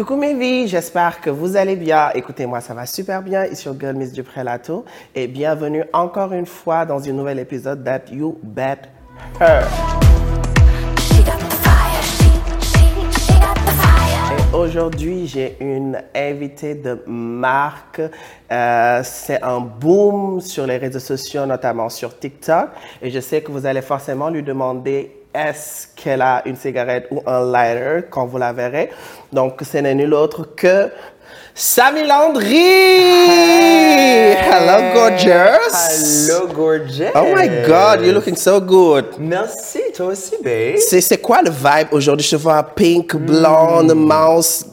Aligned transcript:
Coucou 0.00 0.16
mes 0.16 0.32
vies, 0.32 0.66
j'espère 0.66 1.20
que 1.20 1.28
vous 1.28 1.56
allez 1.56 1.76
bien. 1.76 2.08
Écoutez-moi, 2.14 2.62
ça 2.62 2.72
va 2.72 2.86
super 2.86 3.20
bien. 3.20 3.44
Ici 3.44 3.68
au 3.68 3.74
Girl 3.78 3.94
Miss 3.94 4.14
Dupré-Lato 4.14 4.86
et 5.14 5.28
bienvenue 5.28 5.84
encore 5.92 6.32
une 6.32 6.46
fois 6.46 6.86
dans 6.86 7.06
un 7.06 7.12
nouvel 7.12 7.38
épisode 7.38 7.84
That 7.84 8.04
You 8.10 8.38
Bet 8.42 8.78
Her. 9.38 9.66
Aujourd'hui, 14.54 15.26
j'ai 15.26 15.58
une 15.60 16.02
invitée 16.14 16.76
de 16.76 17.02
marque. 17.06 18.00
Euh, 18.50 19.00
c'est 19.04 19.42
un 19.42 19.60
boom 19.60 20.40
sur 20.40 20.66
les 20.66 20.78
réseaux 20.78 20.98
sociaux, 20.98 21.44
notamment 21.44 21.90
sur 21.90 22.18
TikTok. 22.18 22.70
Et 23.02 23.10
je 23.10 23.20
sais 23.20 23.42
que 23.42 23.52
vous 23.52 23.66
allez 23.66 23.82
forcément 23.82 24.30
lui 24.30 24.42
demander 24.42 25.19
est-ce 25.34 25.86
qu'elle 25.94 26.22
a 26.22 26.42
une 26.44 26.56
cigarette 26.56 27.06
ou 27.10 27.22
un 27.26 27.50
lighter 27.50 28.06
quand 28.10 28.26
vous 28.26 28.38
la 28.38 28.52
verrez. 28.52 28.90
Donc, 29.32 29.60
ce 29.62 29.78
n'est 29.78 29.94
nul 29.94 30.12
autre 30.12 30.48
que 30.56 30.90
Samy 31.54 32.06
Landry! 32.06 32.56
Hello, 34.34 34.92
gorgeous! 34.94 36.28
Hello, 36.28 36.46
gorgeous. 36.52 37.12
Oh 37.14 37.34
my 37.34 37.48
God, 37.66 38.02
you're 38.02 38.14
looking 38.14 38.36
so 38.36 38.60
good. 38.60 39.06
Merci, 39.18 39.80
toi 39.94 40.06
aussi, 40.06 40.36
babe. 40.42 40.78
C'est, 40.78 41.18
quoi 41.18 41.42
le 41.42 41.50
vibe 41.50 41.88
aujourd'hui? 41.92 42.26
Je 42.26 42.36
vois 42.36 42.62
pink, 42.62 43.14
blonde, 43.14 43.94
mouse. 43.94 44.64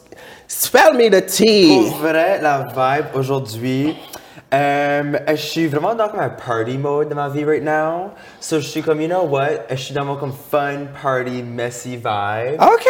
Spell 0.46 0.94
me 0.94 1.10
the 1.10 1.24
tea. 1.24 1.68
Pour 1.68 1.98
vrai, 1.98 2.40
la 2.40 2.66
vibe 2.74 3.06
aujourd'hui, 3.14 3.96
euh, 4.54 5.02
je 5.28 5.34
suis 5.36 5.66
vraiment 5.66 5.94
dans 5.94 6.08
comme 6.08 6.20
un 6.20 6.30
party 6.30 6.78
mode 6.78 7.10
de 7.10 7.14
ma 7.14 7.28
vie 7.28 7.44
right 7.44 7.62
now. 7.62 8.12
So, 8.40 8.60
je 8.60 8.66
suis 8.66 8.82
comme, 8.82 9.00
you 9.00 9.08
know 9.08 9.24
what? 9.24 9.68
Je 9.70 9.76
suis 9.76 9.94
dans 9.94 10.04
mon 10.04 10.16
comme 10.16 10.32
fun, 10.32 10.86
party, 11.02 11.42
messy 11.42 11.96
vibe. 11.96 12.60
OK. 12.60 12.86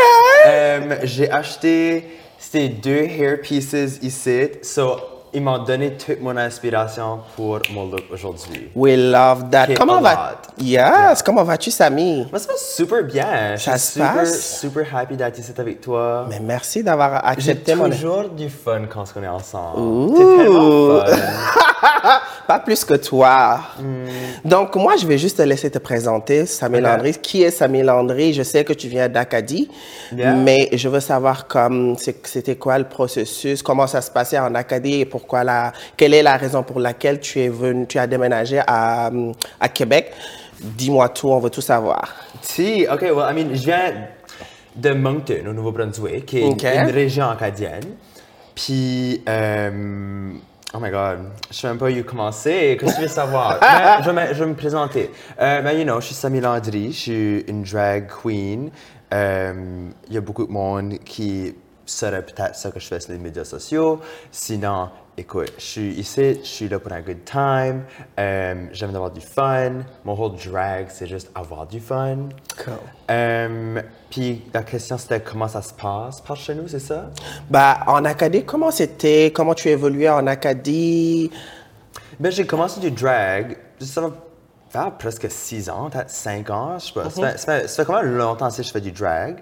Euh, 0.47 0.97
J'ai 1.03 1.31
acheté 1.31 2.19
ces 2.39 2.69
deux 2.69 3.05
hair 3.09 3.41
pieces 3.41 3.99
ici. 4.03 4.51
So, 4.63 5.01
ils 5.33 5.43
m'ont 5.43 5.59
donné 5.59 5.95
toute 5.95 6.21
mon 6.21 6.37
inspiration 6.37 7.21
pour 7.37 7.61
mon 7.73 7.87
look 7.87 8.05
aujourd'hui. 8.13 8.71
We 8.75 8.97
love 8.97 9.51
that. 9.51 9.65
Okay, 9.65 9.75
comment 9.75 10.01
va. 10.01 10.41
Yes, 10.61 11.23
comment 11.23 11.45
vas-tu, 11.45 11.71
Samy? 11.71 12.27
Moi, 12.31 12.39
ça 12.39 12.49
va 12.53 12.59
super 12.59 13.05
bien. 13.05 13.57
Je 13.57 13.63
Ça 13.63 13.79
suis 13.79 13.87
se 13.87 13.93
super, 13.95 14.15
passe? 14.15 14.59
super 14.61 14.97
happy 14.97 15.17
d'être 15.17 15.39
ici 15.39 15.53
avec 15.57 15.81
toi. 15.81 16.27
Mais 16.29 16.41
merci 16.41 16.83
d'avoir 16.83 17.21
J'ai 17.23 17.29
accepté 17.53 17.75
mon 17.75 17.91
toujours 17.91 18.29
du 18.31 18.49
fun 18.51 18.83
quand 18.93 19.05
on 19.17 19.23
est 19.23 19.29
ensemble. 19.29 20.15
T'es 20.17 20.25
tellement 20.25 21.01
fun. 21.01 21.17
Pas 22.49 22.59
plus 22.61 22.83
que 22.85 22.95
toi. 22.95 23.61
Hmm. 23.79 24.07
Donc, 24.49 24.75
moi, 24.77 24.97
je 24.97 25.07
vais 25.07 25.19
juste 25.19 25.37
te 25.37 25.43
laisser 25.43 25.71
te 25.71 25.79
présenter, 25.79 26.47
Samy. 26.47 26.81
Landry. 26.81 27.13
Qui 27.21 27.43
est 27.43 27.51
Samy 27.51 27.83
Landry? 27.83 28.33
Je 28.33 28.43
sais 28.43 28.65
que 28.65 28.73
tu 28.73 28.89
viens 28.89 29.09
d'Acadie, 29.09 29.69
Yeah. 30.11 30.33
mais 30.35 30.71
je 30.73 30.89
veux 30.89 31.01
savoir 31.01 31.47
comme 31.47 31.97
c'était 31.99 32.57
quoi 32.57 32.79
le 32.79 32.85
processus, 32.85 33.63
comment 33.63 33.87
ça 33.87 34.01
se 34.01 34.11
passait 34.11 34.39
en 34.39 34.55
Acadie 34.55 35.01
et 35.01 35.05
pourquoi 35.19 35.45
la, 35.45 35.73
quelle 35.97 36.15
est 36.15 36.23
la 36.23 36.37
raison 36.37 36.63
pour 36.63 36.81
laquelle 36.81 37.21
tu 37.21 37.41
es 37.41 37.49
venu, 37.49 37.87
tu 37.87 37.99
as 37.99 38.07
déménagé 38.07 38.61
à, 38.67 39.11
à 39.61 39.69
Québec. 39.69 40.13
Dis-moi 40.61 41.09
tout, 41.11 41.29
on 41.31 41.39
veut 41.39 41.51
tout 41.51 41.61
savoir. 41.61 42.15
Si, 42.43 42.87
ok, 42.91 43.01
well, 43.03 43.27
I 43.31 43.35
mean, 43.35 43.55
je 43.55 43.65
viens 43.65 43.93
de 44.77 44.91
Moncton, 44.93 45.45
au 45.49 45.53
Nouveau-Brunswick, 45.53 46.27
qui 46.27 46.39
est 46.39 46.43
une 46.85 46.91
région 46.91 47.29
acadienne. 47.29 47.85
Puis, 48.55 49.23
euh, 49.29 50.33
oh 50.75 50.79
my 50.81 50.91
god, 50.91 51.19
je 51.51 51.57
sais 51.57 51.69
même 51.69 51.79
pas 51.79 51.91
où 51.91 52.03
commencer. 52.03 52.77
Qu'est-ce 52.81 52.93
que 52.93 52.97
tu 52.97 53.03
veux 53.03 53.09
savoir? 53.09 53.59
Je, 54.05 54.11
vais, 54.11 54.13
me- 54.29 54.35
je 54.35 54.41
vais 54.45 54.51
me 54.51 54.55
présenter. 54.55 55.11
Euh, 55.41 55.63
ben, 55.63 55.73
you 55.79 55.85
know, 55.85 56.01
je 56.01 56.07
suis 56.07 56.15
Samy 56.15 56.41
Landry, 56.41 56.93
je 56.93 56.99
suis 56.99 57.41
une 57.49 57.63
drag 57.63 58.09
queen. 58.23 58.71
Euh, 59.15 59.89
Il 60.09 60.15
y 60.15 60.17
a 60.17 60.21
beaucoup 60.21 60.47
de 60.47 60.53
monde 60.53 60.95
qui 61.05 61.55
saurait 61.91 62.23
peut-être 62.23 62.57
ce 62.57 62.69
que 62.69 62.81
je 62.81 62.87
fais 62.87 63.01
sur 63.01 63.13
les 63.13 63.19
médias 63.19 63.45
sociaux. 63.45 64.01
Sinon, 64.31 64.91
écoute, 65.17 65.53
je 65.59 65.65
suis 65.65 65.91
ici, 65.95 66.41
je 66.43 66.47
suis 66.49 66.69
là 66.69 66.79
pour 66.79 66.93
un 66.93 67.01
good 67.01 67.25
time. 67.25 67.85
Euh, 68.19 68.67
J'aime 68.73 68.95
avoir 68.95 69.11
du 69.11 69.21
fun. 69.21 69.83
Mon 70.05 70.15
whole 70.15 70.37
drag, 70.37 70.87
c'est 70.91 71.07
juste 71.07 71.31
avoir 71.35 71.67
du 71.67 71.81
fun. 71.81 72.29
Cool. 72.65 72.75
Euh, 73.11 73.83
puis 74.11 74.45
la 74.53 74.63
question 74.63 74.97
c'était 74.99 75.21
comment 75.21 75.49
ça 75.49 75.63
se 75.63 75.73
passe 75.73 76.21
par 76.21 76.37
chez 76.37 76.55
nous, 76.55 76.69
c'est 76.69 76.79
ça? 76.79 77.11
Bah, 77.51 77.81
en 77.87 78.05
Acadie, 78.05 78.45
comment 78.45 78.71
c'était? 78.71 79.33
Comment 79.35 79.55
tu 79.55 79.69
évoluais 79.69 80.09
en 80.09 80.27
Acadie? 80.27 81.31
Ben 82.21 82.33
j'ai 82.33 82.47
commencé 82.47 82.81
du 82.81 82.91
drag, 82.91 83.57
ça 83.81 84.01
va 84.01 84.11
faire 84.71 84.93
presque 84.99 85.31
6 85.31 85.71
ans, 85.71 85.89
peut-être 85.89 86.11
5 86.11 86.51
ans, 86.51 86.79
je 86.79 86.87
sais 86.87 86.93
pas. 86.93 87.11
Ça, 87.11 87.11
fait, 87.11 87.39
ça, 87.39 87.61
fait, 87.61 87.69
ça 87.69 87.77
fait 87.77 87.87
quand 87.87 88.03
même 88.03 88.17
longtemps 88.17 88.51
que 88.51 88.63
je 88.63 88.71
fais 88.71 88.81
du 88.81 88.93
drag. 88.93 89.37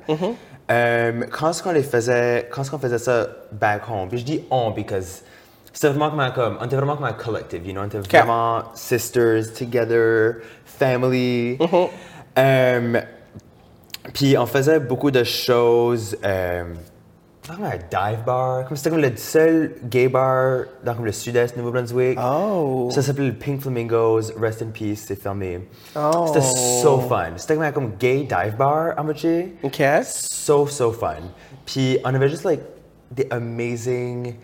Euh, 0.70 1.24
quand 1.30 1.50
est-ce 1.50 1.62
qu'on 1.62 1.72
les 1.72 1.82
faisait, 1.82 2.48
quand 2.50 2.62
est-ce 2.62 2.70
qu'on 2.70 2.78
faisait 2.78 2.98
ça 2.98 3.28
back 3.52 3.82
home? 3.88 4.08
Puis 4.08 4.18
je 4.18 4.24
dis 4.24 4.44
on 4.50 4.70
because 4.70 5.22
c'était 5.72 5.90
vraiment 5.90 6.30
comme 6.30 6.58
on 6.60 6.64
était 6.64 6.76
vraiment 6.76 6.96
comme 6.96 7.04
un 7.04 7.12
collective, 7.12 7.66
you 7.66 7.72
know? 7.72 7.82
On 7.82 7.86
était 7.86 7.98
vraiment 7.98 8.62
sisters, 8.74 9.52
together, 9.52 10.36
family. 10.64 11.58
Euh, 12.38 13.00
puis 14.12 14.36
on 14.36 14.46
faisait 14.46 14.80
beaucoup 14.80 15.10
de 15.10 15.24
choses. 15.24 16.16
Comme 17.48 17.64
un 17.64 17.76
dive 17.76 18.24
bar. 18.24 18.64
Comme 18.64 18.76
c'était 18.76 18.90
comme 18.90 19.00
le 19.00 19.16
seul 19.16 19.76
gay 19.84 20.08
bar 20.08 20.64
dans 20.82 20.94
comme 20.94 21.04
le 21.04 21.12
sud-est 21.12 21.56
Nouveau-Brunswick. 21.56 22.18
Oh. 22.20 22.88
Ça 22.90 23.02
s'appelait 23.02 23.28
le 23.28 23.34
Pink 23.34 23.60
Flamingos. 23.60 24.32
Rest 24.40 24.62
in 24.62 24.70
peace, 24.72 25.04
c'est 25.06 25.14
fermé. 25.14 25.68
Oh. 25.94 26.24
C'était 26.26 26.40
so 26.40 26.98
fun. 26.98 27.32
C'était 27.36 27.54
comme 27.54 27.62
un 27.62 27.70
comme 27.70 27.92
gay 27.98 28.24
dive 28.24 28.56
bar 28.58 28.94
à 28.96 29.02
moitié. 29.04 29.56
OK. 29.62 29.80
So, 30.02 30.66
so 30.66 30.90
fun. 30.90 31.22
Puis 31.64 31.98
on 32.04 32.14
avait 32.14 32.28
juste 32.28 32.44
like 32.44 32.62
des 33.12 33.28
amazing 33.30 34.34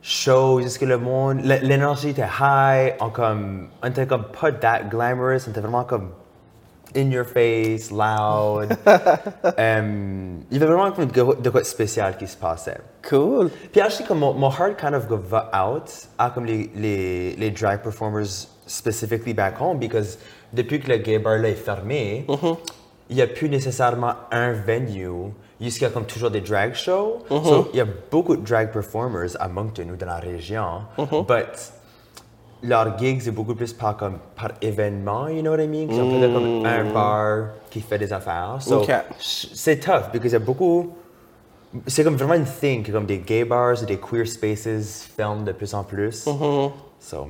shows. 0.00 0.62
Que 0.80 0.86
le 0.86 0.96
monde, 0.96 1.40
l'énergie 1.42 2.10
était 2.10 2.22
high. 2.22 2.94
On 3.00 3.10
comme, 3.10 3.68
on 3.82 3.88
était 3.88 4.06
comme 4.06 4.24
pas 4.40 4.50
that 4.52 4.84
glamorous. 4.84 5.46
On 5.46 5.50
était 5.50 5.60
vraiment 5.60 5.84
comme 5.84 6.12
in 6.94 7.10
your 7.10 7.24
face, 7.24 7.90
loud. 7.90 8.76
Euh, 8.86 10.36
il 10.50 10.58
y 10.58 10.62
avait 10.62 10.72
vraiment 10.72 10.90
de, 10.90 11.04
de 11.40 11.50
quoi 11.50 11.60
de 11.60 11.66
spécial 11.66 12.16
qui 12.16 12.26
se 12.26 12.36
passait. 12.36 12.78
Cool. 13.08 13.50
Puis 13.72 13.80
actually, 13.80 14.06
comme 14.06 14.18
mon, 14.20 14.34
mon 14.34 14.50
heart 14.50 14.76
kind 14.78 14.94
of 14.94 15.06
va 15.06 15.50
out 15.52 15.90
à 16.18 16.30
comme 16.30 16.44
les, 16.44 16.70
les, 16.74 17.36
les 17.36 17.50
drag 17.50 17.82
performers 17.82 18.48
specifically 18.66 19.34
back 19.34 19.60
home 19.60 19.78
because 19.78 20.18
depuis 20.52 20.80
que 20.80 20.88
le 20.88 20.98
gay 20.98 21.18
bar 21.18 21.38
là 21.38 21.48
est 21.48 21.54
fermé, 21.54 22.26
il 23.08 23.16
n'y 23.16 23.22
a 23.22 23.26
plus 23.26 23.48
nécessairement 23.48 24.14
un 24.30 24.52
venue 24.52 25.32
jusqu'à 25.60 25.90
comme 25.90 26.06
toujours 26.06 26.30
des 26.30 26.40
drag 26.40 26.74
shows. 26.74 27.18
So, 27.28 27.70
il 27.72 27.78
y 27.78 27.80
a 27.80 27.86
beaucoup 28.10 28.36
de 28.36 28.44
drag 28.44 28.72
performers 28.72 29.36
à 29.38 29.48
Moncton 29.48 29.88
ou 29.92 29.96
dans 29.96 30.06
la 30.06 30.16
région, 30.18 30.82
but 30.98 31.72
leur 32.62 32.98
gigs 32.98 33.22
c'est 33.22 33.30
beaucoup 33.30 33.54
plus 33.54 33.72
par 33.72 33.96
comme 33.96 34.18
par 34.36 34.52
événement, 34.60 35.28
you 35.28 35.42
know 35.42 35.50
what 35.50 35.62
I 35.62 35.66
mean? 35.66 35.88
Ils 35.90 36.00
ont 36.00 36.10
peut-être 36.10 36.32
comme 36.32 36.66
un 36.66 36.92
bar 36.92 37.48
qui 37.70 37.80
fait 37.80 37.98
des 37.98 38.12
affaires. 38.12 38.58
So, 38.60 38.84
c'est 39.18 39.80
tough 39.80 40.10
because 40.12 40.30
il 40.30 40.34
y 40.34 40.36
a 40.36 40.38
beaucoup 40.38 40.92
c'est 41.86 42.04
comme 42.04 42.16
vraiment 42.16 42.34
une 42.34 42.44
thing 42.44 42.82
que 42.82 42.92
comme 42.92 43.06
des 43.06 43.18
gay 43.18 43.44
bars 43.44 43.82
des 43.86 43.98
queer 43.98 44.26
spaces 44.26 45.08
filment 45.16 45.44
de 45.44 45.52
plus 45.52 45.72
en 45.74 45.84
plus. 45.84 46.28
So, 47.00 47.28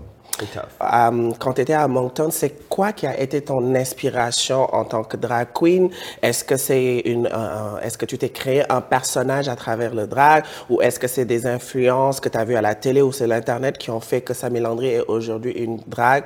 Euh, 0.83 1.31
quand 1.39 1.53
tu 1.55 1.61
étais 1.61 1.73
à 1.75 1.87
Moncton, 1.89 2.29
c'est 2.31 2.69
quoi 2.69 2.93
qui 2.93 3.07
a 3.07 3.19
été 3.19 3.41
ton 3.43 3.75
inspiration 3.75 4.63
en 4.75 4.85
tant 4.85 5.05
que 5.05 5.17
drag 5.17 5.49
queen? 5.55 5.91
Est-ce 6.23 6.45
que 6.45 6.57
c'est 6.57 7.01
une, 7.05 7.27
un- 7.27 7.31
un- 7.77 7.81
est-ce 7.81 7.97
que 7.99 8.07
tu 8.07 8.19
t'es 8.19 8.29
créé 8.31 8.65
un 8.71 8.81
personnage 8.81 9.49
à 9.49 9.57
travers 9.57 9.95
le 9.95 10.07
drag? 10.07 10.45
Ou 10.71 10.81
est-ce 10.83 10.99
que 10.99 11.07
c'est 11.09 11.25
des 11.25 11.47
influences 11.47 12.21
que 12.21 12.29
tu 12.29 12.39
as 12.39 12.45
vues 12.45 12.57
à 12.57 12.63
la 12.63 12.75
télé 12.75 13.03
ou 13.03 13.13
c'est 13.13 13.27
l'internet 13.27 13.79
qui 13.79 13.91
ont 13.91 14.01
fait 14.01 14.21
que 14.21 14.35
Samy 14.35 14.61
Landry 14.61 14.89
est 14.89 15.01
aujourd'hui 15.09 15.53
une 15.53 15.79
drag? 15.87 16.25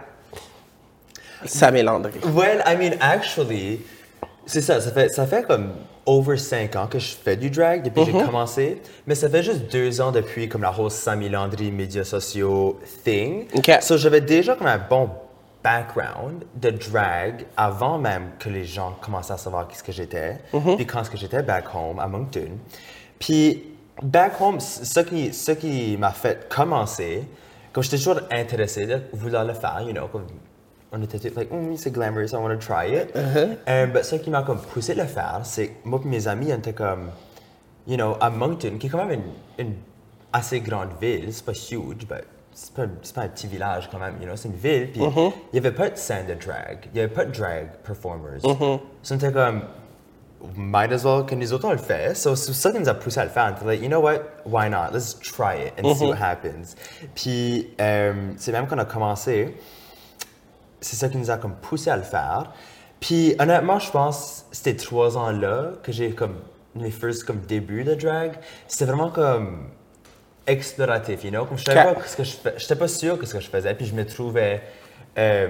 Samy 1.45 1.83
Landry. 1.83 2.13
Well, 2.35 2.63
I 2.67 2.77
mean, 2.77 2.97
actually, 3.01 3.81
c'est 4.47 4.63
ça, 4.63 4.81
ça 4.81 4.91
fait, 4.91 5.09
ça 5.11 5.27
fait 5.27 5.47
comme 5.47 5.73
over 6.07 6.39
5 6.39 6.77
ans 6.77 6.87
que 6.87 6.99
je 6.99 7.15
fais 7.15 7.37
du 7.37 7.51
drag 7.51 7.83
depuis 7.83 8.07
que 8.07 8.13
j'ai 8.13 8.25
commencé, 8.25 8.81
mais 9.07 9.15
ça 9.15 9.29
fait 9.29 9.43
juste 9.43 9.71
deux 9.71 10.01
ans 10.01 10.13
depuis 10.13 10.49
comme 10.49 10.63
la 10.63 10.73
whole 10.73 10.91
Samy 10.91 11.29
Landry 11.29 11.71
médias 11.71 12.05
sociaux 12.05 12.79
thing. 13.05 13.47
Ok. 13.55 13.71
So 13.83 13.97
j'avais 13.97 14.21
déjà 14.21 14.55
comme 14.55 14.69
un 14.69 14.79
bon 14.79 15.11
background 15.63 16.45
de 16.55 16.71
drag 16.71 17.45
avant 17.57 17.99
même 17.99 18.31
que 18.39 18.49
les 18.49 18.65
gens 18.65 18.97
commençaient 19.01 19.33
à 19.33 19.39
savoir 19.39 19.67
qui 19.67 19.77
ce 19.77 19.83
que 19.83 19.93
j'étais, 19.93 20.39
puis 20.77 20.87
quand 20.87 21.03
ce 21.03 21.11
que 21.11 21.17
j'étais 21.17 21.43
back 21.43 21.65
home 21.75 21.99
à 21.99 22.07
Moncton. 22.07 22.53
Puis 23.19 23.65
back 24.01 24.41
home, 24.41 24.61
ce 24.61 25.01
qui, 25.01 25.33
ce 25.33 25.53
qui 25.53 25.97
m'a 25.97 26.13
fait 26.13 26.49
commencer, 26.49 27.25
comme 27.73 27.83
j'étais 27.83 27.99
toujours 27.99 28.21
intéressé 28.31 28.87
de 28.87 29.03
vouloir 29.13 29.45
le 29.45 29.55
faire, 29.55 29.83
you 29.85 29.93
know, 29.93 30.07
comme 30.07 30.27
on 30.93 31.03
était 31.03 31.19
tous 31.19 31.35
like, 31.35 31.51
Mm, 31.51 31.77
c'est 31.77 31.91
glamorous, 31.91 32.33
I 32.33 32.37
want 32.37 32.51
to 32.51 32.57
try 32.57 32.95
it. 32.95 33.15
Euh, 33.15 33.87
but 33.87 34.05
ce 34.05 34.17
qui 34.17 34.31
m'a 34.31 34.43
comme 34.43 34.61
poussé 34.61 34.95
de 34.95 35.01
le 35.01 35.07
faire, 35.07 35.41
c'est 35.45 35.69
que 35.69 35.89
moi 35.89 36.01
et 36.05 36.09
mes 36.09 36.29
amis, 36.29 36.53
on 36.53 36.59
était 36.59 36.73
comme, 36.73 37.11
you 37.87 37.97
know, 37.97 38.17
à 38.21 38.31
Moncton, 38.31 38.79
qui 38.79 38.87
est 38.87 38.91
quand 38.91 39.05
même 39.05 39.21
une, 39.59 39.67
une 39.67 39.75
assez 40.33 40.61
grande 40.61 40.91
ville, 41.01 41.33
c'est 41.33 41.45
pas 41.45 41.53
huge, 41.53 42.07
but 42.07 42.25
c'est 42.53 42.73
pas, 42.73 42.85
c'est 43.03 43.15
pas 43.15 43.23
un 43.23 43.29
petit 43.29 43.47
village 43.47 43.89
quand 43.91 43.99
même, 43.99 44.15
you 44.21 44.27
know, 44.27 44.37
c'est 44.37 44.49
une 44.49 44.55
ville, 44.55 44.91
puis 44.91 45.03
uh-huh. 45.03 45.33
il 45.53 45.57
y 45.57 45.59
avait 45.59 45.75
pas 45.75 45.91
de 45.91 45.97
scène 45.97 46.27
de 46.27 46.35
drag, 46.35 46.89
il 46.93 46.97
y 46.97 47.01
avait 47.01 47.13
pas 47.13 47.25
de 47.27 47.33
drag 47.33 47.69
performers. 47.85 48.41
Uh-huh. 48.43 48.81
So 49.03 49.15
on 49.15 49.19
était 49.19 49.33
comme, 49.33 49.63
might 50.57 50.93
as 50.93 51.05
well 51.05 51.25
que 51.25 51.35
nous 51.35 51.53
autres 51.53 51.67
on 51.67 51.73
le 51.73 51.79
fait. 51.79 52.15
So, 52.17 52.35
c'est 52.37 52.53
ça 52.53 52.71
qui 52.71 52.79
nous 52.79 52.89
a 52.89 52.95
poussé 52.95 53.21
à 53.21 53.25
le 53.25 53.31
faire. 53.31 53.53
On 53.53 53.57
était 53.57 53.67
like, 53.67 53.83
you 53.83 53.89
know 53.89 54.01
what, 54.01 54.21
why 54.45 54.69
not? 54.69 54.93
Let's 54.93 55.19
try 55.19 55.67
it 55.67 55.73
and 55.79 55.95
see 55.95 56.07
what 56.07 56.17
happens. 56.17 56.77
Puis, 57.15 57.69
euh, 57.81 58.33
c'est 58.37 58.53
même 58.53 58.67
qu'on 58.67 58.79
a 58.79 58.85
commencé, 58.85 59.55
c'est 60.87 60.97
ça 60.97 61.09
qui 61.09 61.17
nous 61.19 61.31
a 61.31 61.37
comme 61.37 61.55
poussé 61.55 61.91
à 61.91 61.97
le 61.97 62.03
faire. 62.03 62.53
Puis, 63.01 63.35
honnêtement, 63.39 63.79
je 63.79 63.91
pense 63.91 64.47
que 64.51 64.57
ces 64.57 64.77
trois 64.77 65.17
ans-là 65.19 65.73
que 65.83 65.93
j'ai 65.93 66.11
comme 66.11 66.37
mes 66.75 66.91
first 66.91 67.25
comme 67.25 67.41
débuts 67.41 67.85
de 67.85 67.95
drag, 67.95 68.33
c'était 68.69 68.85
vraiment 68.87 69.11
comme 69.11 69.69
exploratif, 70.47 71.25
you 71.25 71.31
know? 71.31 71.45
Comme 71.45 71.59
je 71.59 71.65
savais 71.65 71.95
pas 71.95 72.01
ce 72.07 72.17
que 72.17 72.25
je 72.25 72.33
fais, 72.37 72.55
j'étais 72.57 72.77
pas 72.77 72.89
sûr 72.89 73.19
de 73.19 73.27
ce 73.27 73.35
que 73.35 73.41
je 73.41 73.49
faisais, 73.51 73.75
puis 73.75 73.85
je 73.87 73.95
me 73.95 74.07
trouvais, 74.07 74.63
euh, 75.19 75.49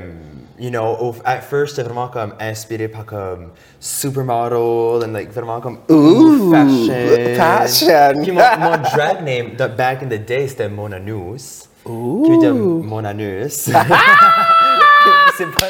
you 0.58 0.70
know, 0.70 0.96
au- 1.00 1.14
at 1.24 1.40
first, 1.40 1.76
j'étais 1.76 1.82
vraiment 1.88 2.08
comme 2.08 2.32
inspiré 2.40 2.88
par 2.88 3.04
comme 3.04 3.50
supermodel 3.78 5.04
and 5.08 5.12
like 5.12 5.30
vraiment 5.32 5.60
comme 5.60 5.78
ooh, 5.90 6.50
fashion. 6.50 7.34
fashion. 7.36 8.22
Puis 8.22 8.32
mon, 8.32 8.42
mon 8.58 8.76
drag 8.78 9.22
name 9.24 9.50
back 9.76 10.02
in 10.02 10.06
the 10.06 10.24
day, 10.24 10.48
c'était 10.48 10.68
Mon 10.68 10.90
Anus. 10.92 11.68
Qui 11.84 12.30
veut 12.32 12.38
dire 12.38 12.54
Mon 12.54 13.04
Anus. 13.04 13.68
C'est 15.36 15.46
pas 15.46 15.66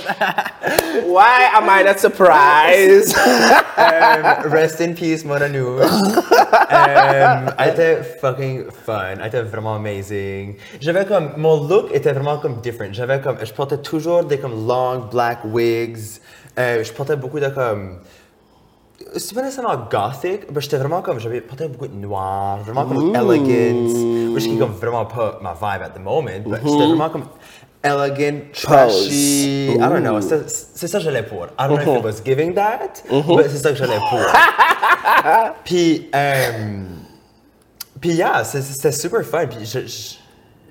Why 1.07 1.51
am 1.55 1.69
I 1.69 1.83
not 1.83 1.99
surprised? 1.99 3.15
Um, 3.77 4.51
rest 4.51 4.81
in 4.81 4.95
peace, 4.95 5.25
Mon 5.25 5.41
Anus. 5.43 5.83
um, 5.83 7.51
elle 7.59 7.71
était 7.71 8.03
fucking 8.21 8.71
fun. 8.85 9.17
Elle 9.21 9.27
était 9.27 9.43
vraiment 9.43 9.77
amazing. 9.77 10.57
J'avais 10.81 11.05
comme, 11.05 11.31
mon 11.37 11.67
look 11.67 11.91
était 11.93 12.13
vraiment 12.13 12.39
comme 12.39 12.61
different. 12.61 12.93
J'avais 12.95 13.21
comme, 13.21 13.37
je 13.43 13.53
portais 13.53 13.79
toujours 13.79 14.25
des 14.25 14.39
comme 14.39 14.67
long 14.67 15.09
black 15.11 15.39
wigs. 15.45 16.21
Euh, 16.59 16.83
je 16.83 16.93
portais 16.93 17.17
beaucoup 17.17 17.39
de 17.41 17.49
comme, 17.49 17.99
c'est 19.17 19.35
pas 19.35 19.43
nécessairement 19.43 19.77
gothic, 19.91 20.51
mais 20.53 20.61
j'étais 20.61 20.79
vraiment 20.79 21.03
comme, 21.03 21.21
j'avais 21.21 21.41
porté 21.41 21.69
beaucoup 21.69 21.87
de 21.87 21.95
noir, 21.95 22.59
vraiment 22.59 22.87
comme 22.87 23.15
elegant, 23.15 24.33
which 24.35 24.45
qui 24.45 24.59
comme 24.59 24.73
vraiment 24.73 25.05
pas 25.05 25.39
ma 25.43 25.53
vibe 25.53 25.83
at 25.83 25.91
the 25.91 26.01
moment, 26.03 26.23
mais 26.23 26.43
j'étais 26.45 26.87
vraiment 26.87 27.11
comme 27.11 27.25
elegant, 27.87 28.41
trashy, 28.53 29.73
I 29.75 29.79
don't 29.79 30.01
know, 30.03 30.21
c'est 30.21 30.49
c'est 30.51 30.89
ça 30.89 30.99
que 30.99 31.05
j'allais 31.05 31.23
pour. 31.23 31.47
I 31.59 31.69
don't 31.69 31.83
know 31.85 31.95
if 31.95 31.99
it 32.01 32.05
was 32.05 32.23
giving 32.25 32.55
that, 32.55 33.03
mais 33.11 33.49
c'est 33.49 33.59
ça 33.59 33.71
que 33.71 33.77
j'allais 33.77 33.99
pour. 34.11 34.21
puis, 35.65 36.11
euh, 36.15 36.83
puis 38.01 38.11
yeah, 38.15 38.45
c'était 38.45 38.93
super 38.93 39.23
fun, 39.25 39.47
puis 39.47 39.65
je- 39.65 39.87
je- 39.87 40.17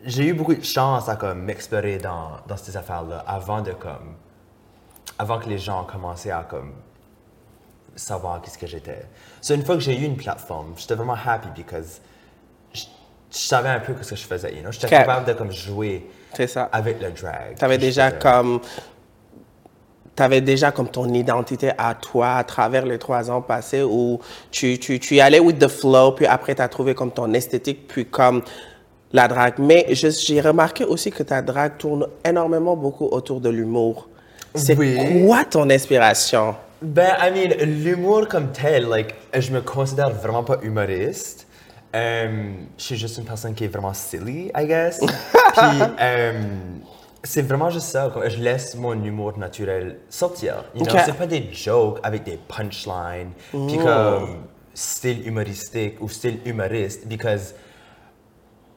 j'ai 0.06 0.26
eu 0.28 0.34
beaucoup 0.34 0.54
de 0.54 0.64
chance 0.64 1.10
à 1.10 1.16
comme 1.16 1.42
m'explorer 1.44 1.98
dans, 1.98 2.32
dans 2.48 2.58
ces 2.58 2.76
affaires-là 2.78 3.24
avant 3.28 3.62
de 3.62 3.72
comme, 3.72 4.16
avant 5.18 5.40
que 5.40 5.50
les 5.50 5.58
gens 5.58 5.84
commençaient 5.84 6.32
à 6.32 6.46
comme 6.48 6.74
savoir 7.96 8.42
qu'est-ce 8.42 8.58
que 8.58 8.68
j'étais. 8.68 9.06
So, 9.42 9.54
une 9.56 9.66
fois 9.66 9.76
que 9.76 9.82
j'ai 9.82 9.98
eu 9.98 10.04
une 10.04 10.18
plateforme, 10.18 10.74
j'étais 10.78 10.96
vraiment 10.96 11.16
happy 11.26 11.48
because 11.56 12.02
je, 12.74 12.82
je 13.32 13.38
savais 13.38 13.70
un 13.70 13.80
peu 13.80 13.94
ce 14.02 14.10
que 14.12 14.16
je 14.16 14.26
faisais, 14.26 14.54
you 14.54 14.62
know? 14.62 14.72
J'étais 14.72 14.90
capable 14.90 15.26
de 15.26 15.34
comme 15.34 15.52
jouer 15.52 16.06
C'est 16.36 16.48
ça. 16.48 16.70
avec 16.72 17.02
le 17.02 17.10
drag. 17.12 17.56
Tu 17.58 17.66
avais 17.66 17.78
déjà 17.78 18.08
faisais. 18.10 18.20
comme 18.20 18.60
T'avais 20.16 20.40
déjà 20.40 20.72
comme 20.72 20.88
ton 20.88 21.14
identité 21.14 21.72
à 21.78 21.94
toi 21.94 22.36
à 22.36 22.44
travers 22.46 22.86
les 22.86 22.98
trois 22.98 23.30
ans 23.30 23.42
passés 23.42 23.82
où 23.84 24.18
tu, 24.50 24.80
tu, 24.80 24.98
tu 24.98 25.20
allais 25.20 25.40
with 25.42 25.60
the 25.60 25.68
flow, 25.68 26.14
puis 26.14 26.26
après 26.26 26.56
tu 26.56 26.62
as 26.62 26.70
trouvé 26.70 26.96
comme 26.96 27.12
ton 27.12 27.34
esthétique, 27.34 27.86
puis 27.86 28.06
comme 28.06 28.42
la 29.12 29.28
drague. 29.28 29.56
Mais 29.60 29.86
j'ai 29.90 30.40
remarqué 30.40 30.86
aussi 30.86 31.12
que 31.12 31.22
ta 31.22 31.42
drague 31.42 31.78
tourne 31.78 32.08
énormément 32.24 32.78
beaucoup 32.78 33.08
autour 33.08 33.42
de 33.42 33.50
l'humour. 33.50 34.08
C'est 34.56 34.78
Oui. 34.78 35.26
quoi 35.26 35.44
ton 35.44 35.70
inspiration? 35.70 36.56
Ben, 36.82 37.14
I 37.22 37.32
mean, 37.32 37.66
l'humour 37.84 38.30
comme 38.30 38.54
tel, 38.54 38.86
like, 38.88 39.16
je 39.38 39.52
me 39.52 39.60
considère 39.60 40.12
vraiment 40.12 40.44
pas 40.46 40.60
humoriste. 40.62 41.46
Euh, 41.94 42.52
je 42.78 42.84
suis 42.84 42.96
juste 42.96 43.18
une 43.18 43.26
personne 43.26 43.54
qui 43.54 43.66
est 43.66 43.70
vraiment 43.70 43.94
silly, 43.94 44.50
I 44.56 44.66
guess. 44.66 45.00
Puis, 45.56 45.82
euh, 46.02 46.42
c'est 47.24 47.42
vraiment 47.42 47.70
juste 47.70 47.88
ça. 47.88 48.10
Comme, 48.14 48.30
je 48.30 48.38
laisse 48.38 48.76
mon 48.76 48.94
humour 49.04 49.38
naturel 49.38 49.98
sortir. 50.10 50.66
You 50.76 50.84
know? 50.86 50.94
Ok. 50.94 51.02
C'est 51.06 51.18
pas 51.18 51.28
des 51.28 51.50
jokes 51.52 52.00
avec 52.04 52.24
des 52.24 52.40
punchlines, 52.48 53.32
puis 53.52 53.78
comme 53.78 54.44
style 54.74 55.26
humoristique 55.26 55.96
ou 56.02 56.10
style 56.10 56.40
humoriste, 56.46 57.08
because 57.08 57.56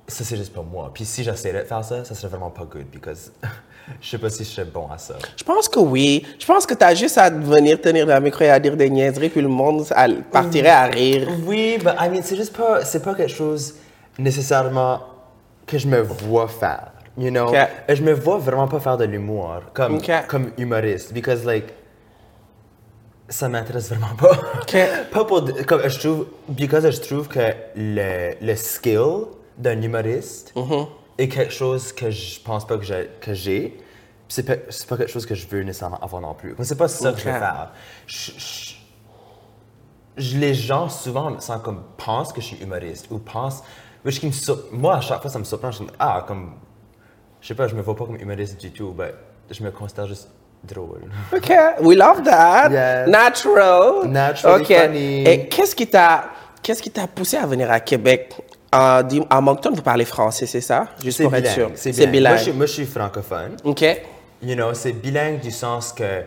ça, 0.07 0.25
c'est 0.25 0.37
juste 0.37 0.55
pas 0.55 0.63
moi. 0.63 0.91
Puis 0.95 1.05
si 1.05 1.23
j'essayais 1.23 1.63
de 1.63 1.65
faire 1.65 1.85
ça, 1.85 2.05
ça 2.05 2.15
serait 2.15 2.29
vraiment 2.29 2.51
pas 2.51 2.65
good, 2.65 2.87
because 2.91 3.31
je 4.01 4.09
sais 4.09 4.19
pas 4.19 4.31
si 4.31 4.45
je 4.45 4.49
serais 4.49 4.65
bon 4.65 4.89
à 4.91 4.97
ça. 4.97 5.17
Je 5.37 5.45
pense 5.45 5.69
que 5.69 5.81
oui. 5.81 6.25
Je 6.39 6.47
pense 6.47 6.65
que 6.65 6.75
tu 6.75 6.85
as 6.85 6.95
juste 6.95 7.19
à 7.19 7.29
venir 7.29 7.81
tenir 7.81 8.07
le 8.07 8.21
micro 8.21 8.45
et 8.45 8.51
à 8.51 8.59
dire 8.59 8.77
des 8.77 8.89
niaiseries, 8.89 9.29
puis 9.29 9.43
le 9.43 9.49
monde 9.49 9.87
partirait 10.33 10.69
à 10.69 10.85
rire. 10.85 11.29
Oui, 11.45 11.79
mais 11.85 11.91
I 12.01 12.09
mean, 12.09 12.23
c'est 12.23 12.37
juste 12.37 12.57
pas, 12.57 12.85
c'est 12.85 13.03
pas 13.03 13.15
quelque 13.15 13.35
chose 13.35 13.75
nécessairement 14.19 15.01
que 15.69 15.79
je 15.79 15.87
me 15.87 16.01
vois 16.01 16.49
faire, 16.49 16.91
you 17.17 17.31
know? 17.31 17.49
Ok. 17.49 17.57
Et 17.89 17.95
je 17.95 18.03
me 18.03 18.13
vois 18.13 18.39
vraiment 18.39 18.67
pas 18.67 18.81
faire 18.81 18.97
de 18.97 19.05
l'humour 19.05 19.61
comme, 19.75 20.01
comme 20.27 20.51
humoriste, 20.59 21.13
because 21.13 21.45
like, 21.45 21.73
ça 23.29 23.49
m'intéresse 23.49 23.91
vraiment 23.91 24.15
pas. 24.17 24.37
pas 25.13 25.25
pour, 25.25 25.45
comme 25.67 25.87
je 25.89 25.99
trouve, 25.99 26.27
because 26.49 26.91
je 26.91 27.01
trouve 27.01 27.29
que 27.29 27.53
le, 27.77 28.35
le 28.41 28.57
skill 28.57 29.27
d'un 29.59 29.81
humoriste 29.83 30.53
Mm-hmm. 30.57 30.87
est 31.19 31.29
quelque 31.29 31.53
chose 31.53 31.93
que 31.93 32.11
je 32.11 32.41
pense 32.41 32.67
pas 32.67 32.79
que 32.79 33.35
j'ai, 33.35 33.77
C'est 34.29 34.45
pas, 34.45 34.57
pas 34.57 34.97
quelque 34.97 35.11
chose 35.13 35.27
que 35.27 35.35
je 35.35 35.47
veux 35.49 35.63
nécessairement 35.63 35.99
avoir 36.01 36.23
non 36.23 36.35
plus. 36.35 36.55
C'est 36.63 36.79
pas 36.79 36.89
ça 36.89 37.13
que 37.13 37.19
je 37.19 37.25
veux 37.25 37.33
faire. 37.33 37.73
Je- 38.07 38.33
je- 38.39 38.75
je- 40.17 40.39
les 40.39 40.55
gens 40.55 40.89
souvent 40.89 41.39
sont 41.41 41.59
comme 41.61 41.83
pensent 41.97 42.33
que 42.33 42.41
je 42.41 42.47
suis 42.47 42.63
humoriste 42.63 43.07
ou 43.11 43.19
pensent 43.19 43.63
which 44.05 44.21
qui 44.21 44.27
me 44.27 44.33
sur- 44.33 44.65
moi 44.73 44.97
à 44.97 45.01
chaque 45.01 45.21
fois 45.23 45.31
ça 45.31 45.39
me 45.39 45.45
surprend 45.45 45.71
je 45.71 45.77
suis 45.79 45.87
comme, 45.87 45.95
ah 45.99 46.25
comme 46.27 46.53
je 47.41 47.49
sais 47.49 47.55
pas 47.55 47.67
je 47.69 47.75
me 47.75 47.83
vois 47.83 47.95
pas 47.97 48.05
comme 48.07 48.17
humoriste 48.21 48.61
du 48.61 48.71
tout 48.71 48.95
mais 48.97 49.13
je 49.51 49.63
me 49.63 49.71
considère 49.71 50.07
juste 50.07 50.29
drôle 50.65 51.03
OK, 51.35 51.53
we 51.81 51.97
love 51.97 52.23
that. 52.25 52.71
Yes. 52.71 53.09
Natural. 53.09 54.07
Naturally 54.09 54.63
OK. 54.63 54.67
funny. 54.75 55.25
Et 55.25 55.47
qu'est-ce 55.49 55.75
qui 55.77 55.87
t'a 55.87 56.25
qu'est-ce 56.63 56.83
qui 56.83 56.91
t'a 56.91 57.07
poussé 57.07 57.37
à 57.37 57.47
venir 57.47 57.71
à 57.71 57.79
Québec? 57.81 58.35
Euh, 58.75 59.03
dis- 59.05 59.23
à 59.31 59.41
Moncton, 59.41 59.71
vous 59.73 59.81
parlez 59.83 60.05
français, 60.05 60.45
c'est 60.47 60.61
ça? 60.61 60.89
Juste 61.03 61.23
pour 61.23 61.35
être 61.35 61.47
sûr. 61.49 61.67
bilingue 61.69 61.77
c'est 61.77 61.93
bilingue. 61.93 62.11
bilingue. 62.13 62.33
Moi, 62.33 62.37
je, 62.39 62.43
suis- 62.43 62.53
moi 62.53 62.67
je 62.67 62.73
suis 62.73 62.87
francophone 62.87 63.57
OK. 63.65 63.83
you 64.43 64.55
know 64.55 64.75
c'est 64.75 64.93
bilingue 64.93 65.41
du 65.41 65.51
sens 65.53 65.93
que 65.93 66.23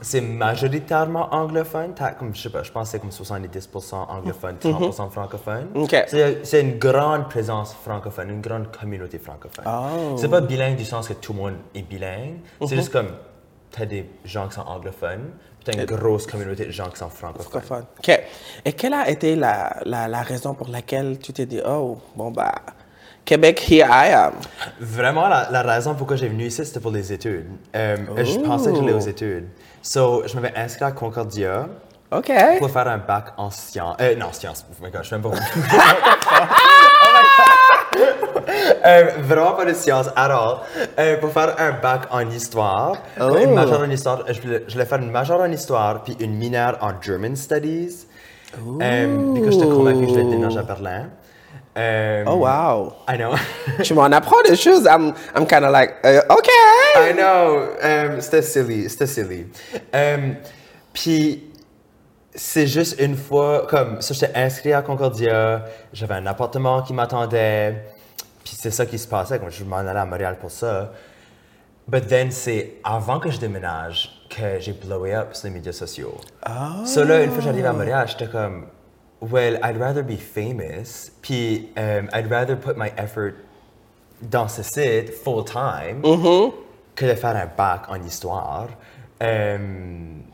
c'est 0.00 0.20
majoritairement 0.20 1.32
anglophone 1.34 1.94
comme 2.18 2.34
je 2.34 2.42
sais 2.42 2.50
pas 2.50 2.62
je 2.62 2.72
pense 2.72 2.88
que 2.90 2.92
c'est 2.92 3.00
comme 3.00 3.10
70% 3.10 3.94
anglophone 4.08 4.56
30% 4.60 5.10
francophone 5.10 5.66
Mm-hmm. 5.74 5.82
Ok. 5.84 6.04
c'est 6.08 6.44
c'est 6.44 6.60
une 6.60 6.78
grande 6.78 7.28
présence 7.28 7.74
francophone 7.74 8.30
une 8.30 8.40
grande 8.40 8.70
communauté 8.70 9.18
francophone 9.18 9.64
Oh. 9.66 10.16
c'est 10.16 10.28
pas 10.28 10.40
bilingue 10.40 10.76
du 10.76 10.84
sens 10.84 11.08
que 11.08 11.12
tout 11.14 11.32
le 11.32 11.38
monde 11.38 11.54
est 11.74 11.82
bilingue 11.82 12.38
c'est 12.66 12.76
juste 12.76 12.90
comme 12.92 13.08
t'as 13.70 13.86
des 13.86 14.08
gens 14.24 14.48
qui 14.48 14.54
sont 14.54 14.62
anglophones 14.62 15.30
puis 15.60 15.64
t'as 15.74 15.80
une 15.80 15.86
grosse 15.86 16.26
communauté 16.26 16.66
de 16.66 16.70
gens 16.70 16.88
qui 16.90 16.98
sont 16.98 17.08
francophones 17.08 17.62
Francophone. 17.62 17.84
OK. 17.98 18.20
Et 18.66 18.72
quelle 18.74 18.92
a 18.94 19.08
été 19.08 19.34
la, 19.34 19.76
la, 19.86 20.08
la 20.08 20.20
raison 20.22 20.52
pour 20.54 20.68
laquelle 20.68 21.18
tu 21.18 21.32
t'es 21.32 21.46
dit, 21.46 21.60
oh, 21.66 21.96
bon, 22.14 22.30
bah, 22.30 22.54
Québec, 23.24 23.58
here 23.70 23.86
I 23.90 24.12
am. 24.12 24.32
Vraiment, 24.80 25.28
la, 25.28 25.48
la 25.50 25.62
raison 25.62 25.94
pourquoi 25.94 26.16
j'ai 26.16 26.28
venu 26.28 26.44
ici, 26.44 26.64
c'était 26.64 26.80
pour 26.80 26.90
les 26.90 27.12
études. 27.12 27.46
Euh, 27.74 27.96
Je 28.18 28.38
pensais 28.40 28.70
que 28.70 28.76
j'allais 28.76 28.92
aux 28.92 28.98
études. 28.98 29.46
So, 29.82 30.22
je 30.26 30.34
m'avais 30.34 30.54
inscrit 30.56 30.84
à 30.84 30.92
Concordia 30.92 31.66
OK. 32.10 32.30
pour 32.58 32.70
faire 32.70 32.86
un 32.88 32.98
bac 32.98 33.28
en 33.38 33.50
sciences. 33.50 33.96
Euh, 34.00 34.14
non, 34.16 34.32
sciences. 34.32 34.64
Oh 34.70 34.84
my 34.84 34.90
god, 34.90 35.04
je 35.04 35.08
sais 35.08 35.18
même 35.18 35.22
pas. 35.30 35.36
Euh, 38.86 39.04
vraiment 39.20 39.52
pas 39.52 39.64
de 39.64 39.72
sciences 39.72 40.08
at 40.14 40.30
all. 40.30 40.58
Euh, 40.98 41.16
pour 41.18 41.30
faire 41.32 41.54
un 41.58 41.72
bac 41.80 42.02
en 42.10 42.28
histoire, 42.30 42.96
une 43.18 43.54
majeure 43.54 43.80
en 43.80 43.88
histoire, 43.90 44.24
je 44.30 44.38
voulais, 44.40 44.64
je 44.66 44.72
voulais 44.74 44.84
faire 44.84 44.98
une 44.98 45.10
majeure 45.10 45.40
en 45.40 45.50
histoire 45.50 46.02
puis 46.02 46.14
une 46.20 46.34
mineure 46.34 46.76
en 46.82 46.90
German 47.00 47.34
Studies. 47.34 48.06
Euh, 48.82 49.32
puis 49.32 49.42
que 49.42 49.50
j'étais 49.50 49.64
convaincu 49.66 50.02
que 50.06 50.10
je 50.10 50.14
vais 50.16 50.24
déménager 50.24 50.58
à 50.58 50.62
Berlin. 50.62 51.06
Euh, 51.76 52.24
Oh, 52.26 52.36
wow. 52.36 52.94
I 53.08 53.16
know. 53.16 53.34
tu 53.82 53.94
m'en 53.94 54.04
apprends 54.12 54.42
des 54.42 54.56
choses. 54.56 54.86
I'm, 54.86 55.12
I'm 55.34 55.46
kind 55.46 55.64
of 55.64 55.72
like, 55.72 55.96
uh, 56.04 56.20
OK. 56.30 56.48
I 56.96 57.12
know. 57.12 57.68
Um, 57.82 58.20
c'était 58.20 58.42
silly. 58.42 58.88
C'était 58.88 59.06
silly. 59.08 59.46
Um, 59.92 60.36
puis, 60.92 61.50
c'est 62.34 62.66
juste 62.66 63.00
une 63.00 63.16
fois, 63.16 63.66
comme, 63.68 64.00
ça, 64.00 64.14
j'étais 64.14 64.36
inscrit 64.36 64.72
à 64.72 64.82
Concordia, 64.82 65.64
j'avais 65.92 66.14
un 66.14 66.26
appartement 66.26 66.82
qui 66.82 66.92
m'attendait, 66.92 67.84
puis 68.44 68.54
c'est 68.58 68.70
ça 68.70 68.86
qui 68.86 68.98
se 68.98 69.06
passait, 69.06 69.38
comme 69.38 69.50
je 69.50 69.64
m'en 69.64 69.76
allais 69.76 69.98
à 69.98 70.04
Montréal 70.04 70.36
pour 70.40 70.50
ça. 70.50 70.92
But 71.86 72.06
then, 72.08 72.30
c'est 72.30 72.76
avant 72.82 73.20
que 73.20 73.30
je 73.30 73.38
déménage 73.38 74.10
que 74.30 74.58
j'ai 74.58 74.72
blowé 74.72 75.14
up 75.14 75.34
sur 75.34 75.48
les 75.48 75.54
médias 75.54 75.72
sociaux. 75.72 76.16
Oh. 76.48 76.84
So 76.86 77.04
là, 77.04 77.22
une 77.22 77.30
fois 77.30 77.38
que 77.38 77.44
j'arrive 77.44 77.66
à 77.66 77.72
Montréal, 77.72 78.08
j'étais 78.08 78.30
comme, 78.30 78.66
well, 79.30 79.58
I'd 79.62 79.76
rather 79.78 80.02
be 80.02 80.16
famous, 80.16 81.10
puis 81.22 81.70
um, 81.76 82.08
I'd 82.12 82.30
rather 82.30 82.56
put 82.56 82.76
my 82.76 82.92
effort 82.96 83.32
dans 84.22 84.48
ce 84.48 84.62
site 84.62 85.10
full 85.12 85.44
time 85.44 86.02
que 86.94 87.06
de 87.06 87.14
faire 87.14 87.36
un 87.36 87.46
bac 87.56 87.88
en 87.88 88.02
histoire. 88.04 88.68
Um, 89.20 90.24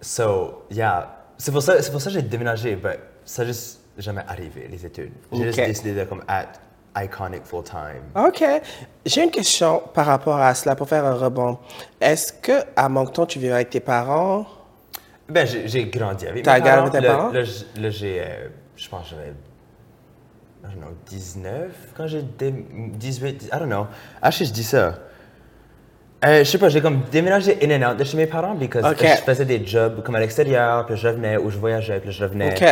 so, 0.00 0.62
yeah, 0.70 1.06
C'est 1.38 1.52
pour 1.52 1.62
ça, 1.62 1.80
c'est 1.82 1.90
pour 1.90 2.00
ça 2.00 2.10
que 2.10 2.14
j'ai 2.16 2.22
déménagé, 2.22 2.76
mais 2.82 2.98
ça 3.24 3.44
juste 3.44 3.80
jamais 3.98 4.22
arrivé, 4.28 4.68
les 4.70 4.84
études. 4.84 5.12
J'ai 5.32 5.44
juste 5.44 5.58
Ok. 5.58 5.66
décidé 5.66 5.94
de 5.94 6.04
comme 6.04 6.22
être 6.28 6.60
iconic 6.96 7.44
full 7.44 7.62
time. 7.64 8.02
OK. 8.14 8.44
J'ai 9.06 9.24
une 9.24 9.30
question 9.30 9.82
par 9.94 10.06
rapport 10.06 10.36
à 10.36 10.54
cela 10.54 10.74
pour 10.76 10.88
faire 10.88 11.04
un 11.04 11.14
rebond. 11.14 11.58
Est-ce 12.00 12.32
que 12.32 12.62
à 12.76 12.88
Moncton, 12.88 13.26
tu 13.26 13.38
vivais 13.38 13.54
avec 13.54 13.70
tes 13.70 13.80
parents? 13.80 14.44
Ben, 15.30 15.46
j'ai 15.46 15.84
grandi 15.86 16.26
avec 16.26 16.42
T'as 16.44 16.56
mes 16.56 16.62
parents. 16.62 16.82
gardé 16.88 16.98
tes 17.00 17.06
parents? 17.06 17.30
Là, 17.32 17.90
j'ai, 17.90 18.20
euh, 18.20 18.48
je 18.76 18.88
pense 18.88 19.08
que 19.10 19.14
j'avais, 19.16 19.28
I 19.30 20.74
don't 20.74 20.82
know, 20.82 20.94
19 21.06 21.70
quand 21.96 22.06
j'ai 22.06 22.22
dé- 22.22 22.66
18, 22.74 23.44
I 23.52 23.58
don't 23.58 23.66
know. 23.68 23.86
Actually, 24.20 24.48
je 24.48 24.52
dis 24.54 24.64
ça. 24.64 24.94
Euh, 26.22 26.40
je 26.40 26.44
sais 26.44 26.58
pas, 26.58 26.68
j'ai 26.68 26.82
comme 26.82 27.00
déménagé 27.10 27.56
in 27.64 27.70
and 27.82 27.92
out 27.92 27.96
de 27.96 28.04
chez 28.04 28.16
mes 28.18 28.26
parents 28.26 28.54
parce 28.70 28.94
que 28.94 29.06
je 29.06 29.22
faisais 29.22 29.46
des 29.46 29.64
jobs 29.66 30.02
comme 30.02 30.14
à 30.16 30.20
l'extérieur, 30.20 30.84
puis 30.84 30.96
je 30.96 31.08
revenais, 31.08 31.38
ou 31.38 31.48
je 31.48 31.56
voyageais, 31.56 31.98
puis 32.00 32.12
je 32.12 32.22
revenais. 32.22 32.52
Ok. 32.54 32.62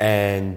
And, 0.00 0.54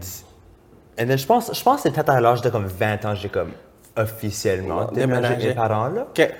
and 1.00 1.08
then 1.08 1.18
je 1.18 1.26
pense, 1.26 1.52
je 1.54 1.62
pense 1.64 1.78
que 1.78 1.90
c'est 1.90 1.92
peut-être 1.94 2.10
à 2.10 2.22
l'âge 2.22 2.42
de 2.42 2.50
comme 2.50 2.66
20 2.68 3.04
ans, 3.06 3.16
j'ai 3.16 3.28
comme 3.28 3.52
officiellement 3.98 4.86
déménagé 4.86 5.26
avec 5.26 5.38
Déménagé. 5.40 5.48
mes 5.50 5.54
parents, 5.56 5.88
là. 5.90 6.08
OK. 6.10 6.34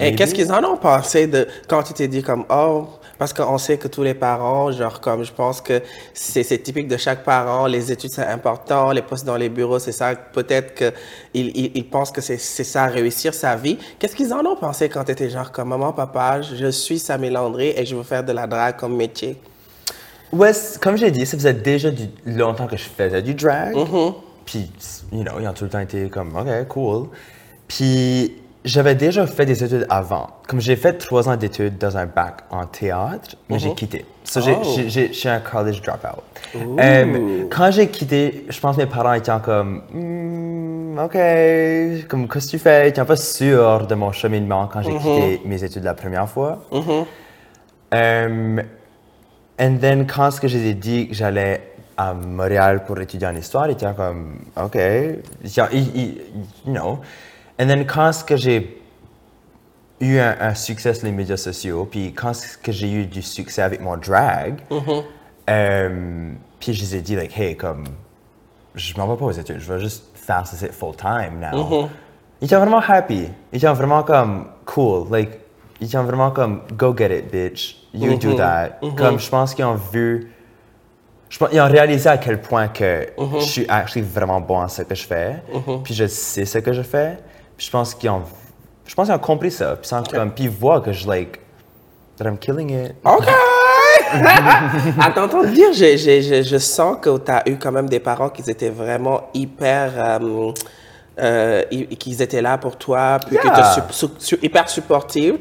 Et 0.00 0.04
Maybe. 0.04 0.16
qu'est-ce 0.16 0.34
qu'ils 0.34 0.50
en 0.50 0.64
ont 0.64 0.76
pensé 0.76 1.26
de 1.26 1.46
quand 1.68 1.82
tu 1.82 1.92
t'es 1.92 2.08
dit 2.08 2.22
comme 2.22 2.44
oh 2.50 2.88
parce 3.18 3.34
qu'on 3.34 3.58
sait 3.58 3.76
que 3.76 3.86
tous 3.86 4.02
les 4.02 4.14
parents 4.14 4.72
genre 4.72 4.98
comme 5.00 5.24
je 5.24 5.32
pense 5.32 5.60
que 5.60 5.82
c'est 6.14 6.62
typique 6.62 6.88
de 6.88 6.96
chaque 6.96 7.22
parent 7.22 7.66
les 7.66 7.92
études 7.92 8.10
c'est 8.10 8.24
important 8.24 8.92
les 8.92 9.02
postes 9.02 9.26
dans 9.26 9.36
les 9.36 9.50
bureaux 9.50 9.78
c'est 9.78 9.92
ça 9.92 10.14
peut-être 10.14 10.74
que 10.74 10.90
ils, 11.34 11.70
ils, 11.76 11.86
pensent 11.88 12.10
que 12.10 12.22
c'est 12.22 12.38
c'est 12.38 12.64
ça 12.64 12.86
réussir 12.86 13.34
sa 13.34 13.56
vie 13.56 13.76
qu'est-ce 13.98 14.16
qu'ils 14.16 14.32
en 14.32 14.44
ont 14.46 14.56
pensé 14.56 14.88
quand 14.88 15.04
tu 15.04 15.12
étais 15.12 15.28
genre 15.28 15.52
comme 15.52 15.68
maman 15.68 15.92
papa 15.92 16.40
je 16.40 16.70
suis 16.70 16.98
Sammy 16.98 17.28
Landry 17.28 17.74
et 17.76 17.84
je 17.84 17.94
veux 17.94 18.02
faire 18.02 18.24
de 18.24 18.32
la 18.32 18.46
drague 18.46 18.76
comme 18.78 18.96
métier? 18.96 19.36
Ouais, 20.32 20.52
comme 20.80 20.96
j'ai 20.96 21.10
dit, 21.10 21.26
ça 21.26 21.36
faisait 21.36 21.52
déjà 21.54 21.90
du- 21.90 22.08
longtemps 22.24 22.68
que 22.68 22.76
je 22.76 22.84
faisais 22.84 23.20
du 23.20 23.34
drag. 23.34 23.74
Puis, 24.44 24.70
you 25.12 25.24
know, 25.24 25.32
ils 25.40 25.48
ont 25.48 25.52
tout 25.52 25.64
le 25.64 25.70
temps 25.70 25.80
été 25.80 26.08
comme, 26.08 26.36
OK, 26.36 26.68
cool. 26.68 27.08
Puis, 27.66 28.36
j'avais 28.64 28.94
déjà 28.94 29.26
fait 29.26 29.46
des 29.46 29.64
études 29.64 29.86
avant. 29.88 30.28
Comme 30.48 30.60
j'ai 30.60 30.76
fait 30.76 30.94
trois 30.94 31.28
ans 31.28 31.36
d'études 31.36 31.78
dans 31.78 31.96
un 31.96 32.06
bac 32.06 32.40
en 32.50 32.66
théâtre, 32.66 33.36
mais 33.48 33.58
j'ai 33.58 33.74
quitté. 33.74 34.04
So, 34.24 34.40
j'ai- 34.40 34.56
Oh. 34.62 34.74
j'ai- 34.86 35.12
j'ai- 35.12 35.28
un 35.28 35.40
college 35.40 35.80
dropout. 35.82 36.22
Euh, 36.78 37.44
quand 37.50 37.70
j'ai 37.70 37.88
quitté, 37.88 38.44
je 38.48 38.60
pense 38.60 38.76
que 38.76 38.82
mes 38.82 38.86
parents 38.86 39.12
étaient 39.14 39.32
comme, 39.42 39.82
Hmm, 39.92 40.98
OK, 40.98 41.16
comme, 42.08 42.28
qu'est-ce 42.28 42.46
que 42.46 42.50
tu 42.52 42.58
fais? 42.58 42.86
Ils 42.86 42.88
étaient 42.90 43.04
pas 43.04 43.16
sûrs 43.16 43.86
de 43.86 43.94
mon 43.94 44.12
cheminement 44.12 44.66
quand 44.72 44.82
j'ai 44.82 44.96
quitté 44.96 45.40
mes 45.44 45.64
études 45.64 45.84
la 45.84 45.94
première 45.94 46.28
fois. 46.28 46.58
Euh, 47.94 48.62
And 49.62 49.76
then, 49.78 50.06
quand 50.06 50.30
ce 50.30 50.40
que 50.40 50.48
je 50.48 50.56
les 50.56 50.68
ai 50.70 50.74
dit 50.74 51.08
que 51.08 51.14
j'allais 51.14 51.60
à 51.94 52.14
Montréal 52.14 52.82
pour 52.86 52.98
étudier 52.98 53.26
en 53.28 53.36
histoire, 53.36 53.66
ils 53.68 53.72
étaient 53.72 53.92
comme, 53.94 54.36
OK, 54.56 54.74
Ils- 54.74 55.50
ils- 55.72 55.96
ils- 55.96 56.18
you 56.66 56.72
know. 56.72 56.98
And 57.60 57.66
then, 57.68 57.84
quand 57.86 58.12
ce 58.12 58.24
que 58.24 58.36
j'ai 58.36 58.80
eu 60.00 60.18
un, 60.18 60.34
un 60.40 60.54
succès 60.54 60.94
sur 60.94 61.04
les 61.06 61.12
médias 61.12 61.36
sociaux, 61.36 61.86
puis 61.90 62.14
quand 62.14 62.32
ce 62.32 62.56
que 62.56 62.72
j'ai 62.72 62.90
eu 62.90 63.04
du 63.06 63.20
succès 63.20 63.60
avec 63.60 63.80
mon 63.82 63.96
drag, 63.98 64.60
euh, 65.50 66.32
puis 66.58 66.72
je 66.72 66.80
les 66.80 66.96
ai 66.96 67.00
dit, 67.02 67.16
like, 67.16 67.36
hey, 67.38 67.56
comme, 67.56 67.84
je 68.74 68.94
m'en 68.96 69.06
vais 69.08 69.16
pas 69.18 69.26
aux 69.26 69.30
études, 69.32 69.58
je 69.58 69.72
vais 69.72 69.80
juste 69.80 70.04
faire 70.14 70.46
ça 70.46 70.56
c'est 70.56 70.72
full 70.72 70.94
time 70.96 71.40
now. 71.40 71.48
Ils 72.40 72.46
étaient 72.46 72.56
vraiment 72.56 72.80
happy. 72.86 73.28
Ils 73.52 73.56
étaient 73.56 73.66
vraiment 73.72 74.02
comme 74.02 74.46
cool. 74.64 75.06
Like, 75.10 75.30
ils 75.80 75.86
étaient 75.88 75.98
vraiment 75.98 76.30
comme 76.30 76.62
go 76.78 76.94
get 76.96 77.10
it, 77.18 77.30
bitch. 77.30 77.76
You 77.92 78.12
do 78.16 78.34
that. 78.38 78.78
Comme 78.96 79.18
je 79.18 79.28
pense 79.28 79.54
qu'ils 79.54 79.64
ont 79.66 79.74
vu. 79.74 80.32
Je 81.28 81.38
pense, 81.38 81.48
ils 81.52 81.60
ont 81.60 81.68
réalisé 81.68 82.08
à 82.08 82.16
quel 82.18 82.40
point 82.40 82.68
que 82.68 83.06
je 83.40 83.44
suis 83.44 83.66
actually 83.68 84.04
vraiment 84.06 84.40
bon 84.40 84.60
à 84.60 84.68
ce 84.68 84.82
que 84.82 84.94
je 84.94 85.04
fais. 85.06 85.42
Puis 85.84 85.94
je 85.94 86.06
sais 86.06 86.44
ce 86.46 86.58
que 86.58 86.72
je 86.72 86.82
fais. 86.82 87.18
Puis 87.60 87.66
je 87.66 87.72
pense 87.72 87.94
qu'ils 87.94 88.08
ont. 88.08 88.22
Je 88.86 88.94
pense 88.94 89.06
qu'ils 89.08 89.14
ont 89.14 89.18
compris 89.18 89.50
ça. 89.50 89.76
Puis, 89.76 89.82
ils 89.84 89.88
sont 89.88 90.02
comme, 90.10 90.30
puis 90.30 90.44
ils 90.44 90.50
voient 90.50 90.80
que 90.80 90.92
je 90.94 91.06
like. 91.06 91.38
That 92.16 92.24
I'm 92.24 92.38
killing 92.38 92.70
it. 92.70 92.94
OK! 93.04 93.26
à 94.98 95.10
t'entendre 95.14 95.48
dire, 95.48 95.70
je, 95.74 95.94
je, 95.98 96.22
je, 96.22 96.42
je 96.42 96.56
sens 96.56 96.96
que 97.02 97.18
tu 97.18 97.30
as 97.30 97.46
eu 97.46 97.56
quand 97.58 97.70
même 97.70 97.86
des 97.90 98.00
parents 98.00 98.30
qui 98.30 98.40
étaient 98.50 98.70
vraiment 98.70 99.28
hyper. 99.34 99.92
euh, 99.96 100.52
euh, 101.18 101.62
qu'ils 101.98 102.22
étaient 102.22 102.40
là 102.40 102.56
pour 102.56 102.76
toi, 102.78 103.18
puis 103.26 103.36
qui 103.36 103.46
Yeah. 103.46 103.58
étaient 103.58 103.80
su- 103.92 104.06
su- 104.08 104.36
su- 104.36 104.38
hyper 104.42 104.66
supportifs. 104.70 105.34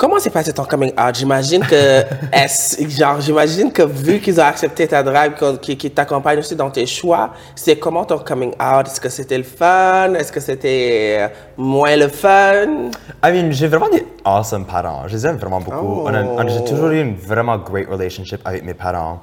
Comment 0.00 0.18
s'est 0.18 0.30
passé 0.30 0.50
ton 0.54 0.64
coming 0.64 0.92
out? 0.98 1.14
J'imagine 1.14 1.62
que, 1.62 2.02
genre, 2.88 3.20
j'imagine 3.20 3.70
que 3.70 3.82
vu 3.82 4.18
qu'ils 4.18 4.40
ont 4.40 4.44
accepté 4.44 4.88
ta 4.88 5.02
drague, 5.02 5.36
qu'on- 5.38 5.58
qui, 5.58 5.76
qui 5.76 5.90
t'accompagne 5.90 6.38
aussi 6.38 6.56
dans 6.56 6.70
tes 6.70 6.86
choix, 6.86 7.32
c'est 7.54 7.76
comment 7.76 8.06
ton 8.06 8.16
coming 8.20 8.52
out? 8.52 8.86
Est-ce 8.86 8.98
que 8.98 9.10
c'était 9.10 9.36
le 9.36 9.44
fun? 9.44 10.14
Est-ce 10.14 10.32
que 10.32 10.40
c'était 10.40 11.16
euh, 11.20 11.28
moins 11.58 11.96
le 11.96 12.08
fun? 12.08 12.88
I 13.22 13.30
mean, 13.30 13.52
j'ai 13.52 13.66
vraiment 13.68 13.90
des 13.90 14.06
awesome 14.24 14.64
parents. 14.64 15.02
Je 15.06 15.16
les 15.16 15.26
aime 15.26 15.36
vraiment 15.36 15.60
beaucoup. 15.60 16.04
Oh. 16.06 16.08
On 16.08 16.14
on 16.14 16.48
j'ai 16.48 16.64
toujours 16.64 16.88
eu 16.88 17.00
une 17.02 17.14
vraiment 17.16 17.58
great 17.58 17.86
relationship 17.86 18.40
avec 18.46 18.64
mes 18.64 18.72
parents. 18.72 19.20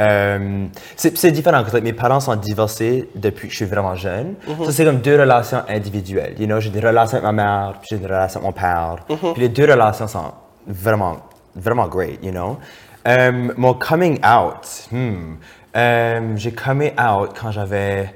Euh, 0.00 0.66
c'est 0.96 1.30
différent. 1.30 1.62
parce 1.62 1.72
que 1.72 1.78
mes 1.78 1.92
parents 1.92 2.20
sont 2.20 2.34
divorcés 2.36 3.08
depuis 3.14 3.48
que 3.48 3.52
je 3.52 3.58
suis 3.58 3.64
vraiment 3.64 3.94
jeune. 3.94 4.34
Ça, 4.64 4.72
c'est 4.72 4.84
comme 4.84 5.00
deux 5.00 5.18
relations 5.18 5.62
individuelles. 5.68 6.34
You 6.38 6.46
know, 6.46 6.60
j'ai 6.60 6.70
des 6.70 6.80
relations 6.80 7.18
avec 7.18 7.24
ma 7.24 7.32
mère, 7.32 7.74
puis 7.80 7.90
j'ai 7.90 7.98
des 7.98 8.06
relations 8.06 8.40
avec 8.40 8.54
mon 8.56 8.60
père. 8.60 8.96
Puis 9.06 9.42
les 9.42 9.48
deux 9.48 9.70
relations 9.70 10.08
sont 10.08 10.32
vraiment, 10.66 11.18
vraiment 11.54 11.86
great, 11.86 12.18
you 12.24 12.32
know. 12.32 12.58
Euh, 13.06 13.52
mon 13.56 13.74
coming 13.74 14.18
out, 14.24 14.88
hmm, 14.90 15.34
euh, 15.76 16.36
j'ai 16.36 16.52
coming 16.52 16.92
out 16.98 17.30
quand 17.38 17.50
j'avais 17.50 18.14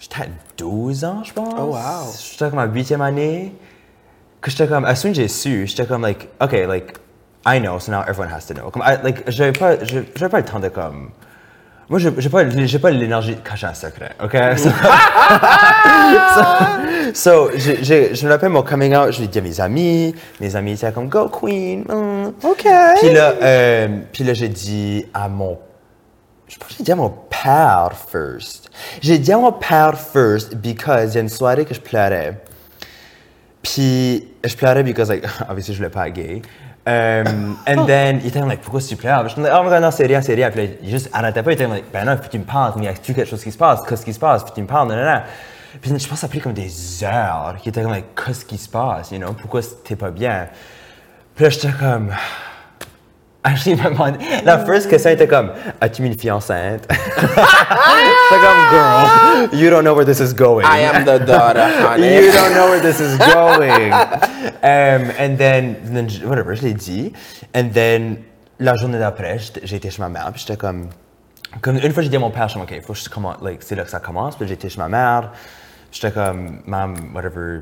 J'étais 0.00 0.22
à 0.22 0.26
12 0.56 1.04
ans, 1.04 1.22
je 1.22 1.32
pense. 1.32 1.54
Oh, 1.58 1.74
wow. 1.74 2.12
J'étais 2.18 2.48
comme 2.48 2.58
à 2.58 2.66
8e 2.66 3.02
année. 3.02 3.54
Que 4.40 4.50
j'étais 4.50 4.66
comme, 4.66 4.86
as 4.86 4.96
soon 4.96 5.10
as 5.10 5.14
j'ai 5.14 5.28
su, 5.28 5.66
j'étais 5.66 5.84
comme, 5.84 6.00
like, 6.00 6.28
OK, 6.40 6.52
like, 6.52 6.94
I 7.46 7.58
know, 7.58 7.78
so 7.78 7.90
now 7.92 8.02
everyone 8.02 8.28
has 8.32 8.46
to 8.46 8.54
know. 8.54 8.70
Comme, 8.70 8.82
I- 8.82 8.98
like, 9.02 9.24
j'avais 9.30 9.52
pas, 9.52 9.82
je- 9.84 10.00
j'avais 10.14 10.30
pas 10.30 10.38
le 10.38 10.44
temps 10.44 10.60
de, 10.60 10.68
comme. 10.68 11.10
Moi, 11.88 11.98
j'ai 11.98 12.10
pas, 12.28 12.48
j'ai 12.48 12.78
pas 12.78 12.90
l'énergie 12.90 13.34
de 13.34 13.40
cacher 13.40 13.66
un 13.66 13.74
secret, 13.74 14.10
OK? 14.22 14.36
So, 17.14 17.50
so, 17.50 17.50
je 17.58 18.24
me 18.26 18.30
rappelle 18.30 18.50
mon 18.50 18.62
coming 18.62 18.94
out, 18.94 19.10
je 19.12 19.20
l'ai 19.22 19.26
dit 19.26 19.38
à 19.38 19.42
mes 19.42 19.60
amis. 19.60 20.14
Mes 20.40 20.54
amis 20.54 20.72
étaient 20.72 20.92
comme, 20.92 21.08
Go 21.08 21.28
Queen! 21.28 21.84
mm. 21.88 22.26
OK. 22.44 22.66
Puis 23.00 23.12
là, 23.12 23.34
euh, 23.42 23.88
puis 24.12 24.22
là 24.24 24.34
j'ai 24.34 24.48
dit 24.48 25.04
à 25.12 25.28
mon 25.28 25.58
je 26.46 26.56
pense 26.58 26.68
que 26.68 26.74
j'ai 26.78 26.84
dit 26.84 26.92
à 26.92 26.96
mon 26.96 27.10
père 27.10 27.90
first. 28.08 28.70
J'ai 29.00 29.18
dit 29.18 29.32
à 29.32 29.38
mon 29.38 29.52
père 29.52 29.98
first 29.98 30.54
because 30.56 31.12
il 31.12 31.16
y 31.16 31.18
a 31.18 31.20
une 31.22 31.28
soirée 31.28 31.64
que 31.64 31.74
je 31.74 31.80
pleurais. 31.80 32.40
Puis 33.62 34.28
je 34.44 34.54
pleurais 34.56 34.82
because 34.82 35.08
like 35.08 35.24
obviously 35.48 35.74
je 35.74 35.78
voulais 35.78 35.90
pas 35.90 36.08
être 36.08 36.14
gay. 36.14 36.42
Um, 36.90 37.56
and 37.68 37.86
then 37.86 38.20
il 38.20 38.28
était 38.28 38.40
comme 38.40 38.48
like 38.48 38.62
pourquoi 38.62 38.80
tu 38.80 38.96
pleures? 38.96 39.22
Je 39.28 39.34
suis 39.34 39.40
like 39.42 39.52
oh 39.54 39.62
my 39.62 39.70
god 39.70 39.82
non 39.82 39.90
c'est 39.90 40.06
rien 40.06 40.20
c'est 40.22 40.34
rien. 40.34 40.50
Puis 40.50 40.66
là, 40.66 40.72
il 40.82 40.90
juste 40.90 41.08
arrêtait 41.12 41.42
pas 41.42 41.52
il 41.52 41.54
était 41.54 41.64
comme 41.64 41.74
like 41.74 41.92
ben 41.92 42.04
non 42.04 42.16
que 42.16 42.26
tu 42.26 42.38
me 42.38 42.44
parles 42.44 42.72
il 42.78 42.84
y 42.84 42.88
a 42.88 42.94
quelque 42.94 43.24
chose 43.24 43.42
qui 43.44 43.52
se 43.52 43.58
passe 43.58 43.82
qu'est-ce 43.86 44.04
qui 44.04 44.12
se 44.12 44.18
passe? 44.18 44.42
Que 44.42 44.50
tu 44.52 44.62
me 44.62 44.66
parles 44.66 44.88
non 44.88 44.96
non 44.96 45.04
non. 45.04 45.20
Puis 45.80 45.90
je 45.90 45.94
pense 45.94 46.08
que 46.08 46.16
ça 46.16 46.26
a 46.26 46.28
pris 46.28 46.40
comme 46.40 46.52
des 46.52 47.04
heures. 47.04 47.54
Il 47.64 47.68
était 47.68 47.82
comme 47.82 47.92
like 47.92 48.14
qu'est-ce 48.16 48.44
qui 48.44 48.58
se 48.58 48.68
passe? 48.68 49.12
You 49.12 49.18
know 49.18 49.32
pourquoi 49.34 49.60
t'es 49.84 49.94
pas 49.96 50.10
bien? 50.10 50.48
Puis 51.34 51.44
là 51.44 51.50
j'étais 51.50 51.72
comme 51.78 52.12
Actually, 53.42 53.76
il 53.76 53.82
m'a 53.82 53.90
demandé- 53.90 54.18
La 54.44 54.58
first 54.58 54.88
question 54.90 55.10
était 55.10 55.26
comme 55.26 55.52
As-tu 55.80 56.02
mis 56.02 56.08
une 56.08 56.18
fille 56.18 56.30
enceinte? 56.30 56.86
J'étais 56.90 58.40
comme 58.40 58.70
Girl, 58.70 59.48
you 59.58 59.70
don't 59.70 59.82
know 59.82 59.94
where 59.94 60.04
this 60.04 60.20
is 60.20 60.34
going. 60.34 60.64
I 60.66 60.80
am 60.84 61.04
the 61.04 61.24
daughter, 61.24 61.62
honey. 61.88 62.16
You 62.26 62.32
don't 62.32 62.52
know 62.54 62.68
where 62.70 62.80
this 62.80 63.00
is 63.00 63.16
going. 63.18 63.92
um, 64.62 65.10
and 65.18 65.36
then, 65.38 65.76
then 65.84 66.08
j- 66.08 66.24
whatever, 66.24 66.54
je 66.54 66.62
l'ai 66.62 66.74
dit. 66.74 67.12
And 67.54 67.70
then, 67.72 68.18
la 68.58 68.76
journée 68.76 68.98
d'après, 68.98 69.38
j'étais- 69.38 69.60
j'ai 69.64 69.76
été 69.76 69.90
chez 69.90 70.02
ma 70.02 70.08
mère, 70.10 70.30
puis 70.32 70.40
j'étais 70.46 70.58
comme, 70.58 70.88
comme. 71.62 71.78
Une 71.78 71.92
fois, 71.92 72.02
j'ai 72.02 72.10
dit 72.10 72.16
à 72.16 72.20
mon 72.20 72.30
père, 72.30 72.48
je 72.48 72.58
suis 72.58 72.60
comme, 72.60 72.76
OK, 72.76 72.82
faut 72.84 72.92
que 72.92 72.98
je 72.98 73.08
commence, 73.08 73.36
like, 73.42 73.62
c'est 73.62 73.74
là 73.74 73.84
que 73.84 73.90
ça 73.90 74.00
commence. 74.00 74.36
Puis 74.36 74.46
j'étais 74.48 74.68
chez 74.68 74.78
ma 74.78 74.88
mère, 74.88 75.30
j'étais 75.90 76.10
comme, 76.12 76.60
Mam, 76.66 76.94
whatever, 77.14 77.60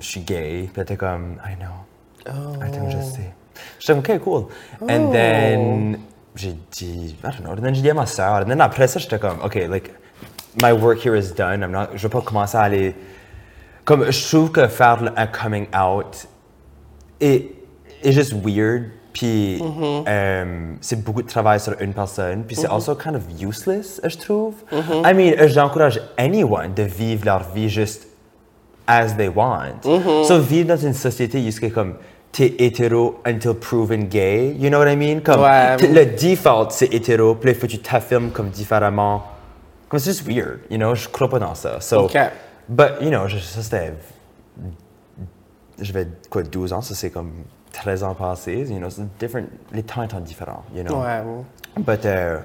je 0.00 0.06
suis 0.06 0.20
gay. 0.20 0.62
Puis 0.64 0.72
elle 0.76 0.82
était 0.82 0.96
comme, 0.96 1.36
I 1.48 1.54
know. 1.56 2.32
I 2.66 2.70
think 2.72 2.90
je 2.90 3.00
sais. 3.00 3.32
J'étais 3.78 3.92
comme, 3.92 4.16
OK, 4.16 4.20
cool. 4.22 4.46
And 4.88 5.08
oh. 5.08 5.12
then, 5.12 5.98
j'ai 6.34 6.54
dit, 6.70 7.16
I 7.22 7.30
don't 7.30 7.42
know. 7.42 7.52
And 7.52 7.62
then, 7.62 7.74
j'ai 7.74 7.82
dit 7.82 7.90
à 7.90 7.94
ma 7.94 8.06
soeur. 8.06 8.42
And 8.42 8.46
then, 8.46 8.60
après 8.60 8.86
ça, 8.86 8.98
j'étais 8.98 9.18
comme, 9.18 9.38
OK, 9.44 9.54
like, 9.68 9.90
my 10.60 10.72
work 10.72 11.04
here 11.04 11.16
is 11.16 11.32
done. 11.32 11.62
I'm 11.62 11.72
not, 11.72 11.88
je 11.94 12.02
vais 12.02 12.08
pas 12.08 12.20
commencer 12.20 12.56
à 12.56 12.62
aller. 12.62 12.94
Comme, 13.84 14.10
je 14.10 14.28
trouve 14.28 14.52
que 14.52 14.66
faire 14.68 15.12
un 15.16 15.26
coming 15.26 15.66
out 15.74 16.26
est, 17.20 17.50
est 18.02 18.12
juste 18.12 18.32
weird. 18.32 18.84
Puis, 19.12 19.60
euh, 20.08 20.74
c'est 20.80 21.04
beaucoup 21.04 21.22
de 21.22 21.28
travail 21.28 21.60
sur 21.60 21.74
une 21.80 21.92
personne. 21.92 22.44
Puis, 22.44 22.56
c'est 22.56 22.68
mhm. 22.68 22.74
also 22.74 22.94
kind 22.94 23.14
of 23.14 23.22
useless, 23.40 24.00
je 24.04 24.16
trouve. 24.16 24.54
Mhm. 24.72 25.02
I 25.04 25.14
mean, 25.14 25.48
j'encourage 25.48 26.00
anyone 26.16 26.72
de 26.74 26.84
vivre 26.84 27.26
leur 27.26 27.42
vie 27.52 27.68
juste 27.68 28.08
as 28.86 29.14
they 29.16 29.28
want. 29.28 29.82
So, 30.24 30.38
vivre 30.38 30.68
dans 30.68 30.76
une 30.76 30.94
société 30.94 31.42
jusqu'à 31.42 31.70
comme 31.70 31.96
t'es 32.32 32.54
hétéro 32.58 33.20
until 33.26 33.54
proven 33.54 34.04
gay. 34.08 34.54
You 34.58 34.68
know 34.70 34.78
what 34.78 34.90
I 34.90 34.96
mean? 34.96 35.20
Comme 35.20 35.42
Ouais. 35.42 35.76
le 35.76 36.06
default, 36.06 36.70
c'est 36.70 36.92
hétéro, 36.92 37.34
puis 37.34 37.50
il 37.50 37.54
faut 37.54 37.66
que 37.66 37.72
tu 37.72 37.78
t'affirmes 37.78 38.30
comme 38.30 38.48
différemment. 38.48 39.22
Comme 39.88 40.00
c'est 40.00 40.10
juste 40.12 40.26
weird, 40.26 40.60
you 40.70 40.78
know? 40.78 40.94
Je 40.94 41.08
crois 41.08 41.28
pas 41.28 41.38
dans 41.38 41.54
ça. 41.54 41.80
So, 41.80 42.04
Ok. 42.06 42.16
But, 42.68 42.92
you 43.02 43.10
know, 43.10 43.28
je- 43.28 43.36
ça 43.38 43.60
c'était. 43.62 43.92
Je 45.80 45.92
vais, 45.92 46.06
quoi, 46.30 46.42
12 46.42 46.72
ans, 46.72 46.80
ça 46.80 46.94
c'est 46.94 47.10
comme 47.10 47.32
13 47.72 48.02
ans 48.04 48.14
passés, 48.14 48.66
you 48.70 48.78
know, 48.78 48.88
different. 49.18 49.46
Les 49.72 49.82
temps 49.82 50.02
étant 50.02 50.20
différents, 50.20 50.62
you 50.74 50.82
know? 50.84 51.00
Ouais. 51.02 51.22
But, 51.78 52.04
euh, 52.06 52.38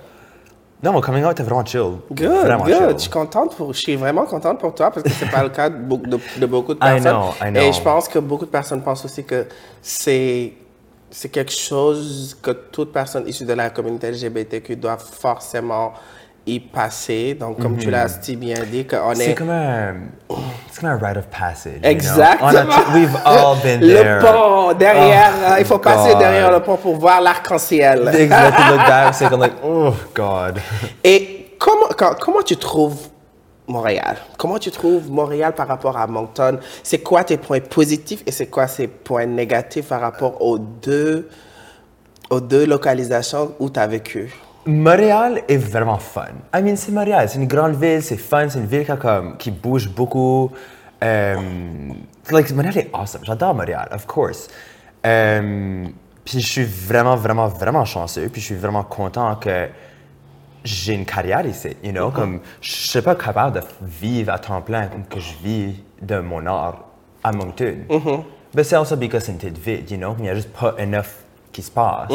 non, 0.83 0.91
mon 0.91 1.01
coming 1.01 1.23
out 1.23 1.31
était 1.31 1.43
vraiment 1.43 1.65
chill. 1.65 1.97
Good, 2.11 2.27
vraiment 2.45 2.63
good. 2.65 2.75
chill. 2.75 2.89
Je 2.93 2.97
suis 3.01 3.09
contente 3.09 3.55
pour, 3.55 3.73
je 3.73 3.79
suis 3.79 3.95
vraiment 3.95 4.25
contente 4.25 4.59
pour 4.59 4.75
toi 4.75 4.91
parce 4.91 5.03
que 5.03 5.09
c'est 5.09 5.29
pas 5.31 5.43
le 5.43 5.49
cas 5.49 5.69
de, 5.69 5.77
beaucoup- 5.77 6.05
de- 6.07 6.19
de 6.39 6.45
beaucoup 6.45 6.73
de 6.73 6.79
I 6.79 7.01
personnes. 7.01 7.13
know, 7.15 7.33
I 7.43 7.49
know. 7.51 7.61
Et 7.61 7.73
je 7.73 7.81
pense 7.81 8.07
que 8.07 8.19
beaucoup 8.19 8.45
de 8.45 8.51
personnes 8.51 8.81
pensent 8.83 9.03
aussi 9.05 9.23
que 9.23 9.45
c'est 9.81 10.53
c'est 11.09 11.29
quelque 11.29 11.53
chose 11.53 12.37
que 12.41 12.51
toute 12.51 12.91
personne 12.91 13.25
issue 13.27 13.45
de 13.45 13.53
la 13.53 13.69
communauté 13.69 14.11
LGBTQ 14.11 14.75
doit 14.75 14.97
forcément 14.97 15.93
y 16.47 16.59
passer. 16.59 17.33
Donc, 17.35 17.59
comme 17.59 17.77
tu 17.77 17.91
l'as 17.91 18.07
si 18.21 18.35
bien 18.35 18.55
dit, 18.71 18.85
qu'on 18.87 19.11
Mm-hmm. 19.11 19.15
C'est 19.15 19.31
est 19.31 19.35
comme 19.35 19.49
un. 19.49 19.93
C'est 20.71 20.81
comme 20.81 20.89
un 20.89 20.97
rite 20.97 21.17
of 21.17 21.25
passage. 21.27 21.73
you 21.75 21.79
know? 21.81 21.89
Exactement. 21.89 22.47
A 22.49 22.63
tout- 22.63 22.91
we've 22.93 23.17
all 23.25 23.57
been 23.63 23.79
there. 23.81 24.15
le 24.15 24.21
pont 24.21 24.73
derrière. 24.73 25.31
Oh, 25.49 25.53
il 25.59 25.65
faut 25.65 25.77
passer 25.79 26.15
derrière 26.15 26.51
le 26.51 26.59
pont 26.61 26.77
pour 26.77 26.95
voir 26.95 27.21
l'arc-en-ciel. 27.21 28.03
Back, 28.29 29.13
c'est 29.13 29.29
comme 29.29 29.41
like, 29.41 29.53
oh 29.63 29.93
God. 30.15 30.59
Et 31.03 31.55
comment, 31.59 31.87
quand- 31.97 32.15
comment 32.19 32.41
tu 32.41 32.55
trouves 32.57 32.97
Montréal? 33.67 34.15
Comment 34.37 34.57
tu 34.59 34.71
trouves 34.71 35.09
Montréal 35.11 35.53
par 35.53 35.67
rapport 35.67 35.97
à 35.97 36.07
Moncton? 36.07 36.59
C'est 36.83 36.99
quoi 36.99 37.23
tes 37.23 37.37
points 37.37 37.59
positifs 37.59 38.23
et 38.25 38.31
c'est 38.31 38.47
quoi 38.47 38.65
tes 38.67 38.87
points 38.87 39.25
négatifs 39.25 39.87
par 39.87 39.99
rapport 40.01 40.41
aux 40.41 40.57
deux, 40.57 41.27
aux 42.29 42.39
deux 42.39 42.65
localisations 42.65 43.53
où 43.59 43.69
tu 43.69 43.79
as 43.79 43.87
vécu? 43.87 44.33
Montréal 44.67 45.43
est 45.47 45.57
vraiment 45.57 45.97
fun. 45.97 46.25
I 46.53 46.61
mean, 46.61 46.75
c'est 46.75 46.91
Montréal, 46.91 47.29
c'est 47.29 47.39
une 47.39 47.47
grande 47.47 47.75
ville, 47.75 48.03
c'est 48.03 48.17
fun, 48.17 48.49
c'est 48.49 48.59
une 48.59 48.65
ville 48.65 48.83
qui, 48.83 48.91
a 48.91 48.97
comme, 48.97 49.37
qui 49.37 49.49
bouge 49.49 49.89
beaucoup. 49.89 50.51
Euh, 51.03 51.35
like, 52.29 52.51
Montréal 52.51 52.77
est 52.77 52.89
awesome. 52.93 53.21
J'adore 53.23 53.55
Montréal, 53.55 53.87
of 53.91 54.05
course. 54.05 54.49
Euh, 55.05 55.85
puis 56.25 56.41
je 56.41 56.47
suis 56.47 56.65
vraiment, 56.65 57.15
vraiment, 57.15 57.47
vraiment 57.47 57.85
chanceux. 57.85 58.27
Puis 58.27 58.41
je 58.41 58.47
suis 58.47 58.55
vraiment 58.55 58.83
content 58.83 59.37
que 59.37 59.69
j'ai 60.65 60.93
une 60.93 61.05
carrière 61.05 61.45
ici, 61.45 61.77
you 61.81 61.91
know? 61.91 62.11
Comme, 62.11 62.41
je 62.59 62.71
suis 62.71 63.01
pas 63.01 63.15
capable 63.15 63.61
de 63.61 63.65
vivre 63.81 64.33
à 64.33 64.39
temps 64.39 64.61
plein 64.61 64.87
comme 64.87 65.05
que 65.05 65.21
je 65.21 65.33
vis 65.41 65.75
de 66.01 66.19
mon 66.19 66.45
art 66.45 66.83
à 67.23 67.31
Moncton. 67.31 67.77
Mais 68.53 68.63
c'est 68.63 68.75
aussi 68.75 68.95
parce 68.97 69.09
que 69.09 69.19
c'est 69.19 69.31
une 69.31 69.37
petite 69.37 69.57
ville, 69.59 69.85
you 69.89 69.97
know? 69.97 70.13
Il 70.17 70.23
n'y 70.23 70.29
a 70.29 70.35
juste 70.35 70.51
pas 70.51 70.75
enough 70.77 71.23
qui 71.53 71.61
se 71.61 71.71
passe. 71.71 72.11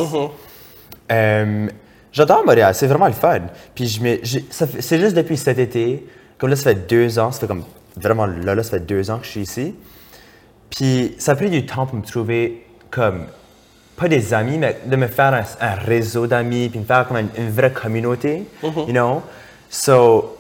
Euh, 1.11 1.69
J'adore 2.13 2.45
Montréal, 2.45 2.75
c'est 2.75 2.87
vraiment 2.87 3.07
le 3.07 3.13
fun. 3.13 3.41
Puis 3.75 3.87
je 3.87 4.03
me- 4.03 4.19
c'est 4.23 4.99
juste 5.01 5.17
depuis 5.17 5.37
cet 5.37 5.59
été, 5.59 6.07
comme 6.39 6.51
là, 6.51 6.57
ça 6.57 6.65
fait 6.65 6.87
deux 6.89 7.19
ans, 7.19 7.33
ça 7.33 7.41
fait 7.41 7.47
comme 7.47 7.65
vraiment 7.97 8.27
là, 8.27 8.55
là, 8.55 8.63
ça 8.63 8.71
fait 8.73 8.87
deux 8.87 9.11
ans 9.11 9.19
que 9.19 9.25
je 9.25 9.31
suis 9.31 9.41
ici. 9.41 9.75
Puis 10.71 11.15
ça 11.19 11.33
a 11.33 11.35
pris 11.37 11.51
du 11.51 11.65
temps 11.67 11.87
pour 11.87 11.97
me 11.99 12.03
trouver 12.03 12.65
comme, 12.91 13.25
pas 13.97 14.09
des 14.09 14.35
amis, 14.35 14.59
mais 14.59 14.79
de 14.87 14.97
me 14.97 15.07
faire 15.07 15.33
un, 15.35 15.45
un 15.61 15.75
réseau 15.75 16.27
d'amis, 16.27 16.69
puis 16.69 16.81
me 16.81 16.85
faire 16.85 17.07
comme 17.07 17.19
une, 17.19 17.29
une 17.39 17.51
vraie 17.51 17.73
communauté, 17.73 18.45
you 18.87 18.93
know? 18.93 19.23
So, 19.71 20.37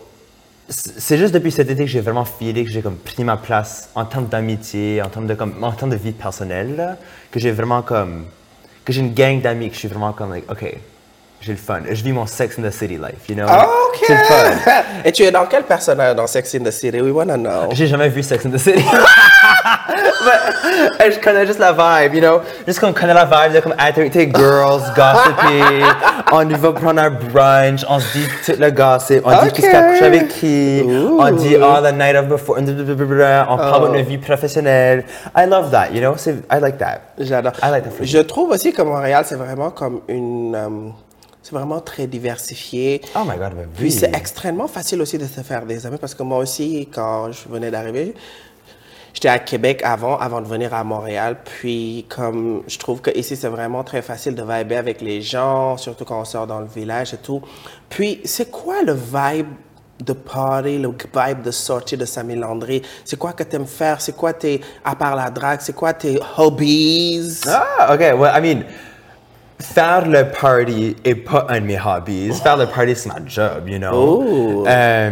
c'est 0.68 1.18
juste 1.18 1.34
depuis 1.34 1.52
cet 1.52 1.70
été 1.70 1.84
que 1.84 1.90
j'ai 1.90 2.00
vraiment 2.00 2.24
filé 2.24 2.64
que 2.64 2.70
j'ai 2.70 2.82
comme 2.82 2.96
pris 2.96 3.24
ma 3.24 3.36
place 3.36 3.90
en 3.94 4.04
termes 4.04 4.26
d'amitié, 4.26 5.02
en 5.02 5.08
termes 5.08 5.26
de 5.26 5.34
comme, 5.34 5.62
en 5.62 5.72
termes 5.72 5.90
de 5.90 5.96
vie 5.96 6.12
personnelle, 6.12 6.76
là, 6.76 6.96
que 7.30 7.38
j'ai 7.40 7.50
vraiment 7.50 7.82
comme, 7.82 8.24
que 8.84 8.92
j'ai 8.92 9.00
une 9.00 9.12
gang 9.14 9.40
d'amis 9.40 9.68
que 9.68 9.74
je 9.74 9.80
suis 9.80 9.88
vraiment 9.88 10.12
comme 10.12 10.30
like, 10.30 10.50
ok, 10.50 10.76
j'ai 11.42 11.52
le 11.52 11.58
fun. 11.58 11.80
Je 11.90 12.02
vis 12.04 12.12
mon 12.12 12.24
Sex 12.24 12.56
in 12.58 12.62
the 12.62 12.70
City 12.70 12.96
life, 12.96 13.28
you 13.28 13.34
know? 13.34 13.46
OK! 13.46 13.98
C'est 14.06 14.14
le 14.14 14.20
fun. 14.20 14.72
Et 15.04 15.10
tu 15.10 15.24
es 15.24 15.30
dans 15.32 15.46
quel 15.46 15.64
personnage 15.64 16.14
dans 16.14 16.28
Sex 16.28 16.54
in 16.54 16.60
the 16.60 16.70
City? 16.70 17.00
We 17.00 17.12
wanna 17.12 17.36
know. 17.36 17.68
J'ai 17.72 17.88
jamais 17.88 18.08
vu 18.08 18.22
Sex 18.22 18.46
in 18.46 18.50
the 18.50 18.58
City. 18.58 18.84
Mais 21.00 21.10
je 21.10 21.18
connais 21.18 21.44
juste 21.46 21.58
la 21.58 21.72
vibe, 21.72 22.14
you 22.14 22.20
know? 22.20 22.40
Juste 22.64 22.78
qu'on 22.78 22.92
connaît 22.92 23.14
la 23.14 23.24
vibe 23.24 23.54
de 23.56 23.60
comme 23.60 23.74
activité 23.76 24.30
girls, 24.32 24.82
gossipy, 24.94 25.82
on 26.32 26.44
va 26.44 26.72
prendre 26.72 27.00
un 27.02 27.10
brunch, 27.10 27.84
on 27.88 27.98
se 27.98 28.18
dit 28.18 28.26
tout 28.46 28.52
le 28.60 28.70
gossip, 28.70 29.22
on 29.24 29.30
dit 29.30 29.48
Ok. 29.48 29.52
qui 29.52 29.62
s'est 29.62 29.82
couché 29.90 30.04
avec 30.04 30.28
qui, 30.28 30.82
on 30.86 31.30
dit 31.32 31.56
oh 31.60 31.78
the 31.82 31.92
night 31.92 32.14
of 32.14 32.28
before, 32.28 32.58
on 32.58 33.56
parle 33.56 33.88
de 33.88 33.96
notre 33.96 34.08
vie 34.08 34.18
professionnelle. 34.18 35.04
I 35.36 35.46
love 35.46 35.72
that, 35.72 35.88
you 35.92 36.00
know? 36.00 36.14
I 36.50 36.60
like 36.60 36.78
that. 36.78 37.00
J'adore. 37.18 37.52
I 37.62 37.70
like 37.70 37.82
that 37.84 38.04
Je 38.04 38.18
trouve 38.18 38.50
aussi 38.50 38.72
que 38.72 38.82
Montréal, 38.82 39.24
c'est 39.26 39.34
vraiment 39.34 39.70
comme 39.70 40.02
une. 40.06 40.54
euh, 40.54 40.90
c'est 41.42 41.52
vraiment 41.54 41.80
très 41.80 42.06
diversifié. 42.06 43.00
Oh 43.16 43.20
my 43.26 43.36
god, 43.36 43.52
mais 43.56 43.66
Puis 43.74 43.84
oui. 43.84 43.90
c'est 43.90 44.14
extrêmement 44.14 44.68
facile 44.68 45.00
aussi 45.02 45.18
de 45.18 45.26
se 45.26 45.40
faire 45.40 45.66
des 45.66 45.84
amis 45.86 45.98
parce 46.00 46.14
que 46.14 46.22
moi 46.22 46.38
aussi, 46.38 46.88
quand 46.92 47.32
je 47.32 47.48
venais 47.48 47.70
d'arriver, 47.70 48.14
j'étais 49.12 49.28
à 49.28 49.38
Québec 49.40 49.80
avant, 49.84 50.16
avant 50.18 50.40
de 50.40 50.46
venir 50.46 50.72
à 50.72 50.84
Montréal. 50.84 51.38
Puis 51.44 52.06
comme 52.08 52.62
je 52.68 52.78
trouve 52.78 53.00
que 53.00 53.10
ici 53.18 53.34
c'est 53.36 53.48
vraiment 53.48 53.82
très 53.82 54.02
facile 54.02 54.34
de 54.34 54.42
vibrer 54.42 54.76
avec 54.76 55.00
les 55.00 55.20
gens, 55.20 55.76
surtout 55.76 56.04
quand 56.04 56.20
on 56.20 56.24
sort 56.24 56.46
dans 56.46 56.60
le 56.60 56.68
village 56.68 57.12
et 57.14 57.18
tout. 57.18 57.42
Puis 57.88 58.20
c'est 58.24 58.50
quoi 58.50 58.82
le 58.82 58.92
vibe 58.94 59.48
de 60.00 60.12
party, 60.12 60.78
le 60.78 60.88
vibe 60.90 61.42
de 61.42 61.50
sortie 61.50 61.96
de 61.96 62.04
Samy 62.04 62.36
Landry? 62.36 62.82
C'est 63.04 63.18
quoi 63.18 63.32
que 63.32 63.42
tu 63.42 63.56
aimes 63.56 63.66
faire? 63.66 64.00
C'est 64.00 64.16
quoi 64.16 64.32
tes, 64.32 64.60
à 64.84 64.94
part 64.96 65.16
la 65.16 65.30
drague, 65.30 65.60
c'est 65.60 65.74
quoi 65.74 65.92
tes 65.92 66.18
hobbies? 66.38 67.40
Ah, 67.46 67.94
ok. 67.94 68.00
Well, 68.18 68.32
I 68.34 68.40
mean, 68.40 68.64
faire 69.62 70.06
le 70.06 70.24
party 70.30 70.96
est 71.04 71.14
pas 71.14 71.46
un 71.48 71.60
de 71.60 71.66
mes 71.66 71.78
hobbies. 71.78 72.32
Faire 72.42 72.56
le 72.56 72.66
party, 72.66 72.94
c'est 72.96 73.08
ma 73.08 73.24
job, 73.26 73.68
you 73.68 73.78
know? 73.78 74.64
Euh, 74.66 75.10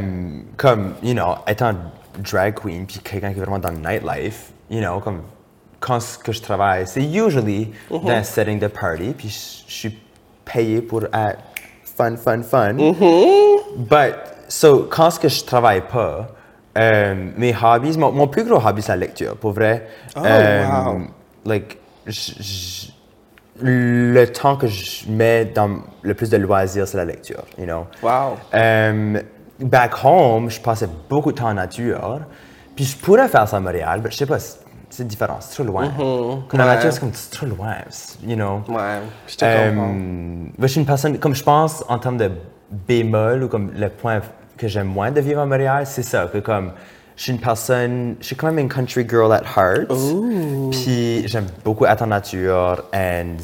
comme, 0.57 0.95
you 1.03 1.15
know, 1.15 1.35
étant 1.47 1.75
drag 2.19 2.55
queen, 2.55 2.87
puis 2.87 2.99
quelqu'un 2.99 3.33
qui 3.33 3.39
est 3.39 3.43
vraiment 3.43 3.59
dans 3.59 3.71
le 3.71 3.79
nightlife, 3.79 4.51
you 4.71 4.81
know, 4.81 5.01
comme, 5.01 5.23
quand 5.79 6.01
ce 6.01 6.19
que 6.19 6.33
je 6.33 6.43
travaille, 6.43 6.87
c'est 6.87 7.03
usually 7.03 7.73
Mm-hmm. 7.91 8.05
dans 8.05 8.11
un 8.11 8.23
setting 8.23 8.59
de 8.59 8.67
party, 8.67 9.15
puis 9.17 9.29
je 9.67 9.73
suis 9.73 9.99
payé 10.45 10.81
pour 10.83 11.05
être 11.05 11.39
fun, 11.97 12.17
fun, 12.17 12.43
fun. 12.43 12.75
Mm-hmm. 12.75 13.77
But, 13.89 14.15
so, 14.49 14.87
quand 14.91 15.11
ce 15.11 15.21
que 15.21 15.29
je 15.29 15.45
travaille 15.45 15.83
pas, 15.83 16.29
euh, 16.79 17.15
mes 17.37 17.55
hobbies, 17.63 17.97
mon, 17.99 18.13
mon 18.13 18.29
plus 18.29 18.45
gros 18.45 18.61
hobby, 18.65 18.83
c'est 18.83 18.93
la 18.93 18.97
lecture, 18.97 19.37
pour 19.37 19.53
vrai. 19.53 19.87
Oh, 20.17 20.21
Euh, 20.25 20.67
wow. 20.67 21.01
Like, 21.47 21.79
le 23.63 24.25
temps 24.27 24.57
que 24.57 24.67
je 24.67 25.09
mets 25.09 25.45
dans 25.45 25.71
le 26.03 26.15
plus 26.15 26.31
de 26.31 26.37
loisirs, 26.37 26.87
c'est 26.89 26.97
la 26.97 27.05
lecture, 27.05 27.43
you 27.59 27.65
know. 27.65 27.87
Wow. 28.03 28.37
Euh, 28.55 29.21
back 29.61 29.93
home, 30.05 30.51
je 30.51 30.61
passais 30.61 30.89
beaucoup 31.09 31.33
de 31.33 31.39
temps 31.39 31.49
en 31.49 31.55
nature. 31.55 32.21
Puis 32.75 32.85
je 32.85 32.97
pourrais 32.97 33.29
faire 33.29 33.47
ça 33.49 33.59
à 33.59 33.61
Montréal, 33.61 34.01
mais 34.03 34.11
je 34.11 34.17
sais 34.17 34.27
pas, 34.27 34.39
c'est- 34.39 35.05
différent, 35.05 35.37
c'est 35.41 35.55
trop 35.55 35.63
loin. 35.65 35.89
Comme 36.49 36.59
la 36.59 36.67
Ouais. 36.67 36.75
nature, 36.75 36.93
c'est 36.93 37.01
comme 37.01 37.13
c'est 37.15 37.31
trop 37.31 37.47
loin, 37.47 37.75
you 38.27 38.35
know. 38.37 38.63
Ouais, 38.69 38.99
je 39.29 39.37
te 39.37 39.71
moi, 39.71 39.87
je 40.59 40.67
suis 40.67 40.81
une 40.81 40.87
personne, 40.87 41.17
comme 41.19 41.35
je 41.35 41.45
pense 41.45 41.85
en 41.89 41.99
termes 41.99 42.17
de 42.17 42.31
bémol 42.71 43.45
ou 43.45 43.49
comme 43.49 43.71
le 43.77 43.89
point 43.89 44.21
que 44.59 44.69
j'aime 44.69 44.89
moins 44.89 45.11
de 45.11 45.21
vivre 45.21 45.41
à 45.41 45.47
Montréal, 45.47 45.87
c'est 45.87 46.03
ça, 46.03 46.27
que 46.33 46.39
comme 46.39 46.73
je 47.21 47.25
suis 47.25 47.33
une 47.33 47.39
personne, 47.39 48.17
je 48.19 48.29
suis 48.29 48.35
quand 48.37 48.47
même 48.47 48.61
une 48.61 48.71
country 48.71 49.07
girl 49.07 49.31
at 49.31 49.43
heart. 49.45 49.89
Puis 50.71 51.29
j'aime 51.29 51.45
beaucoup 51.63 51.85
être 51.85 52.01
en 52.01 52.07
nature 52.07 52.83
and 52.95 53.37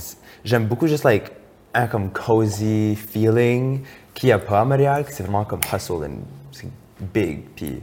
j'aime 0.47 0.65
beaucoup 0.65 0.87
juste 0.87 1.05
like 1.05 1.31
un 1.75 1.87
comme 1.87 2.09
cozy 2.09 2.97
feeling 2.97 3.83
qu'il 4.15 4.29
n'y 4.29 4.33
a 4.33 4.39
pas 4.39 4.61
à 4.61 4.65
Montréal, 4.65 5.05
c'est 5.11 5.25
vraiment 5.25 5.45
comme 5.45 5.61
hustle 5.71 6.07
and 6.07 6.23
c'est 6.53 6.69
big. 7.12 7.43
Puis 7.55 7.83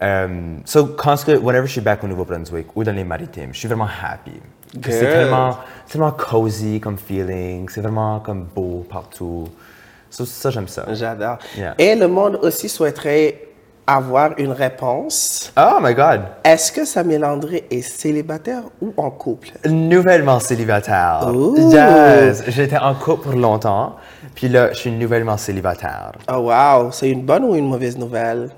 Um, 0.00 0.62
so, 0.64 0.86
quand 0.86 1.24
que, 1.24 1.32
whenever 1.32 1.66
je 1.66 1.72
suis 1.72 1.80
back 1.80 2.04
au 2.04 2.06
Nouveau-Brunswick 2.06 2.68
ou 2.76 2.84
dans 2.84 2.94
les 2.94 3.02
maritimes, 3.02 3.52
je 3.52 3.58
suis 3.58 3.66
vraiment 3.66 3.88
happy. 3.88 4.30
C'est 4.84 5.00
tellement, 5.00 5.58
tellement 5.88 6.12
cozy 6.12 6.78
comme 6.78 6.96
feeling, 6.96 7.68
c'est 7.68 7.80
vraiment 7.80 8.20
comme 8.20 8.44
beau 8.44 8.86
partout. 8.88 9.48
So, 10.08 10.24
ça, 10.24 10.50
j'aime 10.50 10.68
ça. 10.68 10.86
J'adore. 10.94 11.38
Yeah. 11.56 11.74
Et 11.78 11.96
le 11.96 12.06
monde 12.06 12.38
aussi 12.42 12.68
souhaiterait 12.68 13.47
avoir 13.88 14.38
une 14.38 14.52
réponse. 14.52 15.50
Oh 15.56 15.78
my 15.80 15.94
God! 15.94 16.20
Est-ce 16.44 16.70
que 16.70 16.84
Samuel 16.84 17.24
André 17.24 17.64
est 17.70 17.80
célibataire 17.80 18.64
ou 18.82 18.92
en 18.98 19.10
couple? 19.10 19.48
Nouvellement 19.64 20.40
célibataire. 20.40 21.26
Ooh. 21.34 21.72
Yes! 21.72 22.44
J'étais 22.48 22.76
en 22.76 22.94
couple 22.94 23.30
pour 23.30 23.40
longtemps, 23.40 23.96
puis 24.34 24.48
là, 24.48 24.72
je 24.72 24.78
suis 24.78 24.90
nouvellement 24.92 25.38
célibataire. 25.38 26.12
Oh 26.30 26.50
wow, 26.50 26.92
c'est 26.92 27.08
une 27.08 27.22
bonne 27.22 27.44
ou 27.44 27.54
une 27.54 27.66
mauvaise 27.66 27.96
nouvelle? 27.96 28.50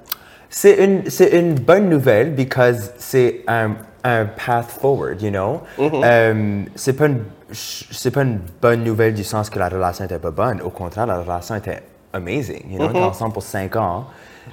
C'est 0.49 0.85
une, 0.85 1.09
c'est 1.09 1.29
une 1.39 1.55
bonne 1.55 1.89
nouvelle 1.89 2.35
because 2.35 2.93
c'est 2.99 3.43
un, 3.47 3.77
un 4.03 4.27
path 4.27 4.67
forward, 4.67 5.23
you 5.23 5.31
know? 5.31 5.61
Euh, 5.79 6.65
c'est 6.75 6.95
pas 6.95 7.07
une, 7.07 7.23
c'est 7.53 8.11
pas 8.11 8.23
une 8.23 8.41
bonne 8.61 8.83
nouvelle 8.83 9.15
du 9.15 9.23
sens 9.23 9.49
que 9.49 9.61
la 9.61 9.69
relation 9.69 10.05
était 10.07 10.19
pas 10.19 10.33
bonne. 10.33 10.61
Au 10.61 10.71
contraire, 10.71 11.07
la 11.07 11.21
relation 11.21 11.55
était 11.55 11.85
amazing, 12.13 12.65
you 12.69 12.79
know? 12.79 12.87
On 12.87 12.91
était 12.91 12.99
ensemble 12.99 13.33
pour 13.35 13.45
cinq 13.45 13.77
ans. 13.77 14.07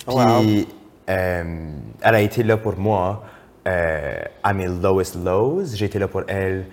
Puis, 0.07 0.67
euh, 1.09 1.71
elle 2.01 2.15
a 2.15 2.21
été 2.21 2.43
là 2.43 2.57
pour 2.57 2.77
moi 2.77 3.23
euh, 3.67 4.15
à 4.43 4.53
mes 4.53 4.67
lowest 4.67 5.15
lows. 5.15 5.65
J'ai 5.73 5.85
été 5.85 5.99
là 5.99 6.07
pour 6.07 6.23
elle 6.27 6.65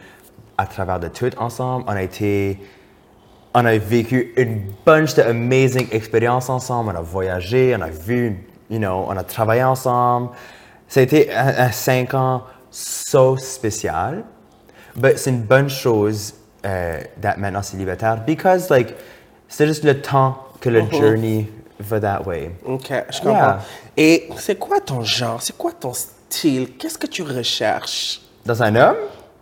à 0.56 0.66
travers 0.66 1.00
de 1.00 1.08
tout 1.08 1.30
ensemble. 1.38 1.84
On 1.88 1.92
a 1.92 2.02
été, 2.02 2.58
on 3.54 3.64
a 3.64 3.76
vécu 3.78 4.32
une 4.36 4.62
bunch 4.86 5.14
de 5.14 5.22
amazing 5.22 5.88
expériences 5.92 6.48
ensemble. 6.48 6.92
On 6.94 6.98
a 6.98 7.02
voyagé, 7.02 7.74
on 7.76 7.82
a 7.82 7.90
vu, 7.90 8.46
you 8.70 8.78
know, 8.78 9.04
on 9.08 9.16
a 9.16 9.24
travaillé 9.24 9.64
ensemble. 9.64 10.30
Ça 10.88 11.00
a 11.00 11.02
été 11.02 11.32
un, 11.32 11.66
un 11.66 11.72
cinq 11.72 12.14
ans 12.14 12.42
so 12.70 13.36
spécial. 13.36 14.24
Mais 14.96 15.16
c'est 15.16 15.30
une 15.30 15.42
bonne 15.42 15.68
chose 15.68 16.34
euh, 16.64 17.00
d'être 17.16 17.38
maintenant 17.38 17.62
célibataire 17.62 18.24
because 18.24 18.70
like 18.70 18.94
c'est 19.48 19.66
juste 19.66 19.84
le 19.84 20.00
temps 20.00 20.38
que 20.60 20.70
le 20.70 20.82
journey 20.90 21.48
va 21.80 22.00
that 22.00 22.26
way. 22.26 22.50
OK, 22.64 22.88
je 23.10 23.18
comprends. 23.20 23.34
Yeah. 23.34 23.60
Et 23.96 24.28
c'est 24.36 24.58
quoi 24.58 24.80
ton 24.80 25.02
genre? 25.02 25.42
C'est 25.42 25.56
quoi 25.56 25.72
ton 25.72 25.92
style? 25.92 26.76
Qu'est-ce 26.78 26.98
que 26.98 27.06
tu 27.06 27.22
recherches? 27.22 28.20
Dans 28.44 28.62
un 28.62 28.74
homme? 28.76 28.96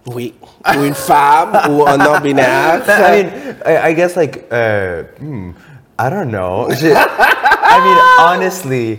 Oui. 0.06 0.34
Ou 0.76 0.84
une 0.84 0.94
femme? 0.94 1.58
Ou 1.70 1.86
un 1.86 2.00
homme 2.00 2.22
binaire? 2.22 2.82
I 2.88 3.22
mean, 3.22 3.30
I, 3.66 3.90
I 3.90 3.94
guess 3.94 4.16
like, 4.16 4.44
uh, 4.50 5.04
hmm, 5.20 5.50
I 5.98 6.10
don't 6.10 6.30
know. 6.30 6.68
J'ai- 6.70 6.92
I 6.94 7.80
mean, 7.80 7.98
honestly, 8.18 8.98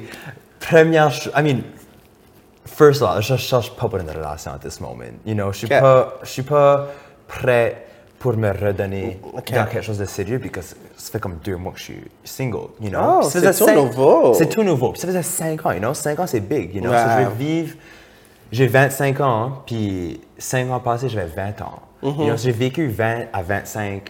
première 0.59 1.11
chose, 1.11 1.31
I 1.35 1.41
mean, 1.41 1.63
first 2.65 3.01
of 3.01 3.09
all, 3.09 3.21
je 3.21 3.35
cherche 3.37 3.71
pas 3.75 3.87
pour 3.89 3.99
une 3.99 4.09
relation 4.09 4.51
at 4.53 4.59
this 4.59 4.79
moment. 4.79 5.19
You 5.25 5.35
know, 5.35 5.51
je 5.51 5.59
suis 5.59 5.67
pas, 5.67 6.13
je 6.23 6.29
suis 6.29 6.43
pas 6.43 6.87
prêt 7.27 7.85
pour 8.23 8.37
me 8.37 8.51
redonner 8.51 9.19
dans 9.33 9.41
quelque 9.65 9.81
chose 9.81 9.97
de 9.97 10.05
sérieux 10.05 10.39
parce 10.39 10.69
que 10.69 10.75
ça 10.95 11.11
fait 11.11 11.19
comme 11.19 11.39
deux 11.43 11.57
mois 11.57 11.73
que 11.73 11.79
je 11.79 11.83
suis 11.83 12.03
single, 12.23 12.69
you 12.79 12.89
know? 12.89 13.17
Oh, 13.17 13.21
Ça 13.23 13.31
c'est 13.31 13.39
faisait 13.41 13.59
tout 13.59 13.65
cinq- 13.65 13.75
nouveau. 13.75 14.33
C'est 14.33 14.45
tout 14.45 14.63
nouveau. 14.63 14.91
Puis 14.93 15.01
ça 15.01 15.07
faisait 15.07 15.23
cinq 15.23 15.65
ans, 15.65 15.73
you 15.73 15.79
know? 15.79 15.93
Cinq 15.93 16.17
ans, 16.21 16.25
c'est 16.25 16.39
big, 16.39 16.73
you 16.73 16.79
know? 16.79 16.89
So, 16.89 16.97
je 16.97 17.25
vais 17.25 17.35
vivre 17.37 17.75
j'ai 18.49 18.67
25 18.67 19.19
ans, 19.19 19.63
puis 19.65 20.21
5 20.37 20.69
ans 20.71 20.79
passés, 20.79 21.09
j'avais 21.09 21.25
20 21.25 21.61
ans. 21.63 21.81
Mm-hmm. 22.01 22.19
You 22.19 22.25
know, 22.27 22.37
J'ai 22.37 22.51
vécu 22.51 22.87
20 22.87 23.25
à 23.33 23.41
25 23.41 24.09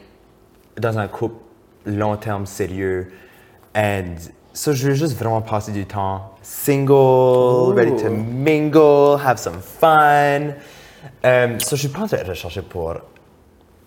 dans 0.80 1.00
un 1.00 1.08
couple 1.08 1.38
long 1.88 2.16
terme 2.16 2.46
sérieux. 2.46 3.12
And 3.76 4.14
so, 4.54 4.74
je 4.74 4.90
veux 4.90 4.94
juste 4.94 5.18
vraiment 5.18 5.42
passer 5.42 5.72
du 5.72 5.88
temps 5.88 6.34
single, 6.44 7.74
ready 7.76 7.96
to 8.04 8.12
mingle, 8.12 9.18
have 9.26 9.38
some 9.40 9.60
fun. 9.60 10.54
Um, 11.24 11.60
so, 11.60 11.76
je 11.76 11.78
suis 11.78 11.88
pas 11.88 12.02
en 12.02 12.08
train 12.08 12.22
de 12.22 12.30
rechercher 12.30 12.62
pour 12.62 12.94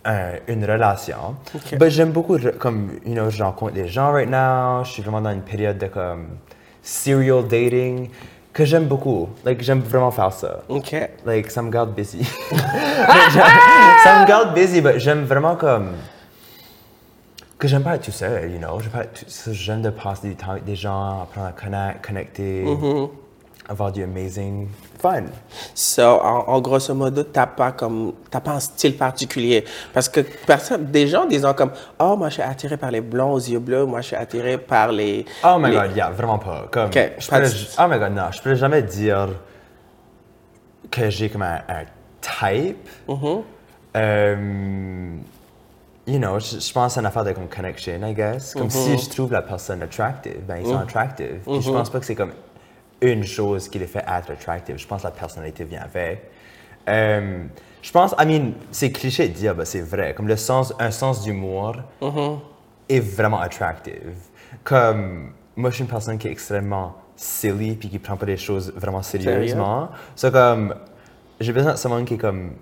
un- 0.07 0.39
une 0.49 0.65
relation. 0.65 1.35
Mais 1.81 1.91
j'aime 1.91 2.13
beaucoup, 2.13 2.39
comme, 2.59 2.93
you 3.05 3.13
know, 3.15 3.29
je 3.29 3.43
rencontre 3.43 3.73
des 3.75 3.89
gens 3.89 4.13
right 4.13 4.31
now. 4.31 4.85
Je 4.85 4.91
suis 4.93 5.03
vraiment 5.03 5.21
dans 5.21 5.33
une 5.33 5.43
période 5.43 5.77
de 5.79 5.87
comme 5.87 6.29
serial 6.83 7.43
dating 7.47 8.09
que 8.53 8.65
j'aime 8.65 8.87
beaucoup. 8.87 9.29
Like, 9.45 9.63
j'aime 9.63 9.81
vraiment 9.81 10.11
faire 10.11 10.33
ça. 10.33 10.61
OK. 10.69 10.95
Like, 11.27 11.51
ça 11.51 11.61
me 11.61 11.71
garde 11.71 11.95
busy. 11.95 12.25
ça 14.03 14.21
me 14.21 14.27
garde 14.27 14.55
busy, 14.55 14.81
mais 14.81 14.99
j'aime 14.99 15.25
vraiment 15.25 15.57
comme. 15.57 15.93
Que 17.59 17.67
j'aime 17.69 17.83
pas 17.83 17.95
être 17.97 18.05
tout 18.05 18.11
seul, 18.13 18.51
you 18.53 18.59
know. 18.59 18.79
J'aime 18.81 18.91
pas 18.93 19.05
être 19.05 19.15
tout. 19.21 19.53
J'aime 19.53 19.83
de 19.83 19.91
passer 19.91 20.29
du 20.29 20.37
temps 20.37 20.51
avec 20.53 20.65
des 20.65 20.77
gens, 20.77 21.23
apprendre 21.23 21.49
à 21.49 21.53
connecter, 21.53 22.01
connecter, 22.07 22.65
avoir 23.69 23.91
du 23.93 24.03
amazing 24.05 24.69
fun. 25.01 25.25
So, 25.75 26.03
en, 26.23 26.45
en 26.49 26.61
grosso 26.61 26.95
modo, 26.95 27.23
t'as 27.25 27.47
pas 27.47 27.73
comme, 27.73 28.13
t'as 28.31 28.41
pas 28.41 28.53
un 28.53 28.61
style 28.61 28.97
particulier. 28.97 29.65
Parce 29.93 30.09
que 30.09 30.21
personne, 30.47 30.87
des 30.87 31.09
gens 31.09 31.27
disant 31.27 31.53
comme, 31.55 31.73
oh, 31.99 32.17
moi, 32.17 32.29
je 32.29 32.35
suis 32.35 32.43
attiré 32.43 32.77
par 32.77 32.91
les 32.91 33.01
blonds 33.01 33.33
aux 33.33 33.39
yeux 33.41 33.59
bleus, 33.59 33.85
moi, 33.85 34.01
je 34.03 34.07
suis 34.09 34.17
attiré 34.17 34.57
par 34.59 34.93
les. 34.93 35.25
Oh 35.45 35.57
my 35.59 35.71
les- 35.71 35.77
god, 35.77 35.97
yeah, 35.97 36.11
vraiment 36.11 36.39
pas. 36.39 36.69
Comme, 36.71 36.93
je 36.93 37.29
pas 37.29 37.41
pourrais- 37.41 37.51
oh 37.79 37.89
my 37.89 37.99
god, 37.99 38.13
non, 38.15 38.31
je 38.33 38.41
pourrais 38.41 38.57
jamais 38.57 38.83
dire 38.83 39.29
que 40.91 41.11
j'ai 41.11 41.29
comme 41.29 41.43
un, 41.43 41.61
un 41.69 41.85
type. 42.21 42.89
Mm-hmm. 43.09 43.43
Euh, 43.97 45.17
you 46.07 46.19
know, 46.19 46.39
je, 46.39 46.61
je 46.61 46.73
pense 46.73 46.95
c'est 46.95 47.01
une 47.01 47.07
affaire 47.07 47.25
de 47.25 47.33
comme 47.33 47.49
connection, 47.49 47.99
I 48.07 48.15
guess. 48.15 48.55
Comme 48.55 48.69
Mm-hmm. 48.69 48.97
si 48.97 48.99
je 48.99 49.11
trouve 49.11 49.33
la 49.33 49.43
personne 49.43 49.83
attractive, 49.83 50.41
ben 50.47 50.59
ils 50.61 50.67
sont 50.67 50.79
attractive. 50.79 51.41
Puis 51.45 51.53
Mm-hmm. 51.53 51.63
je 51.63 51.71
pense 51.73 51.91
pas 51.91 51.99
que 51.99 52.07
c'est 52.07 52.15
comme 52.15 52.33
une 53.01 53.25
chose 53.25 53.69
qui 53.69 53.79
les 53.79 53.87
fait 53.87 54.05
être 54.07 54.31
attractive. 54.31 54.77
Je 54.79 54.87
pense 54.87 55.03
que 55.03 55.07
la 55.07 55.13
personnalité 55.13 55.65
vient 55.65 55.83
avec. 55.83 56.31
Euh, 56.89 57.45
je 57.83 57.93
pense, 57.93 58.15
I 58.19 58.27
mean, 58.27 58.53
c'est 58.71 58.91
cliché 58.91 59.29
de 59.29 59.35
dire, 59.35 59.55
ben 59.55 59.65
c'est 59.65 59.81
vrai. 59.81 60.15
Comme 60.15 60.29
le 60.29 60.37
sens, 60.37 60.73
un 60.79 60.91
sens 60.91 61.23
d'humour 61.23 61.77
Mm-hmm. 62.01 62.39
est 62.89 63.01
vraiment 63.01 63.41
attractive. 63.41 64.15
Comme 64.65 65.33
moi, 65.57 65.71
je 65.71 65.77
suis 65.77 65.83
une 65.85 65.91
personne 65.91 66.19
qui 66.19 66.29
est 66.29 66.33
extrêmement 66.33 66.95
silly 67.17 67.77
puis 67.77 67.89
qui 67.89 67.99
prend 67.99 68.17
pas 68.17 68.27
les 68.27 68.37
choses 68.37 68.73
vraiment 68.77 69.03
sérieusement. 69.03 69.89
C'est 70.15 70.33
comme 70.33 70.75
j'ai 71.41 71.53
besoin 71.53 71.73
de 71.73 71.79
someone 71.79 72.05
qui 72.05 72.15
est 72.15 72.19
comme 72.19 72.53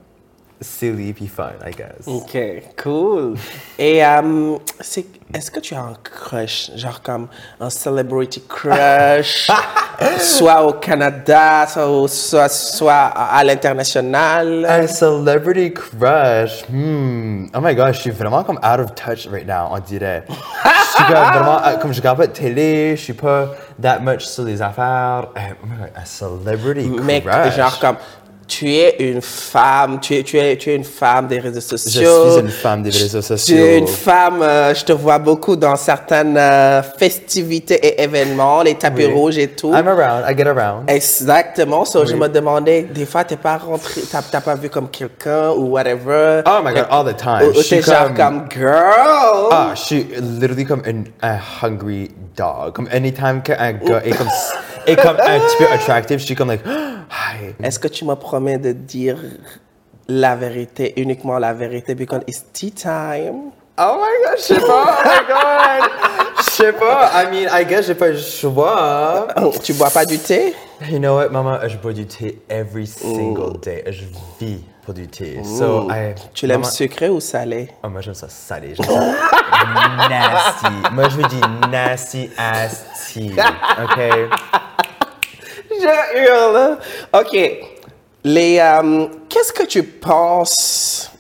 silly 0.65 1.13
puis 1.13 1.27
fun, 1.29 1.53
I 1.65 1.71
guess. 1.71 2.07
OK, 2.07 2.37
cool. 2.83 3.37
Et 3.79 4.05
euh, 4.05 4.57
c'est, 4.81 5.07
est-ce 5.33 5.51
que 5.51 5.61
tu 5.61 5.75
as 5.75 5.81
un 5.81 5.95
crush, 6.03 6.71
genre 6.77 7.01
comme 7.03 7.29
un 7.61 7.71
celebrity 7.71 8.43
crush, 8.49 9.51
soit 10.19 10.63
au 10.65 10.73
Canada, 10.75 11.67
soit, 11.69 12.09
soit, 12.09 12.49
soit 12.49 12.93
à 12.95 13.45
l'international? 13.45 14.65
Un 14.69 14.87
celebrity 14.87 15.73
crush. 15.73 16.65
Hmm. 16.69 17.47
Oh 17.55 17.61
my 17.61 17.75
gosh, 17.75 17.97
je 17.97 18.01
suis 18.03 18.11
vraiment 18.11 18.43
comme 18.45 18.59
out 18.59 18.81
of 18.81 18.95
touch 18.95 19.27
right 19.31 19.47
now, 19.47 19.69
on 19.71 19.79
dirait. 19.81 20.25
Je 20.29 21.03
suis 21.03 21.05
comme 21.13 21.33
vraiment, 21.33 21.59
euh, 21.65 21.77
comme 21.77 21.93
je 21.93 22.01
regarde 22.01 22.19
pas 22.19 22.27
de 22.27 22.33
télé, 22.33 22.97
je 22.97 23.03
suis 23.03 23.13
pas 23.13 23.49
that 23.81 23.99
much 24.01 24.25
sur 24.25 24.45
les 24.45 24.63
affaires. 24.63 25.29
Euh, 25.37 25.41
oh 25.63 25.67
my 25.67 25.77
god, 25.79 25.91
un 25.97 26.05
celebrity 26.05 26.89
Mais 27.03 27.21
crush. 27.23 27.57
genre 27.57 27.79
comme 27.81 27.97
tu 28.47 28.71
es 28.71 28.97
une 28.99 29.23
femme, 29.23 29.99
tu 30.01 30.15
es, 30.17 30.23
tu 30.23 30.39
es, 30.39 30.57
tu 30.57 30.71
es 30.71 30.75
une 30.77 30.85
femme 30.85 31.27
des 31.29 31.39
réseaux 31.39 31.61
Je 31.61 31.77
sociaux. 31.77 32.31
suis 32.31 32.41
une 32.41 32.49
femme 32.51 32.83
des 32.83 32.91
réseaux 32.91 33.21
Tu 33.21 33.27
sociaux. 33.27 33.57
es 33.57 33.79
une 33.79 33.87
femme, 33.87 34.43
euh, 34.43 34.75
je 34.75 34.85
te 34.85 34.93
vois 34.93 35.19
beaucoup 35.19 35.57
dans 35.57 35.77
certaines 35.77 36.37
euh, 36.37 36.83
festivités 36.83 37.75
et 37.75 38.03
événements, 38.03 38.63
les 38.63 38.75
tapis 38.75 39.07
Oui. 39.07 39.13
rouges 39.13 39.39
et 39.39 39.49
tout. 39.49 39.73
I'm 39.75 39.89
around, 39.89 40.25
I 40.29 40.35
get 40.37 40.47
around. 40.47 40.89
Exactement. 40.89 41.85
So, 41.85 42.05
je 42.05 42.13
Oui. 42.13 42.21
me 42.21 42.29
demandais, 42.29 42.83
des 42.83 43.07
fois, 43.07 43.25
t'es 43.25 43.37
pas 43.37 43.57
rentré, 43.57 44.03
t'as 44.11 44.41
pas 44.41 44.55
vu 44.55 44.69
comme 44.69 44.89
quelqu'un 44.91 45.51
ou 45.51 45.71
whatever. 45.73 46.43
Oh 46.47 46.61
my 46.65 46.73
god, 46.75 46.87
all 46.91 47.05
the 47.05 47.17
time. 47.17 47.43
Ou, 47.49 47.59
ou 47.59 47.63
Je 47.63 47.69
t'es 47.69 47.83
genre 47.83 48.13
comme 48.15 48.45
girl. 48.53 49.49
Ah, 49.51 49.71
je 49.75 49.81
suis 49.81 50.07
literally 50.21 50.65
comme 50.65 50.83
un, 50.87 51.05
un 51.29 51.39
hungry 51.63 52.11
dog. 52.37 52.73
Comme 52.75 52.89
anytime 52.93 53.41
qu'un 53.43 53.73
gars 53.73 54.03
est 54.05 54.11
comme, 54.17 54.29
est 54.87 54.97
comme 54.97 55.17
un 55.17 55.39
petit 55.41 55.57
peu 55.59 55.65
attractive, 55.73 56.19
je 56.19 56.25
suis 56.27 56.35
comme 56.35 56.49
like. 56.49 56.61
Est-ce 57.63 57.79
que 57.79 57.89
tu 57.89 58.05
me 58.05 58.15
promets 58.15 58.59
de 58.59 58.73
dire 58.73 59.19
la 60.09 60.37
vérité, 60.37 60.93
uniquement 61.01 61.39
la 61.39 61.53
vérité, 61.53 61.95
because 61.95 62.23
it's 62.27 62.45
tea 62.53 62.71
time? 62.73 63.51
Oh 63.77 63.97
my 64.01 64.29
god, 64.29 64.39
je 64.39 64.43
sais 64.43 64.61
pas, 64.61 64.87
oh 64.87 65.09
my 65.09 65.27
god. 65.27 65.91
Je 66.39 66.51
sais 66.51 66.73
pas, 66.73 67.11
I 67.13 67.27
mean, 67.31 67.49
I 67.53 67.65
guess 67.65 67.87
j'ai 67.87 67.95
pas 67.97 68.09
le 68.09 68.19
choix. 68.19 69.27
Tu 69.63 69.73
bois 69.73 69.91
pas 69.91 70.05
du 70.05 70.19
thé? 70.19 70.55
You 70.89 70.99
know 70.99 71.17
what, 71.17 71.31
maman, 71.31 71.59
je 71.67 71.77
bois 71.79 71.93
du 71.93 72.07
thé 72.07 72.41
every 72.49 72.87
single 72.87 73.59
day. 73.61 73.83
Je 73.89 74.05
vis 74.39 74.63
pour 74.85 74.95
du 74.95 75.09
thé. 75.09 75.41
So, 75.43 75.89
I, 75.91 76.15
Tu 76.35 76.47
l'aimes 76.47 76.63
sucré 76.63 77.09
ou 77.09 77.19
salé? 77.19 77.69
Oh, 77.83 77.89
moi, 77.89 78.01
j'aime 78.01 78.15
ça 78.15 78.29
salé. 78.29 78.75
J'aime 78.77 78.87
ça 78.87 80.09
nasty. 80.09 80.93
Moi, 80.93 81.09
je 81.09 81.17
veux 81.17 81.29
du 81.29 81.69
nasty 81.69 82.31
ass 82.37 82.85
tea. 83.09 83.33
OK? 83.83 84.01
Je 85.85 86.19
hurle. 86.19 86.79
OK. 87.13 87.39
Les, 88.25 88.59
euh, 88.59 89.07
qu'est-ce 89.29 89.53
que 89.53 89.65
tu 89.65 89.83
penses 89.83 91.11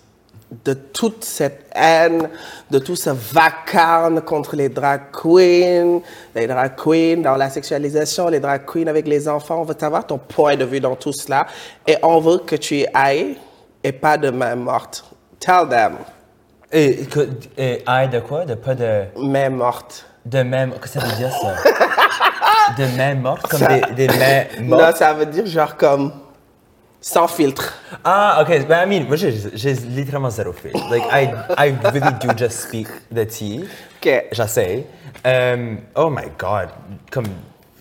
de 0.65 0.73
toute 0.73 1.25
cette 1.25 1.67
haine, 1.75 2.31
de 2.71 2.79
tout 2.79 2.97
ce 2.97 3.11
vacarme 3.11 4.23
contre 4.23 4.57
les 4.57 4.69
drag 4.71 5.11
queens, 5.13 6.01
les 6.35 6.47
drag 6.47 6.77
queens 6.77 7.21
dans 7.23 7.37
la 7.37 7.51
sexualisation, 7.51 8.29
les 8.29 8.41
drag 8.41 8.65
queens 8.65 8.87
avec 8.87 9.07
les 9.07 9.29
enfants? 9.29 9.61
On 9.61 9.65
veut 9.65 9.77
savoir 9.79 10.07
ton 10.07 10.17
point 10.19 10.57
de 10.57 10.65
vue 10.65 10.81
dans 10.81 10.97
tout 10.97 11.13
cela 11.13 11.47
et 11.87 11.97
on 12.03 12.21
veut 12.21 12.39
que 12.39 12.57
tu 12.57 12.87
ailles 12.95 13.37
et 13.83 13.93
pas 13.93 14.17
de 14.17 14.31
main 14.31 14.55
morte. 14.55 15.05
Tell 15.39 15.69
them. 15.69 15.99
Et, 16.73 17.07
et 17.59 17.83
aïe 17.87 18.09
de 18.09 18.21
quoi? 18.21 18.47
De 18.47 18.55
pas 18.55 18.75
de... 18.75 19.05
Main 19.19 19.51
morte. 19.51 20.07
De 20.25 20.43
même... 20.43 20.73
Qu'est-ce 20.73 20.95
que 20.95 21.01
ça 21.01 21.07
veut 21.07 21.17
dire, 21.17 21.31
ça? 21.31 21.55
De 22.79 22.97
main 22.97 23.15
morte? 23.15 23.47
Comme 23.49 23.61
des, 23.67 24.07
des 24.07 24.09
mains 24.09 24.45
Non, 24.63 24.77
mortes? 24.79 24.97
ça 24.97 25.13
veut 25.13 25.27
dire 25.27 25.47
genre 25.47 25.77
comme 25.77 26.13
sans 27.01 27.29
filtre. 27.29 27.75
Ah, 28.03 28.41
OK. 28.43 28.67
Ben, 28.67 28.85
I 28.85 28.89
mean, 28.89 29.07
moi, 29.07 29.17
j'ai 29.17 29.73
littéralement 29.75 30.31
zéro 30.31 30.53
filtre. 30.53 30.81
Like, 30.91 31.05
I, 31.13 31.29
I 31.59 31.75
really 31.93 32.13
do 32.21 32.29
just 32.37 32.61
speak 32.61 32.89
the 33.15 33.27
tea. 33.27 33.65
OK. 34.03 34.25
J'essaie. 34.33 34.87
Um, 35.25 35.81
oh 35.95 36.09
my 36.09 36.31
God. 36.39 36.69
Comme, 37.11 37.27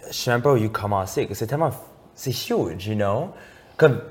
je 0.09 0.13
sais 0.13 0.29
même 0.31 0.41
pas 0.41 0.51
où 0.51 0.57
you 0.57 0.69
commencer. 0.69 1.25
que 1.25 1.33
C'est 1.33 1.47
tellement... 1.47 1.71
C'est 2.15 2.31
huge, 2.31 2.87
you 2.87 2.95
know? 2.95 3.29
Comme, 3.77 4.01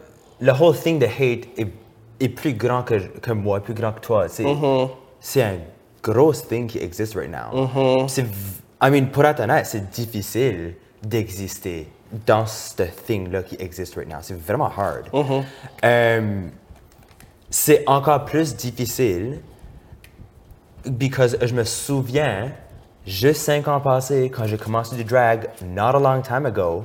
le 0.41 0.53
whole 0.53 0.75
thing 0.75 0.99
de 0.99 1.07
hate 1.07 1.47
est, 1.59 1.69
est 2.19 2.29
plus 2.31 2.55
grand 2.55 2.83
que, 2.83 2.95
que 3.21 3.33
moi, 3.33 3.61
plus 3.61 3.75
grand 3.75 3.93
que 3.93 4.01
toi. 4.01 4.29
C'est 4.29 4.45
c'est 5.21 5.43
un 5.43 5.59
gros 6.03 6.33
thing 6.33 6.67
qui 6.67 6.79
existe 6.79 7.15
right 7.15 7.31
now. 7.31 8.07
C'est... 8.09 8.25
I 8.83 8.91
mean, 8.91 9.07
pour 9.11 9.25
être 9.25 9.41
honnête, 9.41 9.67
c'est 9.67 9.91
difficile 9.91 10.75
d'exister 11.03 11.89
dans 12.27 12.47
ce 12.47 12.83
thing-là 12.83 13.43
qui 13.45 13.57
existe 13.59 13.95
right 13.95 14.09
now. 14.09 14.19
C'est 14.23 14.39
vraiment 14.39 14.71
hard. 14.77 15.09
Um, 15.83 16.51
c'est 17.49 17.85
encore 17.87 18.25
plus 18.25 18.57
difficile 18.57 19.41
because 20.85 21.37
je 21.41 21.55
me 21.55 21.65
souviens, 21.65 22.51
juste 23.07 23.43
cinq 23.43 23.69
ans 23.69 23.81
passés, 23.81 24.31
quand 24.31 24.47
j'ai 24.47 24.59
commencé 24.59 24.97
du 24.97 25.05
drag, 25.05 25.49
not 25.63 25.95
a 25.95 26.01
long 26.01 26.23
time 26.23 26.47
ago, 26.47 26.85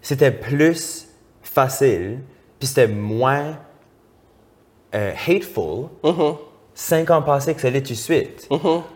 c'était 0.00 0.30
plus 0.30 1.08
facile, 1.42 2.20
puis 2.58 2.68
c'était 2.68 2.88
moins 2.88 3.58
euh, 4.94 5.12
hateful, 5.26 5.88
cinq 6.80 7.10
ans 7.10 7.20
passés 7.22 7.54
que 7.54 7.60
ça 7.60 7.68
l'est 7.70 7.82
tout 7.82 7.92
de 7.92 7.98
suite. 7.98 8.48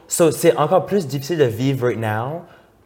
So, 0.09 0.31
c'est 0.31 0.57
encore 0.57 0.87
plus 0.87 1.07
difficile 1.07 1.39
de 1.39 1.45
vivre 1.45 1.87
right 1.89 1.99
now 1.99 2.43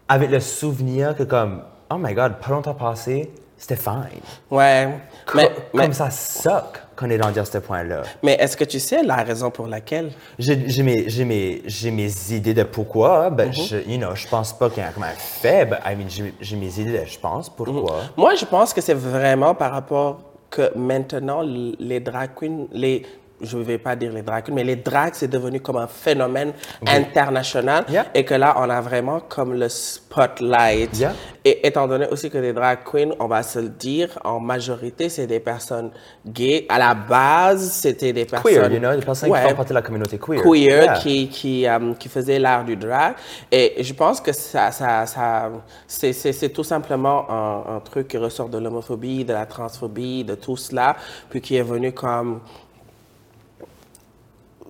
avec 0.09 0.31
le 0.31 0.41
souvenir 0.41 1.15
que 1.17 1.23
comme, 1.23 1.63
oh 1.91 1.97
my 1.99 2.15
god, 2.15 2.35
pas 2.41 2.51
longtemps 2.51 2.75
passé, 2.75 3.31
c'était 3.57 3.77
fine. 3.77 4.09
Ouais. 4.51 4.89
Co- 5.27 5.37
Mais, 5.39 5.51
mais, 5.75 5.83
comme 5.85 5.93
ça 5.93 6.11
suck 6.11 6.81
qu'on 6.97 7.11
est 7.11 7.21
rendu 7.23 7.39
à 7.39 7.45
ce 7.45 7.59
point-là. 7.59 8.03
mais 8.25 8.35
est-ce 8.41 8.57
que 8.57 8.65
tu 8.65 8.81
sais 8.81 9.03
la 9.05 9.17
raison 9.17 9.51
pour 9.53 9.69
laquelle? 9.69 10.11
J'ai 10.39 10.57
mes, 10.83 11.07
mes, 11.25 11.63
mes 11.93 12.33
idées 12.33 12.55
de 12.55 12.65
pourquoi, 12.65 13.31
ben, 13.31 13.51
Mm-hmm. 13.51 13.69
je, 13.69 13.77
you 13.93 13.99
know, 13.99 14.15
je 14.15 14.27
pense 14.27 14.53
pas 14.53 14.69
qu'il 14.69 14.83
y 14.83 14.87
a 14.87 14.91
comme 14.91 15.05
un 15.05 15.09
fait, 15.17 15.65
but, 15.67 15.79
I 15.87 15.95
mean, 15.95 16.09
j'ai 16.41 16.57
mes 16.57 16.81
idées 16.81 16.99
de 17.01 17.05
je 17.05 17.19
pense 17.21 17.49
pourquoi. 17.51 18.01
Moi, 18.17 18.35
je 18.35 18.45
pense 18.45 18.73
que 18.75 18.81
c'est 18.81 18.95
vraiment 18.95 19.55
par 19.55 19.71
rapport 19.73 20.21
que 20.51 20.77
maintenant, 20.77 21.43
les 21.43 22.01
drag 22.01 22.31
queens, 22.35 22.67
les, 22.73 23.05
je 23.40 23.57
ne 23.57 23.62
vais 23.62 23.79
pas 23.79 23.94
dire 23.96 24.12
les 24.12 24.22
drag 24.22 24.44
queens, 24.44 24.55
mais 24.55 24.64
les 24.64 24.77
drags, 24.77 25.14
c'est 25.14 25.29
devenu 25.29 25.61
comme 25.61 25.77
un 25.77 25.87
phénomène 25.87 26.53
international 26.87 27.85
Yeah. 27.88 28.07
et 28.14 28.24
que 28.24 28.35
là, 28.35 28.55
on 28.59 28.68
a 28.68 28.81
vraiment 28.81 29.20
comme 29.20 29.55
le 29.55 29.68
spotlight. 29.68 30.98
Yeah. 30.98 31.12
Et 31.44 31.66
étant 31.66 31.87
donné 31.87 32.07
aussi 32.09 32.31
que 32.31 32.38
les 32.38 32.53
drag 32.53 32.81
queens, 32.85 33.11
on 33.20 33.27
va 33.27 33.42
se 33.42 33.59
le 33.59 33.68
dire, 33.68 34.18
en 34.24 34.40
majorité, 34.40 35.09
c'est 35.09 35.27
des 35.27 35.40
personnes 35.40 35.90
gays. 36.27 36.66
À 36.68 36.79
la 36.79 36.94
base, 36.94 37.70
c'était 37.72 38.12
des 38.12 38.24
personnes... 38.24 38.53
Queer, 38.53 38.72
you 38.72 38.79
know, 38.79 38.94
des 38.94 39.05
personnes 39.05 39.31
Ouais 39.31 39.42
qui 39.42 39.48
font 39.48 39.55
partie 39.55 39.70
de 39.70 39.74
la 39.74 39.83
communauté 39.83 40.18
queer. 40.18 40.42
queer 40.42 40.85
Yeah. 40.85 40.94
qui, 40.94 41.29
qui, 41.29 41.66
euh, 41.66 41.94
qui 41.94 42.09
faisait 42.09 42.38
l'art 42.38 42.64
du 42.64 42.77
drag. 42.77 43.14
Et 43.51 43.83
je 43.83 43.94
pense 43.94 44.20
que 44.20 44.33
ça, 44.33 44.70
ça, 44.72 45.07
ça, 45.07 45.51
c'est, 45.87 46.53
tout 46.53 46.64
simplement 46.64 47.31
un, 47.31 47.77
un 47.77 47.81
truc 47.81 48.09
qui 48.09 48.18
ressort 48.18 48.48
de 48.48 48.59
l'homophobie, 48.59 49.24
de 49.24 49.33
la 49.33 49.46
transphobie, 49.46 50.24
de 50.24 50.35
tout 50.35 50.57
cela, 50.57 50.96
puis 51.31 51.40
qui 51.40 51.57
est 51.57 51.62
venu 51.62 51.92
comme 51.92 52.40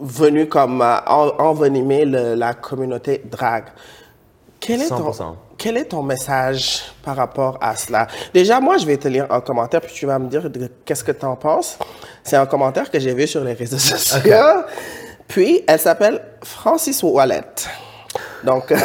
venu 0.01 0.49
comme 0.49 0.83
euh, 0.83 0.97
en- 1.07 1.33
envenimer 1.39 2.05
le- 2.05 2.35
la 2.35 2.55
communauté 2.55 3.23
drag. 3.25 3.65
Quel 4.61 4.83
est, 4.83 4.89
ton, 4.89 5.11
100%. 5.13 5.37
quel 5.57 5.77
est 5.77 5.85
ton 5.85 6.03
message 6.03 6.83
par 7.05 7.15
rapport 7.17 7.59
à 7.61 7.77
cela? 7.77 8.09
Déjà, 8.35 8.59
moi, 8.61 8.77
je 8.77 8.85
vais 8.87 8.97
te 8.97 9.07
lire 9.07 9.27
un 9.31 9.41
commentaire, 9.41 9.81
puis 9.81 9.93
tu 9.95 10.05
vas 10.05 10.19
me 10.19 10.29
dire 10.29 10.51
qu'est-ce 10.85 11.05
que 11.05 11.13
tu 11.13 11.25
en 11.25 11.37
penses. 11.37 11.79
C'est 12.25 12.35
un 12.37 12.47
commentaire 12.47 12.91
que 12.91 12.99
j'ai 12.99 13.15
vu 13.15 13.27
sur 13.29 13.45
les 13.45 13.53
réseaux 13.53 13.79
sociaux. 13.79 14.35
Puis, 15.29 15.63
elle 15.67 15.79
s'appelle 15.79 16.21
Francis 16.43 17.03
Wallet. 17.05 17.43
Donc, 18.43 18.73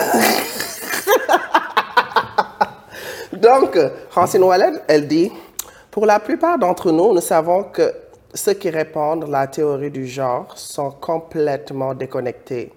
Donc, 3.34 3.78
Francine 4.10 4.44
Wallet, 4.44 4.72
elle 4.88 5.08
dit 5.08 5.32
Pour 5.92 6.06
la 6.06 6.20
plupart 6.20 6.58
d'entre 6.60 6.92
nous, 6.92 7.14
nous 7.14 7.22
savons 7.22 7.64
que 7.64 7.94
ceux 8.34 8.54
qui 8.54 8.70
répandent 8.70 9.28
la 9.30 9.48
théorie 9.48 9.92
du 9.92 10.08
genre 10.08 10.58
sont 10.58 10.92
complètement 10.92 11.94
déconnectés. 11.94 12.72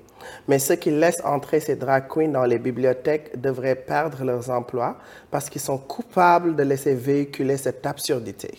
Mais 0.48 0.58
ceux 0.58 0.74
qui 0.76 0.90
laissent 0.90 1.22
entrer 1.24 1.60
ces 1.60 1.76
drag 1.76 2.08
queens 2.08 2.28
dans 2.32 2.44
les 2.44 2.58
bibliothèques 2.58 3.40
devraient 3.40 3.76
perdre 3.76 4.24
leurs 4.24 4.50
emplois 4.50 4.96
parce 5.30 5.48
qu'ils 5.48 5.60
sont 5.60 5.78
coupables 5.78 6.56
de 6.56 6.62
laisser 6.64 6.94
véhiculer 6.94 7.56
cette 7.56 7.86
absurdité. 7.86 8.58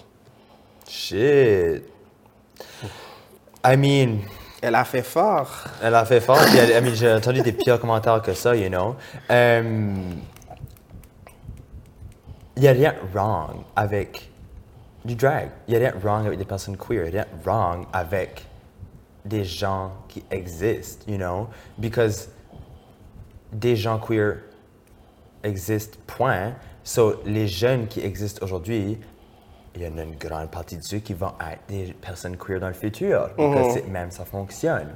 Shit. 0.87 1.83
I 3.65 3.75
mean, 3.75 4.19
Elle 4.61 4.75
a 4.75 4.85
fait 4.85 5.03
fort. 5.03 5.65
elle 5.83 5.93
a 5.95 6.05
fait 6.05 6.21
fort. 6.21 6.39
puis 6.45 6.57
elle- 6.57 6.71
I 6.71 6.81
mean, 6.87 6.95
j'ai 6.95 7.11
entendu 7.11 7.41
des 7.41 7.51
pires 7.51 7.79
commentaires 7.79 8.21
que 8.21 8.33
ça, 8.33 8.55
you 8.55 8.69
know. 8.69 8.95
Il 12.49 12.61
n'y 12.61 12.67
a 12.67 12.71
rien 12.71 12.95
wrong 13.13 13.61
avec 13.75 14.31
du 15.07 15.15
drag. 15.15 15.49
Il 15.67 15.71
n'y 15.71 15.83
a 15.83 15.89
rien 15.89 15.99
wrong 16.03 16.27
avec 16.27 16.37
des 16.37 16.45
personnes 16.45 16.77
queer. 16.77 17.07
Il 17.07 17.13
n'y 17.13 17.19
a 17.19 17.23
rien 17.23 17.39
wrong 17.43 17.85
avec 17.91 18.45
des 19.25 19.43
gens 19.43 19.91
qui 20.07 20.23
existent, 20.29 21.05
you 21.07 21.17
know? 21.17 21.47
Because 21.77 22.29
des 23.51 23.75
gens 23.75 23.99
queer 23.99 24.37
existent, 25.43 25.97
point. 26.05 26.53
So, 26.83 27.21
les 27.25 27.47
jeunes 27.47 27.87
qui 27.87 28.01
existent 28.01 28.43
aujourd'hui, 28.43 28.99
il 29.75 29.81
y 29.81 29.87
en 29.87 29.97
a 29.97 30.03
une 30.03 30.15
grande 30.15 30.49
partie 30.49 30.77
de 30.77 30.83
ceux 30.83 30.99
qui 30.99 31.13
vont 31.13 31.33
être 31.39 31.61
des 31.67 31.93
personnes 31.93 32.37
queer 32.37 32.59
dans 32.59 32.67
le 32.67 32.73
futur. 32.73 33.29
Parce 33.35 33.79
que 33.79 33.87
même 33.87 34.11
ça 34.11 34.25
fonctionne. 34.25 34.89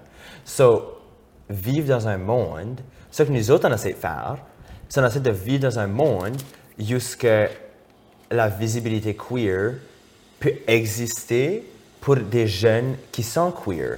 So, 0.45 0.97
vivre 1.49 1.87
dans 1.87 2.07
un 2.07 2.17
monde, 2.17 2.81
ce 3.09 3.23
que 3.23 3.31
nous 3.31 3.51
autres 3.51 3.67
on 3.69 3.73
essaie 3.73 3.93
de 3.93 3.97
faire, 3.97 4.37
c'est 4.87 5.01
on 5.01 5.05
essaie 5.05 5.19
de 5.19 5.31
vivre 5.31 5.63
dans 5.63 5.79
un 5.79 5.87
monde 5.87 6.37
jusque 6.79 7.27
la 8.31 8.47
visibilité 8.47 9.15
queer 9.15 9.73
peut 10.41 10.53
exister 10.67 11.63
pour 12.01 12.15
des 12.17 12.47
jeunes 12.47 12.95
qui 13.11 13.23
sont 13.23 13.51
queer. 13.51 13.97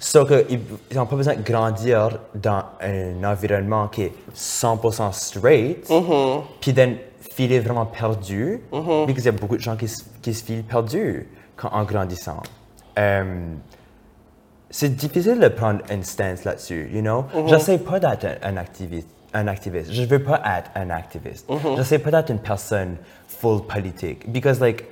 Sauf 0.00 0.28
qu'ils 0.28 0.60
n'ont 0.94 1.06
pas 1.06 1.16
besoin 1.16 1.34
de 1.36 1.42
grandir 1.42 2.18
dans 2.34 2.62
un 2.80 3.24
environnement 3.24 3.88
qui 3.88 4.02
est 4.02 4.12
100% 4.36 5.12
straight, 5.12 5.88
puis 6.60 6.72
d'en 6.74 6.92
filer 7.34 7.60
vraiment 7.60 7.86
perdu, 7.86 8.60
parce 9.06 9.14
qu'il 9.14 9.24
y 9.24 9.28
a 9.28 9.32
beaucoup 9.32 9.56
de 9.56 9.62
gens 9.62 9.76
qui, 9.76 9.88
se- 9.88 10.02
qui 10.20 10.34
se 10.34 10.44
filent 10.44 10.62
perdus 10.62 11.26
quand, 11.56 11.70
en 11.72 11.84
grandissant. 11.84 12.42
Euh, 12.98 13.24
c'est 14.70 14.94
difficile 14.94 15.38
de 15.40 15.48
prendre 15.48 15.80
une 15.90 16.02
stance 16.02 16.44
là-dessus, 16.44 16.90
you 16.92 17.00
know? 17.00 17.24
J'essaie 17.46 17.78
pas 17.78 17.98
d'être 17.98 18.24
un, 18.26 18.36
un 18.42 18.56
activiste. 18.58 19.08
Un 19.32 19.46
activiste. 19.46 19.92
Je 19.92 20.02
veux 20.04 20.22
pas 20.22 20.42
être 20.58 20.70
un 20.74 20.90
activiste. 20.90 21.46
J'essaie 21.76 21.98
pas 21.98 22.10
d'être 22.10 22.30
une 22.30 22.38
personne 22.40 22.96
full 23.26 23.62
politique. 23.66 24.30
Because, 24.30 24.58
like, 24.60 24.84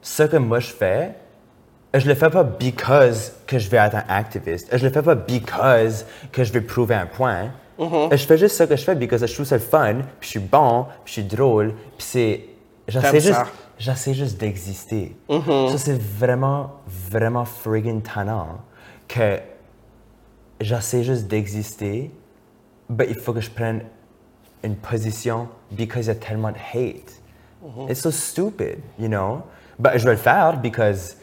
ce 0.00 0.22
que 0.24 0.36
moi 0.36 0.60
je 0.60 0.70
fais, 0.70 1.14
je 1.94 2.06
le 2.06 2.14
fais 2.14 2.30
pas 2.30 2.44
because 2.44 3.32
que 3.46 3.58
je 3.58 3.68
veux 3.68 3.78
être 3.78 3.96
un 3.96 4.04
activiste. 4.08 4.68
Je 4.76 4.84
le 4.84 4.92
fais 4.92 5.02
pas 5.02 5.14
because 5.14 6.04
que 6.32 6.44
je 6.44 6.52
veux 6.52 6.62
prouver 6.62 6.94
un 6.94 7.06
point. 7.06 7.50
Je 7.78 8.16
fais 8.16 8.36
juste 8.36 8.56
ce 8.56 8.64
que 8.64 8.76
je 8.76 8.84
fais 8.84 8.94
because 8.94 9.24
je 9.24 9.32
trouve 9.32 9.46
ça 9.46 9.56
le 9.56 9.62
fun, 9.62 9.94
puis 10.20 10.26
je 10.26 10.26
suis 10.26 10.40
bon, 10.40 10.86
puis 11.04 11.06
je 11.06 11.12
suis 11.12 11.24
drôle, 11.24 11.72
puis 11.96 12.06
c'est... 12.06 12.44
J'essaie 12.88 13.20
juste, 13.20 13.40
j'essaie 13.78 14.14
juste 14.14 14.38
d'exister. 14.40 15.16
Ça, 15.28 15.78
c'est 15.78 16.00
vraiment, 16.00 16.80
vraiment 16.86 17.44
friggin' 17.44 18.00
tannant 18.00 18.60
que 19.06 19.38
j'essaie 20.60 21.04
juste 21.04 21.26
d'exister, 21.26 22.10
mais 22.88 23.06
il 23.08 23.14
faut 23.14 23.32
que 23.32 23.40
je 23.40 23.50
prenne 23.50 23.82
une 24.64 24.76
position 24.76 25.48
because 25.70 26.06
il 26.06 26.08
y 26.08 26.12
a 26.12 26.14
tellement 26.14 26.50
de 26.50 26.56
hate. 26.56 27.22
It's 27.88 28.00
so 28.00 28.10
stupid, 28.10 28.78
you 28.98 29.08
know? 29.08 29.42
Ben, 29.78 29.96
je 29.96 30.04
vais 30.04 30.12
le 30.12 30.16
faire 30.16 30.58
because 30.60 31.16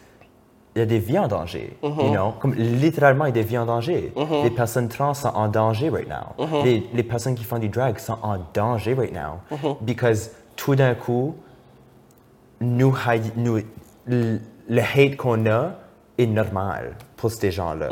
il 0.75 0.79
y 0.79 0.81
a 0.81 0.85
des 0.85 0.99
vies 0.99 1.17
en 1.19 1.27
danger, 1.27 1.77
you 1.81 2.11
know? 2.11 2.33
Comme 2.39 2.53
littéralement, 2.53 3.25
il 3.25 3.29
y 3.29 3.31
a 3.39 3.43
des 3.43 3.43
vies 3.43 3.57
en 3.57 3.65
danger. 3.65 4.13
Les 4.43 4.49
personnes 4.49 4.89
trans 4.89 5.13
sont 5.13 5.29
en 5.33 5.47
danger 5.47 5.89
right 5.89 6.07
now. 6.07 6.35
les, 6.63 6.83
les 6.93 7.03
personnes 7.03 7.35
qui 7.35 7.43
font 7.45 7.59
du 7.59 7.69
drag 7.69 7.97
sont 7.99 8.17
en 8.21 8.37
danger 8.53 8.93
right 8.93 9.13
now. 9.13 9.39
Because 9.81 10.31
tout 10.55 10.75
d'un 10.75 10.95
coup, 10.95 11.35
nous, 12.61 12.93
le 14.07 14.39
le 14.67 14.81
hate 14.81 15.15
qu'on 15.15 15.45
a 15.45 15.73
est 16.17 16.25
normal 16.25 16.95
pour 17.17 17.29
ces 17.31 17.51
gens-là. 17.51 17.87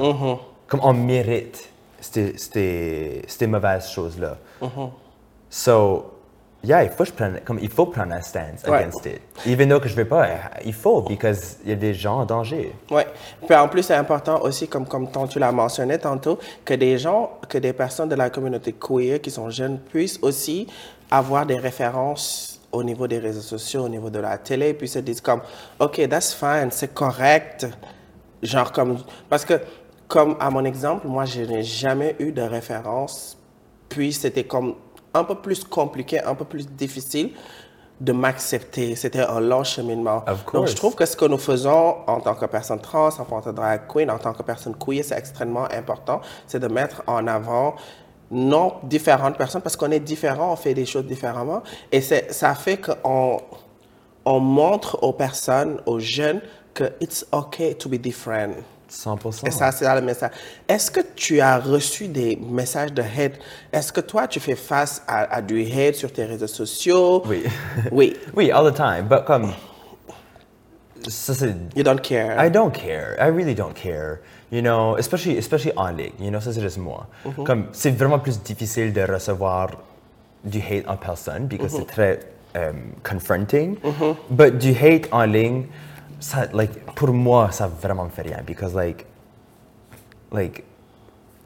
Comme 0.68 0.80
on 0.82 0.94
mérite 0.94 1.70
ces, 2.02 2.36
ces, 2.38 3.22
ces 3.28 3.48
mauvaises 3.48 3.90
choses-là. 3.92 4.38
So, 5.50 6.06
yeah, 6.64 6.84
il 6.84 6.90
faut, 6.90 7.04
que 7.04 7.10
je 7.10 7.14
prenne, 7.14 7.40
comme, 7.46 7.60
il 7.62 7.70
faut 7.70 7.86
prendre 7.88 8.14
un 8.14 8.22
stance 8.22 8.64
Ouais. 8.68 8.78
against 8.78 9.06
it. 9.06 9.22
Even 9.46 9.70
though 9.70 9.80
que 9.82 9.88
je 9.90 9.94
ne 9.96 10.00
veux 10.04 10.08
pas, 10.08 10.28
il 10.64 10.74
faut, 10.74 11.02
because 11.02 11.58
il 11.64 11.70
y 11.70 11.74
a 11.74 11.76
des 11.76 11.94
gens 11.94 12.20
en 12.22 12.26
danger. 12.26 12.74
Oui. 12.90 13.04
Puis 13.46 13.56
en 13.56 13.68
plus, 13.68 13.84
c'est 13.84 13.96
important 13.96 14.42
aussi, 14.42 14.68
comme, 14.68 14.88
comme 14.88 15.10
tu 15.30 15.40
l'as 15.40 15.52
mentionné 15.52 15.98
tantôt, 16.00 16.40
que 16.64 16.74
des 16.74 16.98
gens, 16.98 17.32
que 17.50 17.58
des 17.58 17.74
personnes 17.74 18.10
de 18.10 18.16
la 18.16 18.30
communauté 18.30 18.74
queer 18.74 19.20
qui 19.20 19.30
sont 19.32 19.50
jeunes 19.50 19.78
puissent 19.80 20.20
aussi 20.22 20.68
avoir 21.12 21.46
des 21.46 21.58
références 21.58 22.60
au 22.72 22.84
niveau 22.84 23.08
des 23.08 23.20
réseaux 23.20 23.42
sociaux, 23.42 23.84
au 23.84 23.90
niveau 23.90 24.10
de 24.10 24.20
la 24.20 24.38
télé, 24.38 24.74
puis 24.74 24.88
se 24.88 25.00
disent 25.00 25.22
comme, 25.22 25.42
OK, 25.80 26.08
that's 26.10 26.34
fine, 26.34 26.70
c'est 26.72 26.94
correct. 26.94 27.68
Genre 28.42 28.72
comme, 28.72 28.98
parce 29.30 29.46
que, 29.46 29.60
comme 30.08 30.36
à 30.40 30.50
mon 30.50 30.66
exemple, 30.66 31.08
moi, 31.08 31.26
je 31.26 31.42
n'ai 31.42 31.64
jamais 31.64 32.16
eu 32.20 32.32
de 32.32 32.42
référence, 32.42 33.38
puis 33.90 34.12
c'était 34.12 34.44
comme 34.46 34.76
un 35.14 35.24
peu 35.24 35.36
plus 35.36 35.64
compliqué, 35.64 36.22
un 36.24 36.36
peu 36.36 36.46
plus 36.46 36.68
difficile 36.68 37.32
de 38.02 38.12
m'accepter. 38.12 38.96
C'était 38.96 39.22
un 39.22 39.40
long 39.40 39.64
cheminement. 39.64 40.24
Donc, 40.60 40.68
je 40.68 40.76
trouve 40.76 40.96
que 40.96 41.06
ce 41.06 41.16
que 41.16 41.26
nous 41.26 41.38
faisons 41.38 41.98
en 42.08 42.20
tant 42.20 42.34
que 42.36 42.46
personne 42.46 42.80
trans, 42.82 43.08
en 43.08 43.24
tant 43.26 43.42
que 43.42 43.52
drag 43.52 43.82
queen, 43.88 44.10
en 44.12 44.18
tant 44.18 44.34
que 44.34 44.44
personne 44.44 44.76
queer, 44.76 45.04
c'est 45.04 45.18
extrêmement 45.18 45.66
important. 45.72 46.20
C'est 46.48 46.60
de 46.60 46.68
mettre 46.68 47.04
en 47.08 47.28
avant 47.28 47.76
non 48.32 48.74
différentes 48.84 49.38
personnes 49.38 49.62
parce 49.62 49.76
qu'on 49.76 49.92
est 49.92 50.00
différents, 50.00 50.52
on 50.54 50.56
fait 50.56 50.74
des 50.74 50.86
choses 50.88 51.06
différemment. 51.06 51.62
Et 51.92 52.02
c'est- 52.02 52.32
ça 52.34 52.56
fait 52.56 52.78
qu'on 52.78 53.40
on 54.26 54.40
montre 54.40 54.98
aux 55.04 55.14
personnes, 55.14 55.80
aux 55.86 56.00
jeunes, 56.00 56.42
que 56.74 56.86
it's 57.00 57.26
okay 57.32 57.76
to 57.76 57.88
be 57.88 57.96
different. 57.96 58.56
100%. 58.94 59.48
Et 59.48 59.52
ça, 59.52 59.72
c'est 59.72 59.86
dans 59.86 59.96
le 59.96 60.02
message. 60.02 60.32
Est-ce 60.68 60.92
que 60.92 61.02
tu 61.16 61.42
as 61.42 61.58
reçu 61.60 62.08
des 62.08 62.36
messages 62.36 62.94
de 62.94 63.02
hate? 63.02 63.34
Est-ce 63.72 63.92
que 63.92 64.02
toi, 64.02 64.28
tu 64.28 64.40
fais 64.40 64.56
face 64.56 65.02
à, 65.08 65.36
à 65.36 65.42
du 65.42 65.62
hate 65.64 65.96
sur 65.96 66.12
tes 66.12 66.26
réseaux 66.26 66.48
sociaux? 66.48 67.24
Oui. 67.26 67.44
Oui. 67.92 68.16
Oui, 68.36 68.52
all 68.52 68.72
the 68.72 68.76
time. 68.76 69.08
But 69.10 69.26
comme. 69.26 69.54
Ça, 71.08 71.34
c'est. 71.34 71.54
You 71.76 71.84
don't 71.84 72.02
care. 72.02 72.38
I 72.44 72.50
don't 72.50 72.72
care. 72.72 73.16
I 73.20 73.30
really 73.30 73.56
don't 73.56 73.74
care. 73.74 74.20
You 74.52 74.62
know, 74.62 74.96
especially, 74.98 75.38
especially 75.38 75.74
en 75.76 75.90
ligne. 75.96 76.14
You 76.20 76.30
know, 76.30 76.40
ça 76.40 76.54
c'est 76.54 76.62
juste 76.62 76.78
moi. 76.78 77.08
Comme, 77.44 77.68
c'est 77.72 77.92
vraiment 77.92 78.20
plus 78.20 78.42
difficile 78.42 78.94
de 78.94 79.02
recevoir 79.02 79.72
du 80.44 80.60
hate 80.60 80.88
en 80.88 80.96
personne 80.96 81.48
parce 81.50 81.72
que 81.72 81.80
c'est 81.80 81.88
très 81.88 82.20
um, 82.56 82.94
confronting. 83.04 83.78
But 84.30 84.58
du 84.60 84.72
hate 84.72 85.08
en 85.12 85.26
ligne, 85.26 85.66
ça, 86.24 86.48
like, 86.54 86.86
pour 86.96 87.12
moi, 87.12 87.52
ça 87.52 87.68
vraiment 87.68 88.06
me 88.06 88.10
fait 88.10 88.22
rien 88.22 88.42
because 88.46 88.74
like, 88.74 89.06
like, 90.32 90.64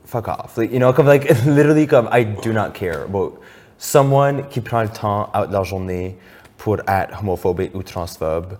fuck 0.05 0.27
off. 0.27 0.55
Like, 0.55 0.71
you 0.71 0.77
know, 0.79 0.93
comme, 0.93 1.07
like, 1.07 1.25
literally, 1.45 1.87
comme, 1.87 2.07
I 2.11 2.23
do 2.23 2.53
not 2.53 2.73
care 2.75 3.03
about 3.05 3.41
someone 3.79 4.43
qui 4.49 4.61
prend 4.61 4.83
le 4.83 4.89
temps 4.89 5.29
out 5.33 5.47
de 5.47 5.53
leur 5.53 5.63
journée 5.63 6.15
pour 6.57 6.77
être 6.87 7.19
homophobe 7.19 7.69
ou 7.73 7.81
transphobe. 7.81 8.57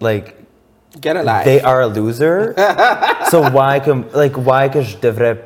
Like, 0.00 0.36
Get 1.00 1.16
a 1.16 1.22
life. 1.22 1.44
they 1.44 1.60
are 1.60 1.82
a 1.82 1.86
loser. 1.86 2.54
so 3.30 3.40
why 3.50 3.80
come 3.80 4.04
like 4.12 4.36
why 4.36 4.68
que 4.68 4.82
je 4.82 4.96
devrais 4.98 5.38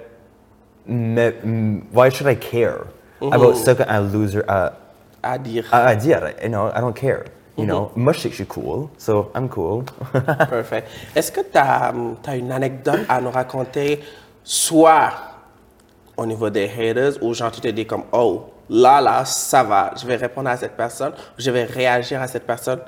me, 0.87 1.83
why 1.93 2.09
should 2.09 2.27
I 2.27 2.35
care 2.35 2.89
about 3.21 3.57
ce 3.57 3.75
qu'un 3.75 4.01
loser 4.13 4.43
a, 4.49 4.73
à 5.23 5.39
dire. 5.39 5.65
à 5.73 5.95
dire? 5.95 6.35
You 6.43 6.49
know, 6.49 6.73
I 6.75 6.81
don't 6.81 6.97
care. 6.97 7.27
You 7.59 7.65
know, 7.65 7.91
moi 7.97 8.13
je 8.13 8.21
sais 8.21 8.29
que 8.29 8.35
je 8.35 8.43
suis 8.43 8.47
cool, 8.47 8.89
so 8.99 9.31
I'm 9.35 9.49
cool. 9.49 9.85
Parfait. 10.13 10.85
Est-ce 11.15 11.33
que 11.33 11.41
tu 11.41 11.57
as, 11.57 11.93
une 12.35 12.53
anecdote 12.53 13.01
à 13.09 13.21
nous 13.21 13.31
raconter, 13.31 14.01
soit 14.45 15.11
au 16.17 16.27
niveau 16.27 16.51
des 16.51 16.65
haters, 16.65 17.23
ou 17.23 17.33
genre 17.33 17.51
tu 17.51 17.63
te 17.63 17.69
dis 17.69 17.87
comme, 17.87 18.05
oh, 18.13 18.45
là, 18.69 19.01
là, 19.01 19.25
ça 19.25 19.63
va, 19.63 19.93
je 19.99 20.07
vais 20.07 20.17
répondre 20.17 20.51
à 20.51 20.57
cette 20.57 20.77
personne, 20.77 21.13
je 21.39 21.51
vais 21.51 21.65
réagir 21.65 22.21
à 22.21 22.29
cette 22.29 22.47
personne, 22.47 22.81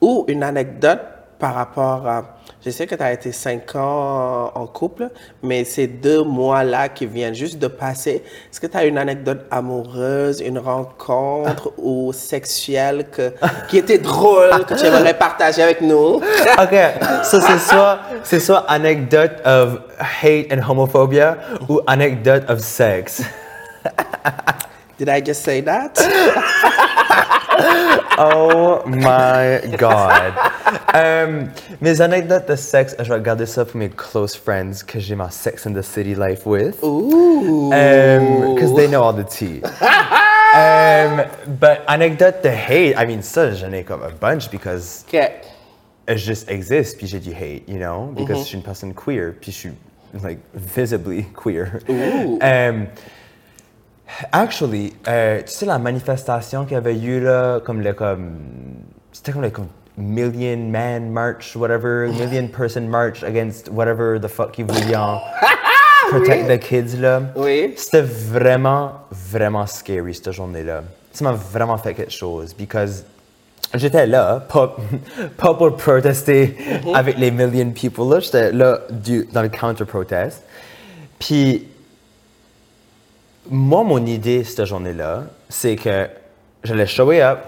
ou 0.00 0.24
une 0.28 0.44
anecdote 0.44 1.00
par 1.38 1.54
rapport 1.54 2.06
à, 2.06 2.36
je 2.64 2.70
sais 2.70 2.86
que 2.86 2.94
tu 2.94 3.02
as 3.02 3.12
été 3.12 3.32
cinq 3.32 3.74
ans 3.74 4.52
en 4.54 4.66
couple, 4.66 5.08
mais 5.42 5.64
ces 5.64 5.88
deux 5.88 6.22
mois-là 6.22 6.88
qui 6.88 7.06
viennent 7.06 7.34
juste 7.34 7.58
de 7.58 7.66
passer, 7.66 8.22
est-ce 8.50 8.60
que 8.60 8.68
tu 8.68 8.76
as 8.76 8.84
une 8.84 8.98
anecdote 8.98 9.44
amoureuse, 9.50 10.40
une 10.40 10.58
rencontre 10.58 11.72
ou 11.76 12.12
sexuelle 12.12 13.06
que, 13.10 13.32
qui 13.68 13.78
était 13.78 13.98
drôle, 13.98 14.50
que 14.66 14.74
tu 14.74 14.86
aimerais 14.86 15.14
partager 15.14 15.62
avec 15.62 15.80
nous? 15.80 16.20
ok, 16.58 16.74
so 17.24 17.40
c'est 17.40 17.58
soit 17.58 17.98
c'est 18.22 18.40
soit 18.40 18.64
anecdote 18.70 19.32
of 19.44 19.80
hate 19.98 20.52
and 20.52 20.60
homophobia 20.68 21.36
ou 21.68 21.80
anecdote 21.86 22.44
of 22.48 22.60
sex. 22.60 23.22
Did 24.98 25.08
I 25.08 25.20
just 25.20 25.42
say 25.42 25.62
that? 25.62 25.98
Oh 28.18 28.82
my 28.86 29.76
god. 29.76 30.34
Um, 30.94 31.50
mes 31.80 32.00
anecdotes 32.00 32.46
de 32.46 32.56
sexe, 32.56 32.94
je 32.98 33.18
garder 33.18 33.46
ça 33.46 33.64
pour 33.64 33.76
mes 33.76 33.88
close 33.88 34.34
friends 34.34 34.82
que 34.82 35.00
j'ai 35.00 35.14
ma 35.14 35.30
Sex 35.30 35.66
in 35.66 35.72
the 35.72 35.82
City 35.82 36.14
life 36.14 36.46
with. 36.46 36.82
Ooh. 36.82 37.72
Um 37.72 38.54
because 38.54 38.74
they 38.74 38.88
know 38.88 39.02
all 39.02 39.12
the 39.12 39.24
tea. 39.24 39.62
um, 40.54 41.22
but 41.58 41.82
anecdote 41.88 42.42
de 42.42 42.50
hate, 42.50 42.96
I 42.96 43.06
mean, 43.06 43.22
ça, 43.22 43.52
j'en 43.52 43.72
ai 43.72 43.84
comme 43.84 44.02
a 44.02 44.10
bunch 44.10 44.50
because 44.50 45.04
OK. 45.08 45.30
je 46.08 46.16
juste 46.16 46.50
existe, 46.50 46.98
puis 46.98 47.06
j'ai 47.06 47.20
du 47.20 47.32
hate, 47.32 47.68
you 47.68 47.78
know? 47.78 48.12
Because 48.14 48.40
je 48.40 48.44
suis 48.44 48.56
une 48.56 48.62
personne 48.62 48.94
queer, 48.94 49.34
puis 49.40 49.50
je 49.50 49.56
suis, 49.56 49.72
like, 50.22 50.38
visibly 50.54 51.24
queer. 51.34 51.80
Um, 51.88 52.88
actually, 54.32 54.92
euh, 55.08 55.40
tu 55.42 55.52
sais 55.52 55.66
la 55.66 55.78
manifestation 55.78 56.64
qu'il 56.64 56.74
y 56.74 56.76
avait 56.76 56.98
eu 56.98 57.20
là, 57.20 57.60
comme 57.60 57.80
le, 57.80 57.92
comme, 57.92 58.38
c'était 59.12 59.32
comme 59.32 59.42
le, 59.42 59.50
comme 59.50 59.68
million 59.96 60.70
man 60.70 61.10
march, 61.10 61.54
whatever, 61.56 62.08
million 62.08 62.48
person 62.48 62.88
march 62.88 63.22
against 63.22 63.68
whatever 63.70 64.18
the 64.18 64.28
fuck 64.28 64.58
ils 64.58 64.64
voulaient 64.64 64.96
en 64.96 65.20
protect 66.10 66.48
the 66.48 66.58
kids 66.58 66.98
là. 66.98 67.22
Oui. 67.36 67.74
C'était 67.76 68.02
vraiment, 68.02 68.92
vraiment 69.10 69.66
scary 69.66 70.14
cette 70.14 70.32
journée-là. 70.32 70.82
Ça 71.12 71.24
m'a 71.24 71.32
vraiment 71.32 71.76
fait 71.76 71.94
quelque 71.94 72.12
chose, 72.12 72.54
because 72.54 73.04
j'étais 73.74 74.06
là, 74.06 74.40
pas, 74.48 74.76
pas 75.36 75.54
pour 75.54 75.76
protester 75.76 76.56
avec 76.94 77.18
les 77.18 77.30
million 77.30 77.70
people 77.70 78.10
là, 78.10 78.20
j'étais 78.20 78.52
là 78.52 78.80
du, 78.90 79.28
dans 79.32 79.42
le 79.42 79.48
counter-protest. 79.48 80.42
Puis, 81.18 81.68
moi, 83.50 83.82
mon 83.84 84.04
idée 84.06 84.44
cette 84.44 84.64
journée-là, 84.64 85.24
c'est 85.48 85.76
que 85.76 86.08
j'allais 86.62 86.86
show 86.86 87.10
up, 87.10 87.38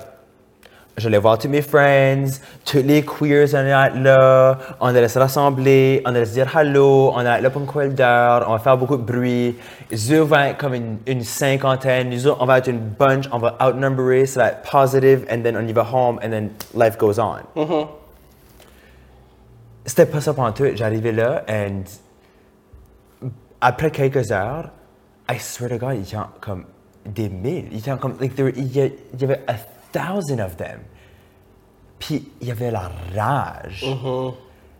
j'allais 0.97 1.19
voir 1.19 1.39
tous 1.39 1.49
mes 1.49 1.63
friends, 1.63 2.41
tous 2.65 2.83
les 2.85 3.03
queers 3.05 3.55
allaient 3.55 3.89
être 3.89 3.97
là, 3.97 4.59
on 4.81 4.89
allait 4.89 5.09
se 5.09 5.19
rassembler, 5.19 6.03
on 6.05 6.11
allait 6.11 6.25
se 6.25 6.33
dire 6.33 6.57
hello, 6.57 7.13
on 7.15 7.19
allait 7.19 7.37
être 7.39 7.43
là 7.43 7.51
pour 7.51 7.61
une 7.61 7.67
couple 7.67 7.89
d'heures, 7.91 8.47
on 8.49 8.53
va 8.53 8.59
faire 8.59 8.77
beaucoup 8.77 8.97
de 8.97 9.03
bruit. 9.03 9.57
Eux 9.93 10.21
vont 10.21 10.37
être 10.37 10.59
comme 10.59 10.75
une, 10.75 10.99
une 11.07 11.23
cinquantaine, 11.23 12.11
nous 12.11 12.29
on 12.29 12.45
va 12.45 12.59
être 12.59 12.69
une 12.69 12.81
bunch, 12.81 13.27
on 13.33 13.39
va 13.39 13.57
outnumberer, 13.61 14.27
ça 14.27 14.41
va 14.41 14.49
être 14.49 14.63
positive, 14.71 15.27
and 15.31 15.43
then 15.43 15.57
on 15.57 15.67
y 15.67 15.73
va 15.73 15.87
home, 15.91 16.19
and 16.25 16.31
then 16.31 16.51
life 16.75 16.97
goes 16.99 17.19
on. 17.19 17.37
C'était 19.87 20.07
pas 20.07 20.21
ça 20.21 20.33
pendant 20.33 20.53
tout. 20.53 20.65
J'arrivais 20.75 21.13
là, 21.13 21.45
and 21.49 21.83
après 23.61 23.91
quelques 23.91 24.33
heures, 24.33 24.71
I 25.29 25.39
swear 25.39 25.71
to 25.71 25.79
God, 25.79 25.97
il 25.97 26.13
y 26.13 26.15
a 26.17 26.29
comme 26.41 26.65
des 27.07 27.29
mille. 27.29 27.67
Il 27.73 27.85
y 27.87 27.91
a 27.91 27.97
comme, 27.97 28.17
like, 28.21 28.35
there, 28.35 28.53
il, 28.57 28.75
y 28.77 28.81
a- 28.81 28.87
il 28.87 29.21
y 29.21 29.25
avait 29.25 29.43
a 29.47 29.55
thousand 29.93 30.41
of 30.41 30.57
them. 30.57 30.81
Puis 31.99 32.29
il 32.41 32.49
y 32.49 32.51
avait 32.51 32.71
la 32.71 32.91
rage. 33.17 33.87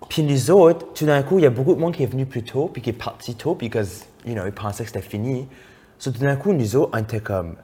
Puis 0.09 0.23
nous 0.23 0.51
autres, 0.51 0.93
tout 0.93 1.07
d'un 1.07 1.23
coup, 1.23 1.39
il 1.39 1.43
y 1.43 1.47
a 1.47 1.51
beaucoup 1.51 1.75
de 1.75 1.81
monde 1.81 1.95
qui 1.95 2.03
est 2.03 2.07
venu 2.07 2.27
plus 2.27 2.43
tôt, 2.43 2.69
puis 2.73 2.83
qui 2.83 2.91
est 2.91 2.93
parti 2.93 3.35
tôt, 3.35 3.55
because, 3.55 4.05
you 4.27 4.35
know, 4.35 4.45
ils 4.47 4.53
pensaient 4.53 4.85
que 4.85 4.91
c'était 4.91 5.01
fini. 5.01 5.47
So 5.99 6.11
tout 6.11 6.19
d'un 6.21 6.37
coup, 6.37 6.53
nous 6.53 6.77
autres, 6.77 6.91
on 6.93 6.99
était 6.99 7.21
comme, 7.21 7.55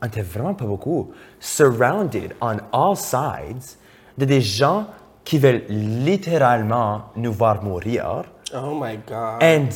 on 0.00 0.06
était 0.06 0.22
vraiment 0.22 0.54
pas 0.54 0.64
beaucoup, 0.66 1.10
surrounded 1.40 2.34
on 2.40 2.58
all 2.72 2.96
sides 2.96 3.76
de 4.18 4.24
des 4.24 4.40
gens 4.40 4.86
qui 5.24 5.38
veulent 5.38 5.62
littéralement 5.68 7.02
nous 7.16 7.32
voir 7.32 7.62
mourir. 7.64 8.24
Oh 8.54 8.74
my 8.80 8.98
God. 9.08 9.42
And 9.42 9.68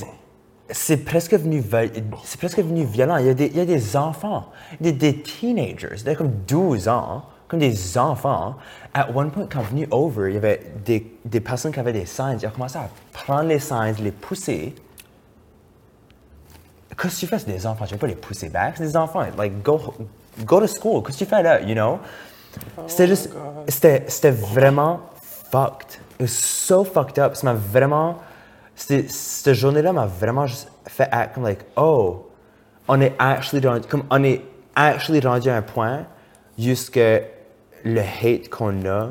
c'est 0.71 0.99
presque 1.05 1.35
venu, 1.35 1.63
c'est 2.25 2.39
presque 2.39 2.59
venu 2.59 2.85
violent. 2.85 3.17
Il 3.19 3.27
y 3.27 3.31
a 3.31 3.35
des, 3.35 3.47
il 3.47 3.57
y 3.57 3.61
a 3.61 3.65
des 3.65 3.97
enfants, 3.97 4.51
des, 4.81 4.93
des 4.93 5.23
teenagers, 5.23 6.03
des 6.05 6.15
comme 6.17 6.33
12 6.47 6.89
ans, 6.89 7.25
comme 7.49 7.61
des 7.61 7.99
enfants. 7.99 8.57
At 8.93 9.11
one 9.15 9.31
point, 9.31 9.47
quand 9.51 9.63
venu 9.63 9.87
over, 9.91 10.31
il 10.31 10.35
y 10.35 10.39
avait 10.39 10.73
des, 10.85 11.19
des 11.25 11.41
personnes 11.41 11.73
qui 11.73 11.81
avaient 11.81 11.93
des 11.93 12.07
signs. 12.07 12.39
Ils 12.41 12.47
ont 12.47 12.51
commencé 12.51 12.79
à 12.79 12.89
prendre 13.13 13.49
les 13.49 13.61
signs, 13.61 13.95
les 14.03 14.11
pousser. 14.11 14.75
Qu'est-ce 16.99 17.15
que 17.15 17.21
tu 17.21 17.27
fais, 17.27 17.39
c'est 17.39 17.47
des 17.47 17.67
enfants? 17.67 17.85
Tu 17.85 17.95
ne 17.95 17.99
peux 17.99 18.07
pas 18.07 18.13
les 18.13 18.19
pousser 18.19 18.49
back. 18.49 18.75
C'est 18.77 18.85
des 18.85 18.97
enfants. 18.97 19.23
Like, 19.37 19.63
go, 19.63 19.81
go 20.45 20.61
to 20.61 20.67
school. 20.67 21.03
Qu'est-ce 21.03 21.19
que 21.19 21.25
tu 21.25 21.31
fais 21.31 21.43
là, 21.43 21.61
you 21.61 21.75
know? 21.75 21.99
C'était 22.87 23.07
juste, 23.07 23.31
c'était, 23.69 24.31
vraiment 24.31 25.01
fucked. 25.51 26.01
It 26.19 26.23
was 26.23 26.29
so 26.29 26.85
fucked 26.85 27.19
up. 27.19 27.35
Ça 27.37 27.47
m'a 27.47 27.55
vraiment, 27.55 28.17
cette 28.77 29.55
journée-là 29.55 29.93
m'a 29.93 30.07
vraiment 30.07 30.47
juste 30.47 30.71
fait 30.87 31.09
act 31.11 31.35
comme 31.35 31.45
like, 31.45 31.65
oh, 31.77 32.27
on 32.89 33.01
est 33.01 33.15
actually 33.19 33.61
dans, 33.61 33.81
comme 33.81 34.05
on 34.11 34.23
est 34.23 34.43
actually 34.75 35.21
rendu 35.21 35.49
à 35.49 35.57
un 35.57 35.63
point 35.63 36.07
jusque 36.59 37.01
le 37.85 38.01
hate 38.01 38.49
qu'on 38.51 38.85
a 38.87 39.09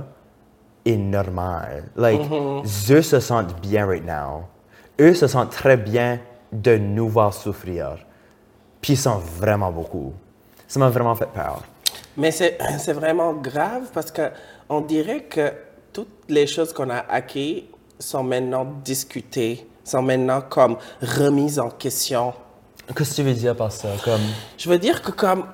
est 0.86 0.98
normal. 0.98 1.86
Like, 1.96 2.22
eux 2.92 3.02
se 3.02 3.20
sentent 3.20 3.60
bien 3.60 3.88
right 3.88 4.06
now. 4.06 4.46
Eux 5.00 5.16
se 5.16 5.28
sentent 5.28 5.50
très 5.50 5.78
bien 5.78 6.20
de 6.52 6.78
nous 6.78 7.10
voir 7.10 7.34
souffrir. 7.34 7.98
Puis 8.82 8.94
ils 8.94 8.98
sont 8.98 9.18
vraiment 9.18 9.72
beaucoup. 9.72 10.14
Ça 10.68 10.80
m'a 10.80 10.90
vraiment 10.90 11.16
fait 11.16 11.28
peur. 11.28 11.64
Mais 12.16 12.32
c'est 12.32 12.58
c'est 12.78 12.94
vraiment 12.94 13.34
grave 13.34 13.90
parce 13.94 14.12
que 14.12 14.30
on 14.70 14.82
dirait 14.82 15.24
que 15.24 15.52
toutes 15.92 16.30
les 16.30 16.46
choses 16.48 16.72
qu'on 16.72 16.90
a 16.90 17.00
acquises 17.10 17.64
sont 18.00 18.24
maintenant 18.24 18.66
discutées, 18.84 19.68
sont 19.84 20.02
maintenant 20.02 20.42
comme 20.42 20.78
remises 21.02 21.60
en 21.60 21.70
question. 21.70 22.34
Qu'est-ce 22.96 23.12
que 23.12 23.16
tu 23.16 23.24
veux 23.24 23.34
dire 23.34 23.56
par 23.56 23.72
ça? 23.72 23.90
Comme... 24.04 24.22
Je 24.58 24.70
veux 24.70 24.78
dire 24.78 25.02
que 25.02 25.12
comme 25.12 25.46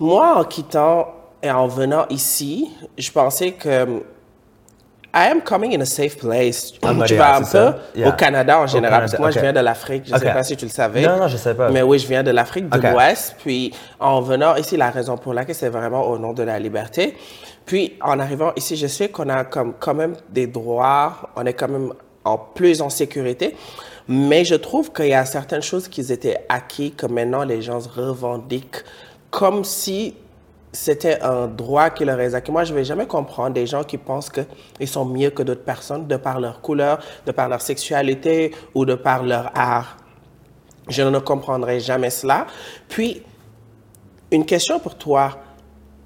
moi, 0.00 0.38
en 0.38 0.44
quittant 0.44 1.08
et 1.42 1.50
en 1.50 1.66
venant 1.66 2.06
ici, 2.08 2.70
je 2.96 3.10
pensais 3.10 3.52
que 3.52 4.02
I 5.14 5.28
am 5.30 5.42
coming 5.42 5.74
in 5.76 5.80
a 5.82 5.84
safe 5.84 6.16
place. 6.16 6.72
À 6.82 6.94
tu 7.04 7.16
vas 7.16 7.36
un 7.36 7.42
peu? 7.42 7.74
Yeah. 7.94 8.08
au 8.08 8.12
Canada 8.12 8.58
en 8.58 8.66
général, 8.66 9.00
parce 9.00 9.12
que 9.12 9.20
moi, 9.20 9.30
je 9.30 9.40
viens 9.40 9.52
de 9.52 9.60
l'Afrique. 9.60 10.04
Je 10.06 10.14
ne 10.14 10.18
sais 10.18 10.32
pas 10.32 10.42
si 10.42 10.56
tu 10.56 10.64
le 10.64 10.70
savais. 10.70 11.02
Non, 11.02 11.18
non, 11.18 11.28
je 11.28 11.36
sais 11.36 11.54
pas. 11.54 11.68
Mais 11.68 11.82
oui, 11.82 11.98
je 11.98 12.06
viens 12.06 12.22
de 12.22 12.30
l'Afrique 12.30 12.70
de 12.70 12.78
l'Ouest. 12.78 13.36
Puis, 13.38 13.74
en 14.00 14.22
venant 14.22 14.56
ici, 14.56 14.78
la 14.78 14.90
raison 14.90 15.18
pour 15.18 15.34
laquelle 15.34 15.54
c'est 15.54 15.68
vraiment 15.68 16.08
au 16.08 16.16
nom 16.16 16.32
de 16.32 16.42
la 16.42 16.58
liberté. 16.58 17.14
Puis, 17.66 17.96
en 18.00 18.18
arrivant 18.18 18.52
ici, 18.56 18.76
je 18.76 18.86
sais 18.86 19.08
qu'on 19.08 19.28
a 19.28 19.44
comme, 19.44 19.74
quand 19.78 19.94
même 19.94 20.16
des 20.30 20.46
droits. 20.46 21.30
On 21.36 21.46
est 21.46 21.54
quand 21.54 21.68
même 21.68 21.92
en 22.24 22.38
plus 22.38 22.82
en 22.82 22.90
sécurité. 22.90 23.54
Mais 24.08 24.44
je 24.44 24.54
trouve 24.54 24.92
qu'il 24.92 25.06
y 25.06 25.14
a 25.14 25.24
certaines 25.24 25.62
choses 25.62 25.88
qui 25.88 26.00
étaient 26.00 26.44
acquis 26.48 26.92
que 26.92 27.06
maintenant 27.06 27.44
les 27.44 27.62
gens 27.62 27.78
revendiquent 27.78 28.84
comme 29.30 29.64
si 29.64 30.14
c'était 30.72 31.20
un 31.20 31.46
droit 31.46 31.90
qui 31.90 32.04
leur 32.04 32.18
est 32.20 32.34
acquis. 32.34 32.50
Moi, 32.50 32.64
je 32.64 32.72
ne 32.72 32.78
vais 32.78 32.84
jamais 32.84 33.06
comprendre 33.06 33.54
des 33.54 33.66
gens 33.66 33.84
qui 33.84 33.98
pensent 33.98 34.30
qu'ils 34.30 34.88
sont 34.88 35.04
mieux 35.04 35.30
que 35.30 35.42
d'autres 35.42 35.64
personnes 35.64 36.06
de 36.06 36.16
par 36.16 36.40
leur 36.40 36.60
couleur, 36.60 36.98
de 37.26 37.32
par 37.32 37.48
leur 37.48 37.60
sexualité 37.60 38.52
ou 38.74 38.84
de 38.84 38.94
par 38.94 39.22
leur 39.22 39.50
art. 39.54 39.98
Je 40.88 41.02
ne 41.02 41.18
comprendrai 41.18 41.78
jamais 41.78 42.10
cela. 42.10 42.46
Puis, 42.88 43.22
une 44.30 44.46
question 44.46 44.80
pour 44.80 44.96
toi. 44.96 45.38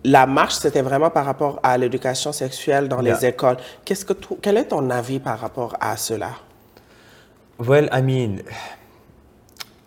La 0.08 0.24
marche, 0.26 0.54
c'était 0.54 0.82
vraiment 0.82 1.10
par 1.10 1.24
rapport 1.24 1.58
à 1.64 1.76
l'éducation 1.76 2.30
sexuelle 2.32 2.86
dans 2.88 3.00
les 3.00 3.26
écoles. 3.26 3.56
Qu'est-ce 3.84 4.04
que 4.04 4.12
tu- 4.12 4.36
quel 4.40 4.56
est 4.56 4.66
ton 4.66 4.88
avis 4.90 5.18
par 5.18 5.38
rapport 5.40 5.76
à 5.80 5.96
cela? 5.96 6.30
Well, 7.58 7.88
I 7.92 8.02
mean, 8.02 8.42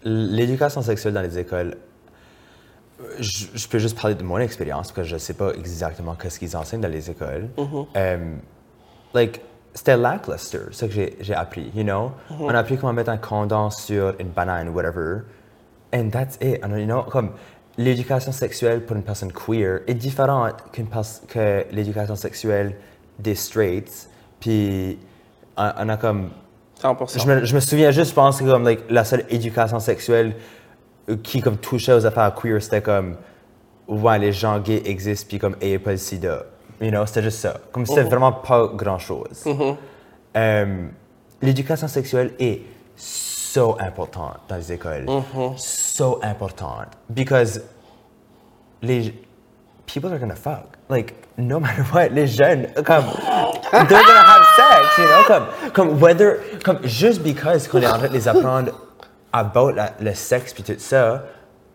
l'éducation 0.03 0.81
sexuelle 0.81 1.13
dans 1.13 1.21
les 1.21 1.37
écoles, 1.37 1.77
je, 3.19 3.45
je 3.53 3.67
peux 3.69 3.79
juste 3.79 3.99
parler 3.99 4.15
de 4.15 4.23
mon 4.23 4.39
expérience 4.39 4.87
parce 4.91 4.95
que 4.95 5.03
je 5.03 5.13
ne 5.15 5.19
sais 5.19 5.33
pas 5.35 5.51
exactement 5.53 6.15
qu'est-ce 6.15 6.37
qu'ils 6.39 6.55
enseignent 6.57 6.81
dans 6.81 6.89
les 6.91 7.09
écoles. 7.09 7.47
Um, 7.57 8.39
like, 9.13 9.41
c'était 9.73 9.95
lackluster, 9.97 10.59
ce 10.71 10.85
que 10.85 10.91
j'ai- 11.21 11.33
appris, 11.33 11.71
you 11.75 11.83
know? 11.83 12.11
On 12.39 12.49
a 12.49 12.59
appris 12.59 12.77
comment 12.77 12.91
mettre 12.93 13.11
un 13.11 13.17
condom 13.17 13.69
sur 13.69 14.15
une 14.19 14.29
banane, 14.29 14.69
whatever. 14.69 15.21
And 15.93 16.09
that's 16.09 16.37
it. 16.41 16.63
And, 16.63 16.75
you 16.77 16.85
know, 16.85 17.03
comme 17.03 17.31
l'éducation 17.83 18.31
sexuelle 18.33 18.85
pour 18.85 18.95
une 18.97 19.03
personne 19.03 19.31
queer 19.31 19.79
est 19.87 19.93
différente 19.93 20.55
pers- 20.73 21.21
que 21.27 21.65
l'éducation 21.71 22.15
sexuelle 22.15 22.75
des 23.17 23.35
straights. 23.35 24.09
Puis, 24.39 24.97
on, 25.57 25.71
on 25.79 25.89
a 25.89 25.97
comme 25.97 26.29
100%. 26.83 27.21
je 27.21 27.27
me, 27.27 27.45
je 27.45 27.55
me 27.55 27.59
souviens 27.61 27.91
juste, 27.91 28.09
je 28.11 28.15
pense 28.15 28.39
que 28.39 28.43
comme, 28.45 28.63
like, 28.65 28.81
la 28.89 29.03
seule 29.05 29.25
éducation 29.29 29.79
sexuelle 29.79 30.35
qui 31.23 31.41
comme, 31.41 31.57
touchait 31.57 31.93
aux 31.93 32.05
affaires 32.05 32.33
queer, 32.35 32.61
c'était 32.61 32.81
comme, 32.81 33.15
ouais, 33.87 34.19
les 34.19 34.31
gens 34.33 34.59
gays 34.59 34.81
existent, 34.85 35.27
puis 35.29 35.39
comme, 35.39 35.55
ayez 35.61 35.79
pas 35.79 35.91
le 35.91 35.97
sida. 35.97 36.45
You 36.81 36.91
know, 36.91 37.05
c'était 37.05 37.23
juste 37.23 37.39
ça. 37.39 37.59
Comme, 37.71 37.85
c'était 37.85 38.03
vraiment 38.03 38.31
pas 38.33 38.67
grand-chose. 38.73 39.45
Euh, 40.37 40.87
L'éducation 41.41 41.87
sexuelle 41.87 42.33
est 42.39 42.61
so 43.53 43.77
importante 43.79 44.39
dans 44.47 44.55
les 44.57 44.71
écoles. 44.71 45.05
So 45.57 46.19
importante. 46.23 46.89
Because 47.09 47.61
les 48.81 49.13
people 49.85 50.11
are 50.11 50.19
gonna 50.19 50.35
fuck. 50.35 50.77
Like, 50.89 51.13
no 51.37 51.59
matter 51.65 51.83
what, 51.93 52.09
les 52.09 52.27
jeunes, 52.27 52.67
comme, 52.83 53.05
they're 53.71 53.85
gonna 53.85 54.23
have 54.23 54.45
sex, 54.55 54.97
you 54.97 55.05
know, 55.05 55.23
comme, 55.27 55.45
comme 55.73 55.99
whether, 56.01 56.39
comme, 56.63 56.79
juste 56.83 57.21
because 57.23 57.67
qu'on 57.67 57.81
est 57.81 57.87
en 57.87 57.97
train 57.97 58.07
de 58.07 58.13
les 58.13 58.27
apprendre 58.27 58.71
about 59.33 59.71
la- 59.71 59.93
le 59.99 60.13
sexe 60.13 60.53
puis 60.53 60.63
tout 60.63 60.75
ça, 60.79 61.23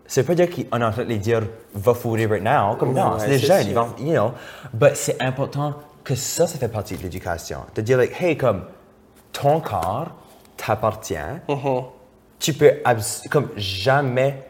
c'est 0.07 0.23
pas 0.23 0.35
dire 0.35 0.49
qu'on 0.49 0.79
est 0.79 0.83
en 0.83 0.91
train 0.91 1.03
de 1.03 1.09
les 1.09 1.17
dire, 1.17 1.41
va 1.73 1.93
fourrer 1.93 2.25
right 2.27 2.43
now, 2.43 2.75
comme 2.75 2.93
non, 2.93 3.17
c'est 3.19 3.27
les 3.27 3.39
jeunes, 3.39 3.67
ils 3.67 3.73
vont, 3.73 3.87
you 3.99 4.13
know, 4.13 4.31
but 4.73 4.95
c'est 4.95 5.21
important 5.21 5.73
que 6.03 6.15
ça, 6.15 6.45
ça 6.47 6.57
fait 6.59 6.67
partie 6.67 6.95
de 6.95 7.03
l'éducation. 7.03 7.61
De 7.73 7.81
dire, 7.81 7.97
like, 7.97 8.13
hey, 8.21 8.37
comme, 8.37 8.63
ton 9.33 9.59
corps 9.59 10.11
t'appartient, 10.57 11.15
tu 12.39 12.53
peux 12.53 12.71
comme 13.29 13.49
jamais, 13.55 14.43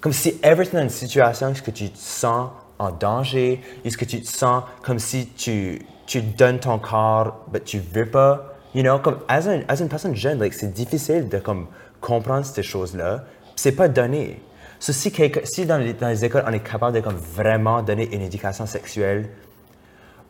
comme 0.00 0.12
si 0.12 0.38
ever 0.42 0.64
dans 0.72 0.82
une 0.82 0.88
situation 0.88 1.48
est-ce 1.48 1.62
que 1.62 1.70
tu 1.70 1.90
te 1.90 1.98
sens 1.98 2.50
en 2.78 2.90
danger, 2.90 3.60
est-ce 3.84 3.96
que 3.96 4.04
tu 4.04 4.20
te 4.22 4.28
sens 4.28 4.62
comme 4.82 4.98
si 4.98 5.28
tu, 5.28 5.80
tu 6.06 6.20
donnes 6.22 6.60
ton 6.60 6.78
corps, 6.78 7.44
mais 7.52 7.60
tu 7.60 7.78
veux 7.80 8.06
pas, 8.06 8.54
you 8.74 8.82
know, 8.82 8.98
comme 8.98 9.18
as, 9.28 9.48
un- 9.48 9.62
as 9.68 9.80
une 9.80 9.88
personne 9.88 10.14
jeune, 10.14 10.38
like, 10.38 10.54
c'est 10.54 10.72
difficile 10.72 11.28
de 11.28 11.38
comme 11.38 11.66
comprendre 12.00 12.44
ces 12.46 12.62
choses-là, 12.62 13.24
c'est 13.56 13.72
pas 13.72 13.88
donné. 13.88 14.40
So, 14.78 14.92
si 14.92 15.66
dans, 15.66 15.78
les, 15.78 15.92
dans 15.94 16.08
les 16.08 16.24
écoles, 16.24 16.44
on 16.46 16.52
est 16.52 16.60
capable 16.60 16.94
de 16.94 17.00
comme 17.00 17.16
vraiment 17.16 17.82
donner 17.82 18.08
une 18.14 18.22
éducation 18.22 18.64
sexuelle, 18.64 19.28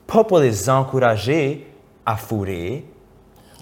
pas 0.07 0.24
pour 0.24 0.39
les 0.39 0.70
encourager 0.70 1.66
à 2.07 2.16
fourrer, 2.16 2.87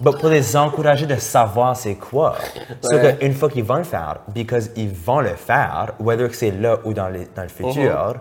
mais 0.03 0.11
pour 0.11 0.29
les 0.29 0.55
encourager 0.55 1.05
de 1.05 1.15
savoir 1.15 1.75
c'est 1.75 1.95
quoi. 1.95 2.35
Ouais. 2.83 3.17
qu'une 3.19 3.33
fois 3.33 3.49
qu'ils 3.49 3.63
vont 3.63 3.77
le 3.77 3.83
faire, 3.83 4.19
because 4.33 4.69
ils 4.75 4.89
vont 4.93 5.21
le 5.21 5.35
faire, 5.35 5.93
whether 5.99 6.33
c'est 6.33 6.51
là 6.51 6.77
ou 6.85 6.93
dans, 6.93 7.09
les- 7.09 7.27
dans 7.35 7.43
le 7.43 7.47
futur, 7.49 8.15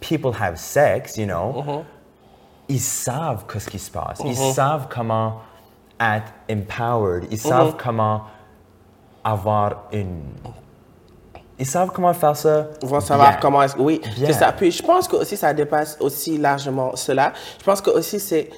people 0.00 0.32
have 0.40 0.56
sex, 0.56 1.16
you 1.16 1.26
know, 1.26 1.82
ils 2.68 2.80
savent 2.80 3.44
qu'est-ce 3.52 3.68
qui 3.68 3.78
se 3.78 3.90
passe. 3.90 4.20
Ils 4.24 4.36
savent 4.36 4.86
comment 4.88 5.40
être 6.00 6.32
empowered. 6.50 7.24
Ils 7.30 7.38
savent 7.38 7.74
comment 7.76 8.22
avoir 9.24 9.84
une... 9.92 10.22
Ils 11.58 11.66
savent 11.66 11.90
comment 11.90 12.14
faire 12.14 12.36
ça. 12.36 12.68
On 12.84 12.86
va 12.86 13.00
savoir 13.00 13.30
bien. 13.30 13.38
comment 13.42 13.64
oui, 13.78 14.00
c'est 14.16 14.32
ça. 14.32 14.52
Puis 14.52 14.70
je 14.70 14.80
pense 14.82 15.08
que 15.08 15.16
aussi 15.16 15.36
ça 15.36 15.52
dépasse 15.52 15.96
aussi 15.98 16.38
largement 16.38 16.94
cela. 16.94 17.32
Je 17.58 17.64
pense 17.64 17.80
que 17.80 17.90
aussi 17.90 18.20
c'est 18.20 18.48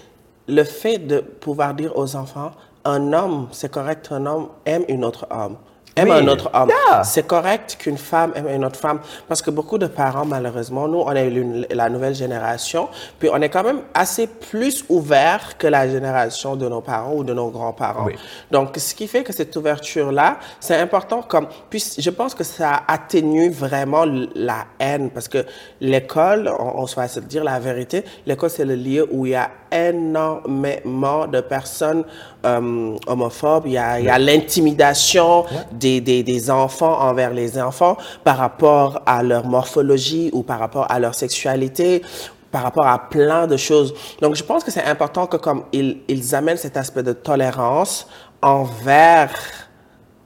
le 0.50 0.64
fait 0.64 0.98
de 0.98 1.20
pouvoir 1.20 1.74
dire 1.74 1.96
aux 1.96 2.16
enfants 2.16 2.52
un 2.84 3.12
homme, 3.12 3.48
c'est 3.52 3.70
correct, 3.70 4.08
un 4.10 4.24
homme 4.26 4.48
aime 4.64 4.84
une 4.88 5.04
autre 5.04 5.26
homme. 5.30 5.56
Aime 5.96 6.08
Oui. 6.08 6.16
un 6.18 6.28
autre 6.28 6.48
homme. 6.54 6.70
Yeah. 6.88 7.02
C'est 7.02 7.26
correct 7.26 7.76
qu'une 7.78 7.98
femme 7.98 8.32
aime 8.36 8.46
une 8.48 8.64
autre 8.64 8.78
femme. 8.78 9.00
Parce 9.28 9.42
que 9.42 9.50
beaucoup 9.50 9.76
de 9.76 9.86
parents, 9.88 10.24
malheureusement, 10.24 10.86
nous, 10.86 11.00
on 11.00 11.10
est 11.12 11.74
la 11.74 11.88
nouvelle 11.90 12.14
génération, 12.14 12.88
puis 13.18 13.28
on 13.30 13.40
est 13.42 13.48
quand 13.48 13.64
même 13.64 13.80
assez 13.92 14.28
plus 14.28 14.84
ouvert 14.88 15.58
que 15.58 15.66
la 15.66 15.88
génération 15.88 16.54
de 16.54 16.68
nos 16.68 16.80
parents 16.80 17.12
ou 17.14 17.24
de 17.24 17.34
nos 17.34 17.50
grands-parents. 17.50 18.06
Oui. 18.06 18.14
Donc, 18.52 18.76
ce 18.78 18.94
qui 18.94 19.08
fait 19.08 19.24
que 19.24 19.32
cette 19.32 19.54
ouverture-là, 19.56 20.38
c'est 20.60 20.76
important 20.76 21.22
comme, 21.22 21.48
puis 21.68 21.84
je 21.98 22.10
pense 22.10 22.34
que 22.36 22.44
ça 22.44 22.82
atténue 22.86 23.50
vraiment 23.50 24.04
la 24.36 24.66
haine 24.78 25.10
parce 25.10 25.26
que 25.28 25.44
l'école, 25.80 26.50
on, 26.58 26.82
on 26.82 26.86
se 26.86 26.94
va 26.94 27.08
se 27.08 27.20
dire 27.20 27.42
la 27.42 27.58
vérité, 27.58 28.04
l'école 28.26 28.50
c'est 28.50 28.64
le 28.64 28.76
lieu 28.76 29.08
où 29.10 29.26
il 29.26 29.32
y 29.32 29.34
a 29.34 29.50
énormément 29.72 31.26
de 31.26 31.40
personnes 31.40 32.04
euh, 32.44 32.96
homophobes, 33.06 33.64
il 33.66 33.72
y 33.72 33.78
a, 33.78 34.18
l'intimidation 34.18 35.44
des, 35.72 36.00
des, 36.00 36.22
des 36.22 36.50
enfants 36.50 37.00
envers 37.00 37.32
les 37.32 37.60
enfants 37.60 37.96
par 38.24 38.38
rapport 38.38 39.02
à 39.06 39.22
leur 39.22 39.46
morphologie 39.46 40.30
ou 40.32 40.42
par 40.42 40.58
rapport 40.58 40.90
à 40.90 40.98
leur 40.98 41.14
sexualité 41.14 42.02
par 42.50 42.64
rapport 42.64 42.86
à 42.86 43.08
plein 43.08 43.46
de 43.46 43.56
choses. 43.56 43.94
Donc, 44.20 44.34
je 44.34 44.42
pense 44.42 44.64
que 44.64 44.70
c'est 44.70 44.84
important 44.84 45.26
que 45.26 45.36
comme 45.36 45.64
ils, 45.72 45.98
ils 46.08 46.34
amènent 46.34 46.56
cet 46.56 46.76
aspect 46.76 47.02
de 47.02 47.12
tolérance 47.12 48.08
envers 48.42 49.30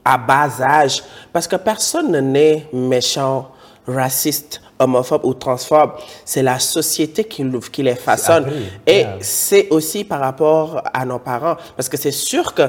à 0.04 0.18
bas 0.18 0.60
âge, 0.60 1.02
parce 1.32 1.46
que 1.48 1.56
personne 1.56 2.10
ne 2.10 2.20
naît 2.20 2.68
méchant, 2.72 3.50
raciste, 3.86 4.60
homophobe 4.84 5.24
ou 5.24 5.34
transphobe. 5.34 5.92
C'est 6.24 6.42
la 6.42 6.58
société 6.58 7.24
qui, 7.24 7.44
qui 7.72 7.82
les 7.82 7.94
façonne. 7.94 8.50
Et 8.86 9.00
yeah. 9.00 9.16
c'est 9.20 9.68
aussi 9.70 10.04
par 10.04 10.20
rapport 10.20 10.82
à 10.92 11.04
nos 11.04 11.18
parents, 11.18 11.56
parce 11.76 11.88
que 11.88 11.96
c'est 11.96 12.12
sûr 12.12 12.54
que 12.54 12.62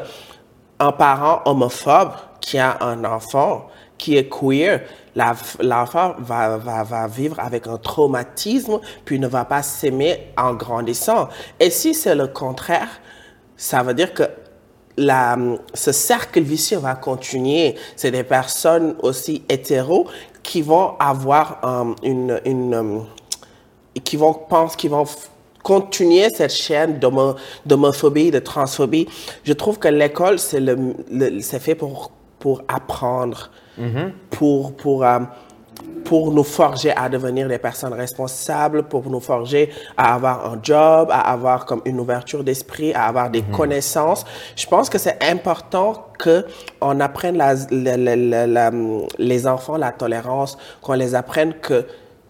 un 0.80 0.92
parent 0.92 1.42
homophobe 1.46 2.12
qui 2.42 2.58
a 2.58 2.78
un 2.82 3.06
enfant 3.06 3.68
qui 3.98 4.18
est 4.18 4.30
queer, 4.30 4.82
l'enfant 5.16 6.16
va, 6.20 6.58
va, 6.58 6.84
va 6.84 7.08
vivre 7.08 7.40
avec 7.40 7.66
un 7.68 7.78
traumatisme, 7.78 8.80
puis 9.06 9.20
ne 9.20 9.28
va 9.28 9.46
pas 9.46 9.64
s'aimer 9.64 10.34
en 10.38 10.54
grandissant. 10.54 11.30
Et 11.60 11.70
si 11.70 11.94
c'est 11.94 12.16
le 12.16 12.28
contraire, 12.28 12.90
ça 13.56 13.84
veut 13.84 13.94
dire 13.94 14.14
que 14.14 14.24
la, 14.98 15.38
ce 15.74 15.92
cercle 15.92 16.42
vicieux 16.42 16.78
va 16.78 16.96
continuer. 16.96 17.76
C'est 17.96 18.12
des 18.12 18.24
personnes 18.24 18.96
aussi 19.02 19.44
hétéros 19.50 20.08
qui 20.44 20.62
vont 20.62 20.94
avoir 21.00 21.60
euh, 21.64 21.94
une, 22.04 22.40
une, 22.46 22.74
euh, 22.74 23.00
qui 24.04 24.16
vont 24.18 24.34
penser, 24.34 24.76
qui 24.78 24.88
vont 24.88 25.06
continuer 25.64 26.30
cette 26.30 26.54
chaîne 26.54 27.00
d'homo- 27.00 27.36
d'homophobie, 27.66 28.30
de 28.32 28.40
transphobie. 28.40 29.08
Je 29.44 29.54
trouve 29.54 29.80
que 29.80 29.88
l'école, 29.88 30.38
c'est 30.40 30.60
le, 30.60 30.78
le- 31.12 31.40
c'est 31.42 31.60
fait 31.60 31.76
pour, 31.76 32.12
pour 32.40 32.62
apprendre, 32.68 33.50
pour, 34.30 34.74
pour, 34.74 35.04
euh, 35.04 35.20
pour 36.04 36.32
nous 36.32 36.44
forger 36.44 36.92
à 36.96 37.10
devenir 37.10 37.48
des 37.48 37.58
personnes 37.58 37.94
responsables, 37.94 38.84
pour 38.84 39.10
nous 39.10 39.20
forger 39.20 39.72
à 39.98 40.14
avoir 40.14 40.46
un 40.54 40.60
job, 40.62 41.10
à 41.12 41.32
avoir 41.32 41.66
comme 41.66 41.82
une 41.86 42.00
ouverture 42.00 42.44
d'esprit, 42.44 42.94
à 42.94 43.06
avoir 43.08 43.30
des 43.32 43.42
connaissances. 43.42 44.24
Je 44.56 44.68
pense 44.68 44.90
que 44.90 44.98
c'est 45.00 45.18
important 45.24 46.06
que 46.20 46.46
on 46.82 47.00
apprenne 47.00 47.38
la, 47.38 47.56
la- 47.72 47.98
la- 47.98 48.16
la- 48.16 48.48
la- 48.48 48.72
les 49.18 49.48
enfants 49.48 49.78
la 49.78 49.92
tolérance, 49.92 50.58
qu'on 50.82 50.94
les 50.94 51.16
apprenne 51.16 51.54
que 51.56 51.86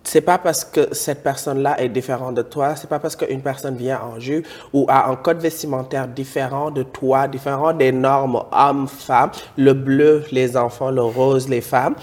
c'est 0.07 0.21
pas 0.21 0.37
parce 0.37 0.63
que 0.63 0.93
cette 0.93 1.23
personne-là 1.23 1.81
est 1.81 1.89
différente 1.89 2.35
de 2.35 2.43
toi, 2.43 2.75
c'est 2.75 2.87
pas 2.89 2.99
parce 2.99 3.15
qu'une 3.15 3.41
personne 3.41 3.75
vient 3.75 3.99
en 4.15 4.19
jupe 4.19 4.47
ou 4.71 4.85
a 4.87 5.09
un 5.09 5.15
code 5.15 5.39
vestimentaire 5.39 6.07
différent 6.07 6.69
de 6.71 6.83
toi, 6.83 7.27
différent 7.27 7.73
des 7.73 7.91
normes 7.91 8.39
hommes-femmes, 8.51 9.31
le 9.57 9.73
bleu, 9.73 10.23
les 10.31 10.55
enfants, 10.55 10.91
le 10.91 11.01
rose, 11.01 11.49
les 11.49 11.61
femmes. 11.61 11.95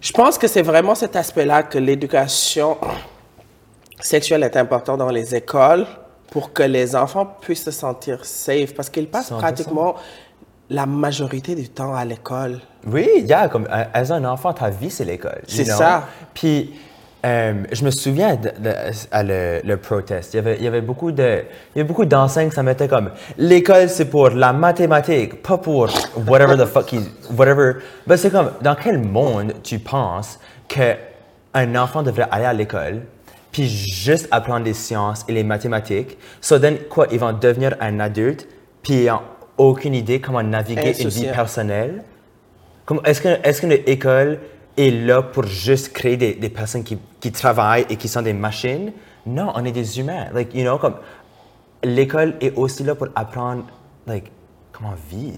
Je 0.00 0.12
pense 0.12 0.38
que 0.38 0.46
c'est 0.46 0.62
vraiment 0.62 0.94
cet 0.94 1.16
aspect-là 1.16 1.62
que 1.64 1.78
l'éducation 1.78 2.76
sexuelle 4.00 4.42
est 4.44 4.56
importante 4.56 4.98
dans 4.98 5.10
les 5.10 5.34
écoles 5.34 5.86
pour 6.30 6.52
que 6.52 6.62
les 6.62 6.94
enfants 6.94 7.26
puissent 7.40 7.64
se 7.64 7.70
sentir 7.70 8.24
safe 8.24 8.74
parce 8.74 8.90
qu'ils 8.90 9.08
passent 9.08 9.32
100%. 9.32 9.38
pratiquement 9.38 9.96
la 10.70 10.86
majorité 10.86 11.54
du 11.54 11.68
temps 11.68 11.94
à 11.94 12.04
l'école. 12.04 12.60
Oui, 12.86 13.08
yeah, 13.24 13.48
comme 13.48 13.66
euh, 13.70 13.84
as 13.92 14.12
un 14.12 14.24
enfant, 14.24 14.52
ta 14.52 14.70
vie, 14.70 14.90
c'est 14.90 15.04
l'école. 15.04 15.42
C'est 15.46 15.64
ça. 15.64 16.04
Puis, 16.34 16.74
euh, 17.24 17.64
je 17.72 17.84
me 17.84 17.90
souviens 17.90 18.36
de, 18.36 18.48
de- 18.48 18.74
à 19.10 19.22
le, 19.22 19.60
le 19.64 19.76
protest, 19.76 20.34
il 20.34 20.36
y 20.36 20.40
avait, 20.40 20.56
il 20.56 20.62
y 20.62 20.68
avait 20.68 20.80
beaucoup 20.80 21.10
de, 21.10 21.42
il 21.74 21.78
y 21.78 21.80
avait 21.80 21.88
beaucoup 21.88 22.04
d'enseignes, 22.04 22.50
ça 22.50 22.62
mettait 22.62 22.86
comme 22.88 23.10
l'école 23.36 23.88
c'est 23.88 24.04
pour 24.04 24.30
la 24.30 24.52
mathématique, 24.52 25.42
pas 25.42 25.58
pour 25.58 25.88
whatever 26.26 26.56
the 26.56 26.66
fuck 26.66 26.92
he, 26.92 27.00
whatever. 27.36 27.74
Ben 28.06 28.16
c'est 28.16 28.30
comme 28.30 28.52
dans 28.62 28.76
quel 28.76 28.98
monde 28.98 29.52
tu 29.64 29.78
penses 29.80 30.38
que 30.68 30.94
un 31.54 31.74
enfant 31.76 32.02
devrait 32.04 32.28
aller 32.30 32.44
à 32.44 32.52
l'école 32.52 33.00
puis 33.50 33.66
juste 33.66 34.28
apprendre 34.30 34.64
les 34.66 34.74
sciences 34.74 35.24
et 35.26 35.32
les 35.32 35.42
mathématiques. 35.42 36.18
So 36.40 36.58
then 36.58 36.76
quoi, 36.88 37.06
ils 37.10 37.18
vont 37.18 37.32
devenir 37.32 37.74
un 37.80 37.98
adulte 37.98 38.46
puis 38.82 39.04
ils 39.04 39.06
n'ont 39.06 39.22
aucune 39.56 39.94
idée 39.94 40.20
comment 40.20 40.42
naviguer 40.42 40.94
une 41.02 41.08
vie 41.08 41.26
personnelle? 41.32 42.04
Comme, 42.86 43.00
est-ce 43.04 43.20
que 43.20 43.28
est-ce 43.42 43.60
qu'une 43.60 43.72
école 43.86 44.38
est 44.78 44.90
là 44.90 45.22
pour 45.22 45.44
juste 45.44 45.92
créer 45.92 46.16
des, 46.16 46.34
des 46.34 46.48
personnes 46.48 46.84
qui, 46.84 46.98
qui 47.20 47.32
travaillent 47.32 47.86
et 47.90 47.96
qui 47.96 48.08
sont 48.08 48.22
des 48.22 48.32
machines? 48.32 48.92
Non, 49.26 49.52
on 49.54 49.64
est 49.64 49.72
des 49.72 49.98
humains. 50.00 50.26
Like, 50.32 50.54
you 50.54 50.62
know, 50.62 50.78
comme 50.78 50.94
l'école 51.82 52.36
est 52.40 52.54
aussi 52.56 52.82
là 52.84 52.94
pour 52.94 53.08
apprendre, 53.14 53.64
like, 54.06 54.30
comment 54.72 54.94
vivre. 55.10 55.36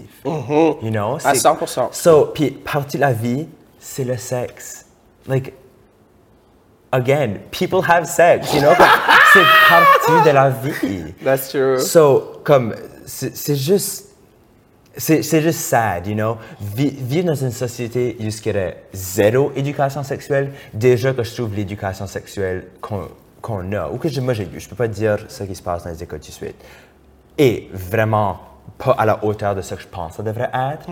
You 0.81 0.91
know? 0.91 1.17
Mm-hmm. 1.17 1.27
À 1.27 1.33
c'est- 1.35 1.47
100%. 1.47 1.89
So, 1.93 2.25
puis 2.33 2.51
partie 2.51 2.97
de 2.97 3.01
la 3.01 3.13
vie, 3.13 3.47
c'est 3.79 4.03
le 4.03 4.17
sexe. 4.17 4.85
Like, 5.27 5.53
again, 6.91 7.39
people 7.51 7.81
have 7.87 8.05
sex, 8.05 8.53
you 8.53 8.61
know? 8.61 8.73
c'est 9.33 9.43
partie 9.69 10.29
de 10.29 10.33
la 10.33 10.49
vie. 10.49 11.13
That's 11.23 11.49
true. 11.49 11.79
So, 11.79 12.39
comme, 12.43 12.75
c'est 13.05 13.55
juste. 13.55 14.10
C'est 14.97 15.23
juste 15.41 15.59
sad, 15.59 16.05
you 16.05 16.15
know? 16.15 16.35
Vi- 16.59 16.89
vivre 16.89 17.27
dans 17.27 17.35
une 17.35 17.51
société 17.51 18.17
où 18.19 18.23
il 18.23 18.29
y 18.29 18.49
aurait 18.49 18.83
zéro 18.93 19.51
éducation 19.55 20.03
sexuelle, 20.03 20.51
déjà 20.73 21.13
que 21.13 21.23
je 21.23 21.33
trouve 21.33 21.55
l'éducation 21.55 22.07
sexuelle 22.07 22.67
qu'on 22.81 23.03
qu'on 23.41 23.71
a, 23.71 23.89
ou 23.89 23.97
que 23.97 24.07
je- 24.07 24.21
moi 24.21 24.33
j'ai 24.35 24.43
vu, 24.43 24.59
je 24.59 24.69
peux 24.69 24.75
pas 24.75 24.87
dire 24.87 25.17
ce 25.27 25.43
qui 25.45 25.55
se 25.55 25.63
passe 25.63 25.83
dans 25.83 25.89
les 25.89 26.03
écoles 26.03 26.19
tout 26.19 26.27
de 26.27 26.31
suite, 26.31 26.55
est 27.39 27.69
vraiment 27.73 28.37
pas 28.77 28.91
à 28.91 29.05
la 29.05 29.23
hauteur 29.25 29.55
de 29.55 29.61
ce 29.61 29.73
que 29.73 29.81
je 29.81 29.87
pense 29.87 30.11
que 30.11 30.17
ça 30.17 30.23
devrait 30.23 30.51
être. 30.53 30.85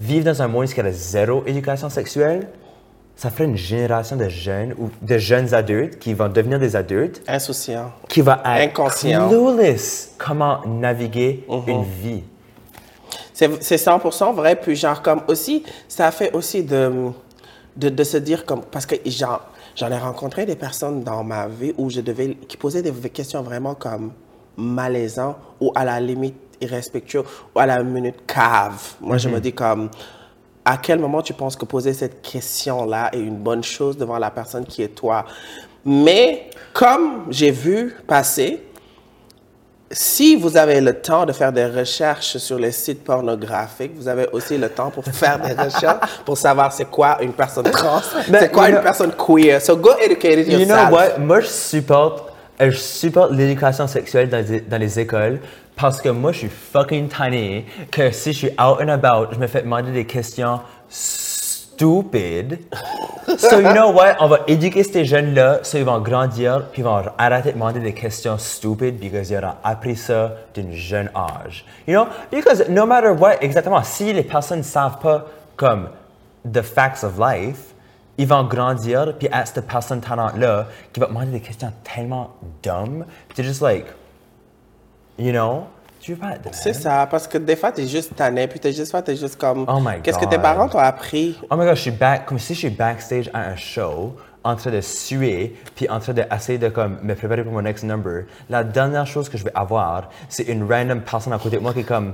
Vivre 0.00 0.24
dans 0.26 0.42
un 0.42 0.46
monde 0.48 0.64
où 0.66 0.70
il 0.70 0.76
y 0.76 0.80
aurait 0.80 0.92
zéro 0.92 1.42
éducation 1.46 1.88
sexuelle, 1.88 2.46
ça 3.16 3.30
ferait 3.30 3.44
une 3.46 3.56
génération 3.56 4.14
de 4.16 4.28
jeunes 4.28 4.74
ou 4.78 4.90
de 5.02 5.18
jeunes 5.18 5.54
adultes 5.54 5.98
qui 5.98 6.14
vont 6.14 6.28
devenir 6.28 6.58
des 6.60 6.76
adultes 6.76 7.22
Insouciant. 7.26 7.90
qui 8.08 8.20
va 8.20 8.40
être 8.44 8.70
Inconscient. 8.70 9.28
clueless 9.28 10.14
comment 10.18 10.60
naviguer 10.66 11.44
une 11.66 11.82
vie. 11.84 12.22
C'est 13.34 13.62
c'est 13.62 13.76
100% 13.76 14.32
vrai. 14.34 14.56
Puis 14.56 14.76
genre 14.76 15.02
comme 15.02 15.20
aussi, 15.28 15.62
ça 15.88 16.10
fait 16.10 16.32
aussi 16.32 16.62
de, 16.62 17.10
de, 17.76 17.90
de 17.90 18.04
se 18.04 18.16
dire 18.16 18.46
comme, 18.46 18.62
parce 18.62 18.86
que 18.86 18.94
genre, 19.10 19.42
j'en 19.76 19.90
ai 19.90 19.98
rencontré 19.98 20.46
des 20.46 20.56
personnes 20.56 21.02
dans 21.02 21.22
ma 21.22 21.48
vie 21.48 21.74
où 21.76 21.90
je 21.90 22.00
devais, 22.00 22.36
qui 22.48 22.56
posaient 22.56 22.80
des 22.82 22.92
questions 23.10 23.42
vraiment 23.42 23.74
comme 23.74 24.12
malaisantes 24.56 25.36
ou 25.60 25.72
à 25.74 25.84
la 25.84 26.00
limite 26.00 26.36
irrespectueux 26.60 27.24
ou 27.54 27.58
à 27.58 27.66
la 27.66 27.82
minute 27.82 28.24
cave. 28.26 28.94
Moi, 29.00 29.18
je 29.18 29.28
me 29.28 29.40
dis 29.40 29.52
comme, 29.52 29.90
à 30.64 30.76
quel 30.78 30.98
moment 30.98 31.20
tu 31.20 31.34
penses 31.34 31.56
que 31.56 31.64
poser 31.64 31.92
cette 31.92 32.22
question-là 32.22 33.10
est 33.12 33.20
une 33.20 33.36
bonne 33.36 33.64
chose 33.64 33.96
devant 33.96 34.18
la 34.18 34.30
personne 34.30 34.64
qui 34.64 34.82
est 34.82 34.94
toi? 34.94 35.24
Mais 35.84 36.48
comme 36.72 37.26
j'ai 37.28 37.50
vu 37.50 37.94
passer, 38.06 38.62
si 39.94 40.36
vous 40.36 40.56
avez 40.56 40.80
le 40.80 40.92
temps 41.00 41.24
de 41.24 41.32
faire 41.32 41.52
des 41.52 41.66
recherches 41.66 42.36
sur 42.38 42.58
les 42.58 42.72
sites 42.72 43.02
pornographiques, 43.04 43.92
vous 43.96 44.08
avez 44.08 44.26
aussi 44.32 44.58
le 44.58 44.68
temps 44.68 44.90
pour 44.90 45.04
faire 45.04 45.38
des 45.40 45.52
recherches 45.54 46.08
pour 46.24 46.36
savoir 46.36 46.72
c'est 46.72 46.90
quoi 46.90 47.18
une 47.22 47.32
personne 47.32 47.64
trans, 47.70 48.00
c'est 48.26 48.52
quoi 48.52 48.68
une 48.68 48.74
know- 48.76 48.82
personne 48.82 49.12
queer. 49.12 49.60
So 49.62 49.76
go 49.76 49.90
educate 50.04 50.38
it 50.40 50.48
You 50.48 50.58
yourself. 50.58 50.88
know 50.88 50.96
what? 50.96 51.18
Moi, 51.20 51.40
je 51.40 51.46
supporte, 51.46 52.32
euh, 52.60 52.70
je 52.70 52.76
supporte 52.76 53.32
l'éducation 53.32 53.86
sexuelle 53.86 54.28
dans 54.28 54.44
les, 54.46 54.60
dans 54.60 54.78
les 54.78 54.98
écoles 55.00 55.38
parce 55.76 56.00
que 56.00 56.08
moi, 56.08 56.32
je 56.32 56.38
suis 56.40 56.50
fucking 56.72 57.08
tanné 57.08 57.64
que 57.90 58.10
si 58.10 58.32
je 58.32 58.38
suis 58.38 58.50
out 58.60 58.78
and 58.82 58.88
about, 58.88 59.32
je 59.32 59.38
me 59.38 59.46
fais 59.46 59.62
demander 59.62 59.92
des 59.92 60.04
questions 60.06 60.60
stupides. 61.74 62.58
so, 63.38 63.58
you 63.58 63.72
know 63.72 63.90
what? 63.90 64.16
On 64.20 64.28
va 64.28 64.40
éduquer 64.46 64.82
ces 64.84 65.04
jeunes-là, 65.04 65.60
so 65.62 65.78
ils 65.78 65.84
vont 65.84 66.00
grandir, 66.00 66.66
puis 66.72 66.82
ils 66.82 66.84
vont 66.84 67.02
arrêter 67.18 67.50
de 67.50 67.54
demander 67.54 67.80
des 67.80 67.92
questions 67.92 68.38
stupides 68.38 68.98
parce 69.00 69.26
qu'ils 69.26 69.36
auront 69.36 69.54
appris 69.62 69.96
ça 69.96 70.32
d'un 70.54 70.70
jeune 70.72 71.10
âge. 71.14 71.64
You 71.86 71.94
know? 71.94 72.06
Because 72.30 72.68
no 72.68 72.86
matter 72.86 73.10
what, 73.10 73.36
exactement, 73.40 73.82
si 73.82 74.12
les 74.12 74.22
personnes 74.22 74.58
ne 74.58 74.64
savent 74.64 74.98
pas 74.98 75.26
comme 75.56 75.88
the 76.44 76.62
facts 76.62 77.04
of 77.04 77.18
life, 77.18 77.74
ils 78.16 78.28
vont 78.28 78.44
grandir, 78.44 79.14
puis 79.18 79.28
être 79.32 79.48
cette 79.48 79.66
personne 79.66 80.00
talent-là 80.00 80.66
qui 80.92 81.00
va 81.00 81.06
demander 81.06 81.32
des 81.32 81.40
questions 81.40 81.72
tellement 81.82 82.30
dumb, 82.62 83.04
puis 83.28 83.36
t'es 83.36 83.42
juste 83.42 83.62
like, 83.62 83.86
you 85.18 85.32
know, 85.32 85.64
tu 86.04 86.12
veux 86.12 86.18
pas 86.18 86.32
être 86.34 86.42
de 86.42 86.48
C'est 86.52 86.74
ça, 86.74 87.08
parce 87.10 87.26
que 87.26 87.38
des 87.38 87.56
fois, 87.56 87.72
t'es 87.72 87.86
juste 87.86 88.14
tanné, 88.14 88.46
puis 88.46 88.60
t'es 88.60 88.72
juste, 88.72 88.90
fois, 88.90 89.00
t'es 89.00 89.16
juste 89.16 89.36
comme, 89.36 89.64
Oh 89.66 89.80
my 89.80 90.02
qu'est-ce 90.02 90.18
que 90.18 90.26
tes 90.26 90.36
parents 90.36 90.68
t'ont 90.68 90.78
appris? 90.78 91.38
Oh 91.50 91.56
my 91.56 91.64
god, 91.64 91.76
je 91.76 91.80
suis 91.80 91.90
back, 91.90 92.26
comme 92.26 92.38
si 92.38 92.52
je 92.52 92.58
suis 92.58 92.68
backstage 92.70 93.30
à 93.32 93.40
un 93.48 93.56
show, 93.56 94.14
en 94.42 94.54
train 94.54 94.70
de 94.70 94.82
suer, 94.82 95.56
puis 95.74 95.88
en 95.88 96.00
train 96.00 96.12
d'essayer 96.12 96.58
de 96.58 96.68
comme, 96.68 96.98
me 97.02 97.14
préparer 97.14 97.42
pour 97.42 97.54
mon 97.54 97.62
next 97.62 97.84
number. 97.84 98.24
La 98.50 98.62
dernière 98.64 99.06
chose 99.06 99.30
que 99.30 99.38
je 99.38 99.44
vais 99.44 99.52
avoir, 99.54 100.10
c'est 100.28 100.42
une 100.42 100.70
random 100.70 101.00
personne 101.00 101.32
à 101.32 101.38
côté 101.38 101.56
de 101.56 101.62
moi 101.62 101.72
qui 101.72 101.80
est 101.80 101.84
comme, 101.84 102.12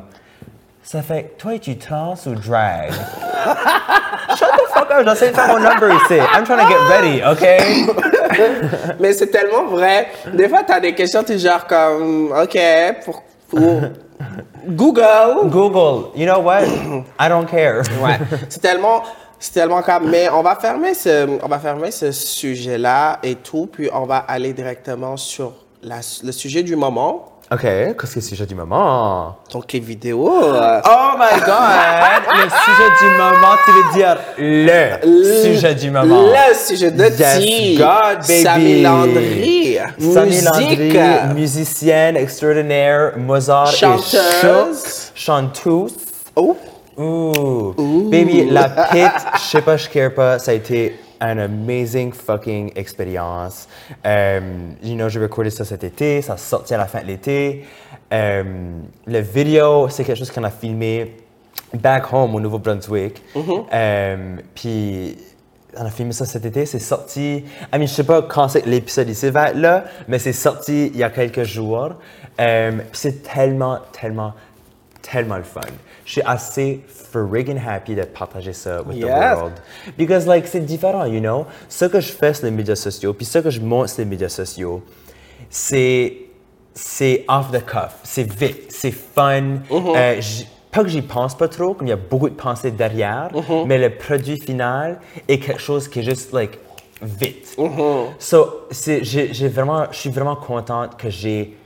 ça 0.85 1.03
fait, 1.03 1.37
toi, 1.37 1.57
es-tu 1.57 1.77
trans 1.77 2.15
ou 2.27 2.35
drag? 2.37 2.93
Shut 4.39 4.49
the 4.53 4.73
fuck 4.73 4.89
up, 4.93 5.05
j'essaie 5.05 5.31
de 5.31 5.35
faire 5.35 5.49
mon 5.49 5.59
number 5.59 5.91
ici. 6.05 6.21
I'm 6.33 6.45
trying 6.45 6.61
to 6.61 6.69
get 6.69 6.79
ready, 6.89 7.23
okay? 7.25 7.87
Mais 9.01 9.13
c'est 9.15 9.33
tellement 9.33 9.67
vrai. 9.67 10.07
Des 10.33 10.49
fois, 10.49 10.63
t'as 10.65 10.79
des 10.79 10.95
questions, 10.95 11.25
tu 11.25 11.33
es 11.33 11.39
genre 11.39 11.67
comme, 11.67 12.33
OK, 12.33 12.57
pour, 13.05 13.23
pour 13.23 13.30
Google. 13.53 15.49
Google, 15.49 16.11
you 16.15 16.27
know 16.27 16.41
what? 16.41 16.65
I 17.19 17.29
don't 17.29 17.47
care. 17.47 17.83
Ouais, 18.03 18.19
c'est 18.49 18.61
tellement, 18.61 19.03
c'est 19.39 19.53
tellement 19.53 19.83
comme, 19.83 20.11
mais 20.11 20.29
on 20.29 20.43
va 20.43 20.57
fermer 20.57 20.95
ce, 20.95 21.39
on 21.43 21.49
va 21.49 21.59
fermer 21.59 21.91
ce 21.91 22.13
sujet-là 22.13 23.19
et 23.23 23.37
tout, 23.37 23.69
puis 23.73 23.89
on 23.93 24.05
va 24.05 24.19
aller 24.19 24.53
directement 24.53 25.17
sur 25.17 25.53
la- 25.83 26.01
le 26.23 26.33
sujet 26.33 26.63
du 26.63 26.77
moment, 26.77 27.30
Ok, 27.53 27.63
qu'est-ce 27.63 27.95
que 27.95 28.07
c'est 28.07 28.21
le 28.21 28.27
sujet 28.27 28.47
du 28.47 28.55
moment? 28.55 29.37
donc 29.53 29.73
les 29.73 29.81
vidéos. 29.81 30.29
euh, 30.55 30.81
Oh 30.85 31.11
my 31.19 31.41
god! 31.41 32.23
le 32.33 32.49
sujet 32.49 32.91
du 33.01 33.11
moment, 33.17 33.57
tu 33.65 33.73
veux 33.73 33.93
dire 33.93 34.17
le, 34.39 35.43
sujet 35.43 35.75
du 35.75 35.91
moment. 35.91 36.23
Le 36.29 36.55
sujet 36.55 36.93
de 36.93 37.03
Yes, 37.03 37.39
T. 37.41 37.75
God, 37.77 38.19
baby. 38.29 38.43
Samy 38.45 38.83
Landry. 38.83 39.79
Sammy 39.99 40.27
Musique. 40.31 40.95
Landry, 40.95 41.35
musicienne 41.35 42.17
extraordinaire, 42.17 43.15
Mozart 43.17 43.67
Chanteuse. 43.67 45.11
et 45.17 45.19
chanteuse. 45.19 45.95
Oh, 46.37 46.57
Ooh. 46.97 48.09
Baby, 48.11 48.49
la 48.49 48.69
pit, 48.69 49.11
je 49.35 49.41
sais 49.41 49.63
pas, 49.63 49.77
je 49.77 49.89
care 49.89 50.15
pas, 50.15 50.39
ça 50.39 50.53
a 50.53 50.55
été 50.55 50.95
une 51.21 51.39
amazing 51.39 52.13
fucking 52.13 52.73
expérience. 52.77 53.69
Euh, 54.07 54.41
you 54.83 54.95
know, 54.95 55.09
j'ai 55.09 55.21
recordé 55.21 55.51
ça 55.51 55.65
cet 55.65 55.85
été, 55.85 56.23
ça 56.23 56.37
sortit 56.37 56.75
à 56.75 56.79
la 56.79 56.87
fin 56.87 57.01
de 57.01 57.07
l'été. 57.07 57.65
Euh, 58.13 58.73
le 59.07 59.19
vidéo, 59.21 59.89
c'est 59.89 60.05
quelque 60.05 60.19
chose 60.19 60.31
qu'on 60.31 60.45
a 60.45 60.51
filmé 60.51 61.17
back 61.75 62.13
home 62.13 62.35
au 62.35 62.41
Nouveau-Brunswick. 62.41 63.23
Euh, 63.73 64.37
puis 64.55 65.17
on 65.77 65.85
a 65.85 65.91
filmé 65.91 66.13
ça 66.13 66.25
cet 66.25 66.45
été, 66.45 66.67
c'est 66.67 66.81
sorti. 66.81 67.45
I 67.73 67.79
mean, 67.79 67.87
je 67.87 67.95
sais 67.95 68.05
pas 68.05 68.23
quand 68.23 68.53
l'épisode 68.67 69.09
ici 69.09 69.31
va 69.31 69.51
être 69.51 69.57
là, 69.57 69.85
mais 70.09 70.19
c'est 70.19 70.33
sorti 70.33 70.87
il 70.89 70.97
y 70.97 71.05
a 71.05 71.11
quelques 71.11 71.45
jours. 71.45 71.95
Puis 72.37 72.47
c'est 72.93 73.23
tellement, 73.23 73.79
tellement, 73.93 74.33
tellement 75.03 75.37
le 75.37 75.45
fun. 75.45 75.61
Je 76.11 76.15
suis 76.15 76.23
assez 76.27 76.81
friggin' 77.13 77.57
happy 77.65 77.95
de 77.95 78.03
partager 78.03 78.53
ça 78.53 78.83
with 78.83 78.97
Yes. 78.97 79.07
the 79.07 79.13
world. 79.39 79.53
Because, 79.97 80.27
like, 80.27 80.45
c'est 80.49 80.59
différent, 80.59 81.05
you 81.05 81.21
know? 81.21 81.47
Ce 81.69 81.85
que 81.85 82.01
je 82.01 82.11
fais 82.11 82.35
sur 82.35 82.47
les 82.47 82.51
médias 82.51 82.75
sociaux, 82.75 83.13
puis 83.15 83.25
ce 83.25 83.39
que 83.39 83.49
je 83.49 83.61
montre 83.61 83.91
sur 83.91 84.01
les 84.03 84.07
médias 84.11 84.29
sociaux, 84.29 84.83
c'est 85.49 86.17
c'est 86.75 87.25
off 87.29 87.53
the 87.53 87.65
cuff, 87.65 87.95
c'est 88.03 88.25
vite, 88.29 88.73
c'est 88.73 88.91
fun. 88.91 89.59
Euh, 89.71 90.21
j- 90.21 90.49
pas 90.73 90.83
que 90.83 90.89
j'y 90.89 91.03
pense 91.03 91.37
pas 91.37 91.47
trop, 91.47 91.75
comme 91.75 91.87
il 91.87 91.91
y 91.91 91.93
a 91.93 91.97
beaucoup 91.97 92.29
de 92.29 92.35
pensées 92.35 92.73
derrière, 92.73 93.29
mais 93.67 93.79
le 93.79 93.91
produit 93.91 94.41
final 94.41 94.99
est 95.29 95.39
quelque 95.39 95.61
chose 95.61 95.87
qui 95.87 96.01
est 96.01 96.03
juste 96.03 96.33
like 96.33 96.59
vite. 97.03 97.57
So, 98.19 98.67
c'est- 98.73 99.05
j'ai 99.05 99.33
j'ai 99.33 99.47
vraiment, 99.49 99.85
je 99.93 99.97
suis 99.97 100.11
vraiment 100.11 100.35
contente 100.35 100.97
que 100.97 101.09
j'ai 101.09 101.57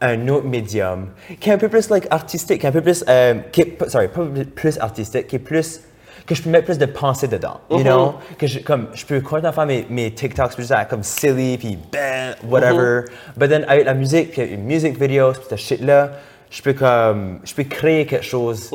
un 0.00 0.28
autre 0.28 0.46
médium 0.46 1.08
qui 1.40 1.50
est 1.50 1.52
un 1.52 1.58
peu 1.58 1.68
plus 1.68 1.88
like 1.90 2.06
artistique, 2.10 2.60
qui 2.60 2.66
est 2.66 2.68
un 2.68 2.72
peu 2.72 2.82
plus, 2.82 3.04
euh, 3.08 3.34
qui 3.52 3.62
est, 3.62 3.88
sorry, 3.88 4.08
pas 4.08 4.22
plus 4.54 4.78
artistique, 4.78 5.26
qui 5.26 5.36
est 5.36 5.40
plus 5.40 5.80
que 6.26 6.34
je 6.34 6.42
peux 6.42 6.50
mettre 6.50 6.64
plus 6.64 6.78
de 6.78 6.86
pensée 6.86 7.28
dedans, 7.28 7.60
you 7.70 7.82
know, 7.82 8.14
que 8.36 8.46
je, 8.48 8.58
comme 8.58 8.88
je 8.94 9.06
peux 9.06 9.20
continuer 9.20 9.48
à 9.48 9.52
faire 9.52 9.66
mes, 9.66 9.86
mes 9.88 10.10
TikToks 10.12 10.54
plus 10.54 10.72
à 10.72 10.84
comme 10.84 11.04
silly 11.04 11.56
puis 11.56 11.78
ben 11.92 12.34
whatever, 12.48 13.02
but 13.36 13.48
then 13.48 13.64
avec 13.68 13.84
la 13.86 13.94
musique 13.94 14.32
puis 14.32 14.42
une 14.42 14.64
music 14.64 15.00
video 15.00 15.32
cette 15.34 15.56
shit 15.56 15.80
là, 15.80 16.10
je 16.50 16.60
peux 16.62 16.72
comme 16.72 17.38
je 17.44 17.54
peux 17.54 17.62
créer 17.64 18.06
quelque 18.06 18.24
chose 18.24 18.70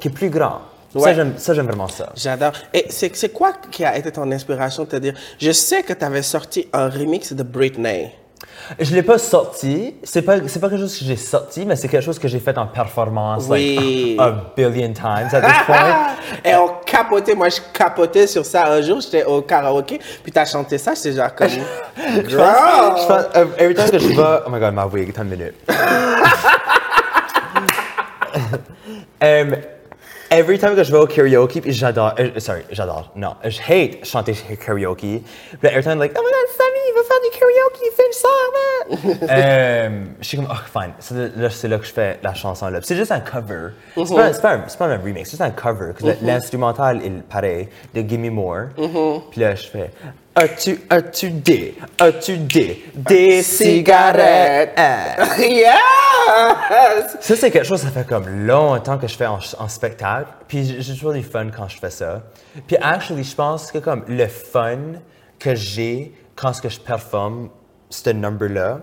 qui 0.00 0.08
est 0.08 0.10
plus 0.10 0.28
grand. 0.30 0.60
Ça 0.92 0.98
Ouais. 1.00 1.14
j'aime 1.14 1.34
ça 1.36 1.54
j'aime 1.54 1.66
vraiment 1.66 1.86
ça. 1.86 2.10
J'adore. 2.16 2.52
Et 2.74 2.86
c'est 2.88 3.14
c'est 3.14 3.28
quoi 3.28 3.52
qui 3.70 3.84
a 3.84 3.96
été 3.96 4.10
ton 4.10 4.28
inspiration? 4.32 4.84
De 4.84 4.88
te 4.88 4.96
dire, 4.96 5.14
je 5.38 5.52
sais 5.52 5.82
que 5.84 5.92
tu 5.92 6.04
avais 6.04 6.22
sorti 6.22 6.66
un 6.72 6.88
remix 6.88 7.32
de 7.32 7.42
Britney. 7.42 8.10
Je 8.78 8.94
l'ai 8.94 9.02
pas 9.02 9.18
sorti, 9.18 9.94
c'est 10.02 10.22
pas 10.22 10.36
c'est 10.46 10.60
pas 10.60 10.68
quelque 10.68 10.80
chose 10.80 10.98
que 10.98 11.04
j'ai 11.04 11.16
sorti, 11.16 11.64
mais 11.64 11.74
c'est 11.76 11.88
quelque 11.88 12.04
chose 12.04 12.18
que 12.18 12.28
j'ai 12.28 12.38
fait 12.38 12.56
en 12.58 12.66
performance 12.66 13.46
Oui. 13.48 14.16
like 14.18 14.20
a 14.20 14.52
billion 14.56 14.92
times 14.92 15.28
at 15.32 15.40
this 15.40 15.64
point. 15.66 16.06
Et 16.44 16.54
on 16.54 16.68
capotait, 16.84 17.34
moi 17.34 17.48
je 17.48 17.60
capotais 17.72 18.26
sur 18.26 18.44
ça 18.44 18.66
un 18.70 18.82
jour, 18.82 19.00
j'étais 19.00 19.24
au 19.24 19.42
karaoké, 19.42 19.98
puis 20.22 20.32
t'as 20.32 20.44
chanté 20.44 20.76
ça, 20.78 20.92
j'étais 20.94 21.12
genre 21.16 21.34
comme... 21.34 21.48
Je 22.28 22.36
pense, 22.36 23.02
je 23.02 23.06
pense, 23.06 23.24
euh, 23.36 23.44
every 23.58 23.74
time 23.74 23.90
que 23.90 23.98
je 23.98 24.08
vais, 24.08 24.14
oh 24.46 24.50
my 24.50 24.60
god, 24.60 24.74
ma 24.74 24.86
wig, 24.86 25.10
attends 25.10 25.22
une 25.22 25.30
minute. 25.30 25.54
um, 29.20 29.56
every 30.30 30.58
time 30.58 30.74
que 30.76 30.84
je 30.84 30.92
vais 30.92 30.98
au 30.98 31.06
karaoke, 31.06 31.60
puis 31.60 31.72
j'adore, 31.72 32.14
euh, 32.18 32.30
sorry, 32.38 32.62
j'adore, 32.70 33.10
non, 33.16 33.34
je 33.44 33.58
hate 33.60 34.04
chanter 34.04 34.34
karaoke. 34.64 35.22
Puis 35.60 35.68
every 35.70 35.82
time, 35.82 35.98
like, 35.98 36.12
oh 36.16 36.22
my 36.22 36.30
god, 36.30 36.48
Sammy, 36.56 36.78
il 36.88 36.94
va 36.94 37.02
faire 37.02 37.20
du 37.24 37.30
karaoke, 37.38 37.47
fais 37.96 38.02
le 38.06 38.12
son, 38.12 38.28
man? 38.54 39.18
um, 39.92 40.08
je 40.20 40.26
suis 40.26 40.36
comme, 40.38 40.48
oh, 40.50 40.56
fine. 40.80 40.92
C'est 40.98 41.14
là, 41.14 41.28
là, 41.36 41.50
c'est 41.50 41.68
là 41.68 41.78
que 41.78 41.86
je 41.86 41.92
fais 41.92 42.18
la 42.22 42.34
chanson 42.34 42.68
là. 42.68 42.80
C'est 42.82 42.96
juste 42.96 43.12
un 43.12 43.20
cover. 43.20 43.70
C'est 43.96 44.14
pas, 44.14 44.32
c'est 44.32 44.42
pas, 44.42 44.52
un- 44.54 44.64
c'est 44.68 44.78
pas 44.78 44.86
un 44.86 44.96
remix, 44.98 45.24
c'est 45.24 45.30
juste 45.32 45.42
un 45.42 45.50
cover. 45.50 45.92
parce 45.98 46.16
que 46.18 46.24
L'instrumental 46.24 47.02
est 47.04 47.22
pareil, 47.28 47.68
de 47.94 48.00
Give 48.00 48.18
Me 48.20 48.30
More. 48.30 48.68
Puis 49.30 49.40
là, 49.40 49.54
je 49.54 49.66
fais, 49.66 49.90
as-tu, 50.34 50.80
as-tu 50.88 51.30
des, 51.30 51.76
as-tu 51.98 52.36
des, 52.38 52.84
des 52.94 53.42
cigarettes? 53.42 54.72
Ah. 54.80 55.38
yes! 55.38 57.16
Ça, 57.20 57.36
c'est 57.36 57.50
quelque 57.50 57.66
chose, 57.66 57.80
ça 57.80 57.88
fait 57.88 58.06
comme 58.06 58.46
longtemps 58.46 58.98
que 58.98 59.06
je 59.06 59.16
fais 59.16 59.26
en, 59.26 59.38
en 59.58 59.68
spectacle. 59.68 60.28
Puis 60.46 60.64
j'ai 60.64 60.82
j'ai 60.82 60.92
toujours 60.94 61.12
du 61.14 61.22
fun 61.22 61.48
quand 61.54 61.68
je 61.68 61.78
fais 61.78 61.90
ça. 61.90 62.22
Puis 62.66 62.76
actually, 62.80 63.24
je 63.24 63.34
pense 63.34 63.72
que 63.72 63.78
comme 63.78 64.04
le 64.08 64.26
fun 64.26 64.78
que 65.38 65.54
j'ai 65.54 66.12
quand 66.36 66.52
ce 66.52 66.60
que 66.62 66.68
je 66.68 66.78
performe 66.80 67.48
ce 67.90 68.10
number-là, 68.10 68.80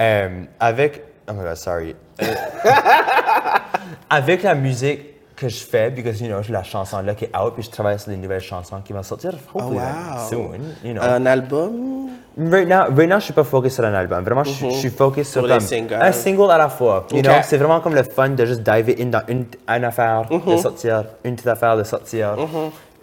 euh, 0.00 0.42
avec... 0.60 1.04
Oh 1.28 1.32
my 1.32 1.42
God, 1.44 1.56
sorry. 1.56 1.96
Euh, 2.22 2.26
avec 4.10 4.42
la 4.42 4.54
musique 4.54 5.00
que 5.36 5.48
je 5.48 5.64
fais, 5.64 5.90
because, 5.90 6.20
you 6.20 6.28
know, 6.28 6.42
j'ai 6.42 6.52
la 6.52 6.62
chanson 6.62 7.00
là 7.02 7.14
qui 7.14 7.24
est 7.26 7.36
out, 7.36 7.52
puis 7.54 7.62
je 7.62 7.70
travaille 7.70 7.98
sur 7.98 8.10
les 8.10 8.16
nouvelles 8.16 8.40
chansons 8.40 8.80
qui 8.82 8.94
vont 8.94 9.02
sortir, 9.02 9.32
hopefully, 9.52 9.76
like, 9.76 9.84
wow. 9.84 10.28
soon, 10.30 10.60
you 10.82 10.94
know. 10.94 11.02
Un 11.02 11.26
album? 11.26 12.08
Right 12.38 12.66
now, 12.68 12.84
right 12.94 13.08
now, 13.08 13.18
je 13.18 13.24
suis 13.24 13.32
pas 13.34 13.44
focus 13.44 13.74
sur 13.74 13.84
un 13.84 13.92
album. 13.92 14.22
Vraiment, 14.24 14.44
je 14.44 14.50
suis- 14.50 14.70
je 14.70 14.76
suis 14.78 14.90
focus 14.90 15.28
sur 15.28 15.40
Sur 15.40 15.46
les 15.46 15.58
comme 15.58 15.66
singles. 15.66 15.94
un 16.00 16.12
single 16.12 16.50
à 16.50 16.56
la 16.58 16.68
fois. 16.70 17.06
You 17.12 17.20
know, 17.22 17.32
c'est 17.42 17.56
vraiment 17.58 17.80
comme 17.80 17.94
le 17.94 18.02
fun 18.02 18.30
de 18.30 18.44
juste 18.46 18.62
dive 18.62 18.94
in 18.98 19.06
dans 19.06 19.22
une, 19.28 19.44
une 19.68 19.84
affaire, 19.84 20.24
de 20.30 20.56
sortir, 20.56 21.04
une 21.24 21.34
petite 21.34 21.48
affaire, 21.48 21.76
de 21.76 21.84
sortir. 21.84 22.36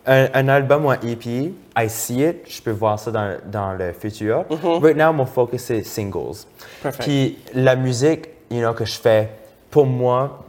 Un, 0.05 0.27
un 0.33 0.47
album 0.49 0.85
ou 0.85 0.91
un 0.91 0.99
EP, 1.01 1.53
I 1.77 1.89
see 1.89 2.21
it, 2.23 2.43
je 2.45 2.61
peux 2.61 2.71
voir 2.71 2.99
ça 2.99 3.09
dans, 3.11 3.37
dans 3.45 3.71
le 3.73 3.93
futur. 3.93 4.43
Right 4.81 4.97
now, 4.97 5.13
mon 5.13 5.25
focus 5.25 5.63
c'est 5.63 5.83
singles. 5.83 6.45
Perfect. 6.81 7.03
Puis 7.07 7.37
la 7.53 7.75
musique, 7.77 8.27
you 8.51 8.59
know, 8.59 8.73
que 8.73 8.83
je 8.85 8.99
fais, 8.99 9.29
pour 9.71 9.85
moi, 9.85 10.43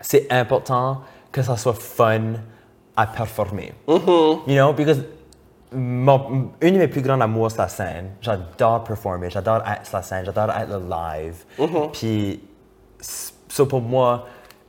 c'est 0.00 0.30
important 0.30 1.00
que 1.32 1.42
ça 1.42 1.56
soit 1.56 1.74
fun 1.74 2.34
à 2.96 3.06
performer. 3.08 3.72
You 4.46 4.54
know, 4.54 4.72
because 4.72 5.02
mon- 5.72 6.50
une 6.60 6.74
de 6.74 6.78
mes 6.78 6.86
plus 6.88 7.02
grands 7.02 7.20
amours, 7.20 7.50
c'est 7.50 7.58
la 7.58 7.68
scène. 7.68 8.10
J'adore 8.20 8.84
performer, 8.84 9.28
j'adore 9.28 9.56
être 9.68 9.86
sur 9.86 9.96
la 9.96 10.02
scène, 10.04 10.24
j'adore 10.24 10.50
être 10.50 10.68
le 10.70 10.88
live. 10.88 11.44
Puis, 11.92 12.40
s- 13.00 13.34
so 13.48 13.66
pour 13.66 13.80
moi, 13.80 14.24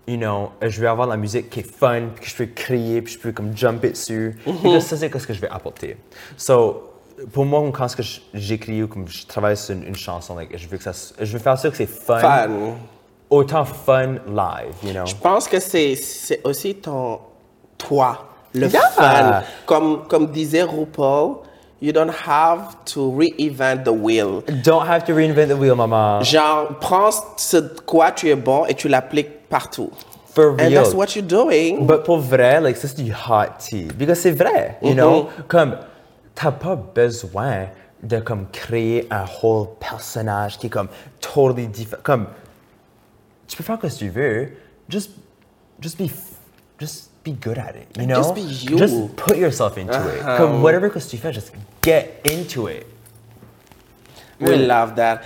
you 0.07 0.17
know, 0.17 0.51
je 0.61 0.79
vais 0.81 0.87
avoir 0.87 1.07
de 1.07 1.11
la 1.13 1.17
musique 1.17 1.49
qui 1.49 1.61
est 1.61 1.69
fun, 1.69 2.03
puis 2.15 2.23
que 2.25 2.29
je 2.29 2.35
peux 2.35 2.45
crier, 2.45 3.01
puis 3.01 3.13
je 3.13 3.19
peux 3.19 3.31
comme 3.31 3.55
jumper 3.57 3.89
dessus. 3.91 4.37
Puis 4.43 4.81
ça, 4.81 4.95
c'est 4.97 5.17
ce 5.19 5.27
que 5.27 5.33
je 5.33 5.41
vais 5.41 5.49
apporter. 5.49 5.97
So, 6.37 6.91
pour 7.33 7.45
moi, 7.45 7.63
quand 7.73 7.87
j'écris 8.33 8.83
ou 8.83 8.87
comme 8.87 9.07
je 9.07 9.25
travaille 9.25 9.57
sur 9.57 9.73
une, 9.75 9.83
une 9.83 9.95
chanson, 9.95 10.35
like, 10.35 10.55
je 10.57 10.67
veux 10.67 10.77
que 10.77 10.83
ça, 10.83 10.91
je 11.19 11.31
veux 11.33 11.39
faire 11.39 11.57
sûr 11.57 11.71
que 11.71 11.77
c'est 11.77 11.85
fun, 11.89 12.19
Fun. 12.19 12.49
autant 13.29 13.65
fun 13.65 14.15
live, 14.27 14.75
you 14.83 14.91
know. 14.91 15.05
Je 15.05 15.15
pense 15.15 15.47
que 15.47 15.59
c'est 15.59 15.97
aussi 16.43 16.75
ton 16.75 17.19
toi, 17.77 18.25
le 18.53 18.67
Yeah. 18.67 18.81
fan. 18.91 19.43
Comme, 19.65 20.07
comme 20.07 20.27
disait 20.31 20.63
RuPaul, 20.63 21.37
you 21.81 21.91
don't 21.91 22.11
have 22.27 22.75
to 22.85 23.11
reinvent 23.11 23.83
the 23.83 23.89
wheel. 23.91 24.41
Don't 24.63 24.87
have 24.87 25.03
to 25.05 25.13
reinvent 25.13 25.47
the 25.49 25.57
wheel, 25.59 25.75
maman. 25.75 26.21
Genre, 26.21 26.67
prends 26.79 27.11
ce 27.37 27.57
quoi 27.85 28.11
tu 28.11 28.29
es 28.29 28.35
bon 28.35 28.65
et 28.65 28.73
tu 28.75 28.87
l'appliques 28.87 29.44
partout. 29.55 29.91
For 30.33 30.49
And 30.59 30.73
that's 30.73 30.93
what 30.93 31.15
you're 31.15 31.25
doing. 31.25 31.87
But 31.87 32.03
pour 32.03 32.19
vrai, 32.19 32.59
like, 32.59 32.75
ça 32.75 32.89
c'est 32.89 33.01
du 33.01 33.13
hot 33.13 33.57
tea. 33.59 33.87
Because 33.97 34.19
c'est 34.19 34.31
vrai, 34.31 34.77
you 34.81 34.89
mm-hmm. 34.89 34.95
know? 34.95 35.29
Comme, 35.47 35.77
t'as 36.33 36.51
pas 36.51 36.75
besoin 36.75 37.69
de 38.03 38.19
comme 38.19 38.47
créer 38.51 39.07
un 39.09 39.25
whole 39.41 39.67
personnage 39.79 40.57
qui 40.59 40.67
est 40.67 40.69
comme 40.69 40.89
totally 41.21 41.67
différent. 41.67 42.01
Comme, 42.03 42.27
tu 43.47 43.55
peux 43.55 43.63
faire 43.63 43.77
ce 43.81 43.87
que 43.87 43.99
tu 43.99 44.09
veux, 44.09 44.49
just, 44.89 45.11
just 45.79 45.97
be, 45.97 46.09
just 46.79 47.11
be 47.23 47.31
good 47.31 47.57
at 47.57 47.75
it, 47.75 47.87
you 47.97 48.05
know? 48.05 48.17
Just 48.17 48.35
be 48.35 48.41
you. 48.41 48.77
Just 48.77 49.15
put 49.15 49.37
yourself 49.37 49.77
into 49.77 49.93
it. 49.93 50.21
Uh-huh. 50.21 50.37
Comme, 50.37 50.61
whatever 50.61 50.89
que 50.89 50.99
tu 50.99 51.17
fais, 51.17 51.31
just 51.31 51.53
get 51.81 52.19
into 52.25 52.67
it. 52.67 52.85
We 54.41 54.57
love 54.57 54.95
that. 54.97 55.23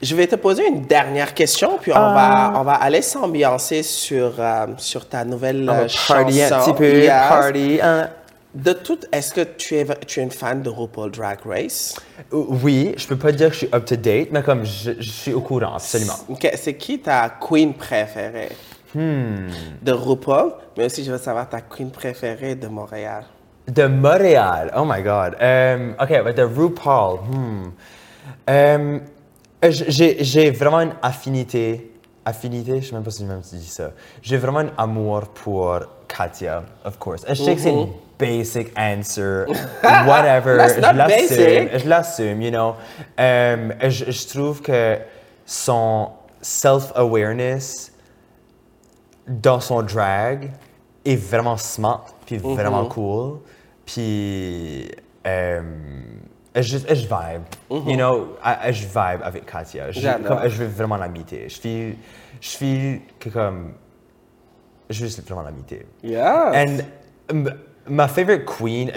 Je 0.00 0.14
vais 0.14 0.26
te 0.28 0.36
poser 0.36 0.66
une 0.66 0.82
dernière 0.82 1.34
question, 1.34 1.78
puis 1.80 1.90
on, 1.92 1.96
Ah. 1.96 2.50
va, 2.52 2.60
on 2.60 2.62
va 2.62 2.74
aller 2.74 3.02
s'ambiancer 3.02 3.82
sur, 3.82 4.34
euh, 4.38 4.66
sur 4.76 5.08
ta 5.08 5.24
nouvelle 5.24 5.68
euh, 5.68 5.88
party 6.06 6.40
un 6.42 6.48
chanson. 6.48 6.72
petit 6.72 6.78
peu, 6.78 6.98
Yes. 7.02 7.28
party. 7.28 7.80
hein. 7.82 8.08
De 8.54 8.72
tout, 8.72 8.98
est-ce 9.12 9.34
que 9.34 9.40
tu 9.42 9.74
es, 9.76 9.84
tu 10.06 10.20
es 10.20 10.22
une 10.22 10.30
fan 10.30 10.62
de 10.62 10.70
RuPaul 10.70 11.10
Drag 11.10 11.38
Race? 11.44 11.96
Oui, 12.32 12.94
je 12.96 13.06
peux 13.06 13.16
pas 13.16 13.30
dire 13.32 13.48
que 13.48 13.54
je 13.54 13.58
suis 13.58 13.68
up 13.74 13.84
to 13.84 13.96
date, 13.96 14.28
mais 14.32 14.42
comme 14.42 14.64
je, 14.64 14.92
je 14.98 15.10
suis 15.10 15.32
au 15.34 15.40
courant, 15.40 15.74
absolument. 15.74 16.14
Ok, 16.28 16.48
C'est 16.54 16.74
qui 16.74 16.98
ta 17.00 17.28
queen 17.28 17.74
préférée? 17.74 18.50
Hmm. 18.94 19.48
De 19.82 19.92
RuPaul, 19.92 20.52
mais 20.76 20.86
aussi 20.86 21.04
je 21.04 21.12
veux 21.12 21.18
savoir 21.18 21.48
ta 21.48 21.60
queen 21.60 21.90
préférée 21.90 22.54
de 22.54 22.68
Montréal. 22.68 23.24
De 23.68 23.86
Montréal, 23.86 24.72
oh 24.76 24.84
my 24.86 25.02
god. 25.02 25.36
Um, 25.40 25.94
ok, 26.00 26.24
but 26.24 26.36
de 26.36 26.42
RuPaul, 26.42 27.18
hmm. 27.30 27.70
Um, 28.48 29.00
j'ai 29.62 30.22
j'ai 30.22 30.50
vraiment 30.50 30.80
une 30.80 30.94
affinité, 31.02 31.92
affinité, 32.24 32.80
je 32.80 32.88
sais 32.88 32.94
même 32.94 33.02
pas 33.02 33.10
si 33.10 33.24
même 33.24 33.42
tu 33.48 33.56
dis 33.56 33.66
ça. 33.66 33.92
J'ai 34.22 34.36
vraiment 34.36 34.60
un 34.60 34.70
amour 34.76 35.28
pour 35.28 35.80
Katia, 36.06 36.64
of 36.84 36.98
course. 36.98 37.24
Je 37.28 37.34
sais 37.34 37.54
que 37.54 37.60
c'est 37.60 37.72
une 37.72 37.88
basic 38.18 38.68
answer, 38.76 39.46
whatever. 39.82 40.58
Je 40.68 41.88
l'assume, 41.88 42.40
je 42.40 42.44
you 42.44 42.50
know. 42.50 42.74
Um, 43.18 43.74
je, 43.88 44.10
je 44.10 44.28
trouve 44.28 44.62
que 44.62 44.98
son 45.44 46.10
self-awareness 46.40 47.92
dans 49.26 49.60
son 49.60 49.82
drag 49.82 50.50
est 51.04 51.16
vraiment 51.16 51.56
smart, 51.56 52.06
puis 52.26 52.38
vraiment 52.38 52.86
cool. 52.86 53.40
Puis, 53.84 54.90
euh, 55.26 55.62
je, 56.54 56.78
je 56.78 57.06
vibe, 57.06 57.42
you 57.70 57.96
know, 57.96 58.36
I- 58.44 58.72
je 58.72 58.86
vibe 58.86 59.22
avec 59.22 59.46
Katia. 59.46 59.90
Je, 59.92 60.00
J'adore. 60.00 60.40
comme, 60.40 60.48
je 60.48 60.56
veux 60.64 60.66
vraiment 60.68 60.96
l'imiter. 60.96 61.48
Je 61.48 61.60
feel, 61.60 61.94
je 62.40 62.48
feel 62.56 63.00
que 63.20 63.28
comme, 63.30 63.74
je 64.90 65.04
veux 65.06 65.22
vraiment 65.22 65.48
l'imiter. 65.48 65.86
Yeah. 66.02 66.52
And 66.54 66.78
my 67.88 68.06
favorite 68.08 68.46
queen 68.46 68.90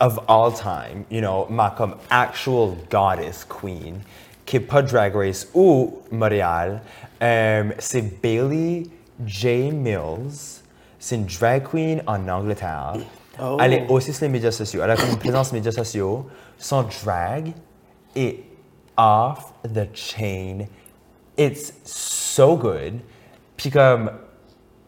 of 0.00 0.18
all 0.28 0.50
time, 0.52 1.04
you 1.10 1.20
know, 1.20 1.46
ma 1.50 1.70
comme 1.70 1.94
actual 2.10 2.76
goddess 2.90 3.44
queen, 3.44 4.00
qui 4.46 4.56
est 4.56 4.60
pas 4.60 4.82
Drag 4.82 5.14
Race 5.14 5.46
ou 5.54 5.98
Montréal, 6.10 6.80
um, 7.20 7.72
c'est 7.78 8.02
Bailey 8.22 8.84
J. 9.26 9.70
Mills. 9.72 10.62
C'est 11.00 11.14
une 11.16 11.26
drag 11.26 11.62
queen 11.64 12.02
en 12.06 12.26
Angleterre. 12.28 12.94
Oh. 13.40 13.56
Elle 13.60 13.72
est 13.72 13.86
aussi 13.88 14.12
sur 14.12 14.24
les 14.24 14.30
médias 14.30 14.50
sociaux. 14.50 14.80
Elle 14.82 14.90
a 14.90 14.96
comme 14.96 15.10
une 15.10 15.18
présence 15.18 15.52
médias 15.52 15.72
sociaux. 15.72 16.26
Son 16.58 16.82
drag 16.82 17.52
est 18.16 18.40
off 18.96 19.52
the 19.62 19.88
chain. 19.94 20.66
It's 21.36 21.72
so 21.84 22.56
good. 22.56 23.00
Puis 23.56 23.70
comme, 23.70 24.10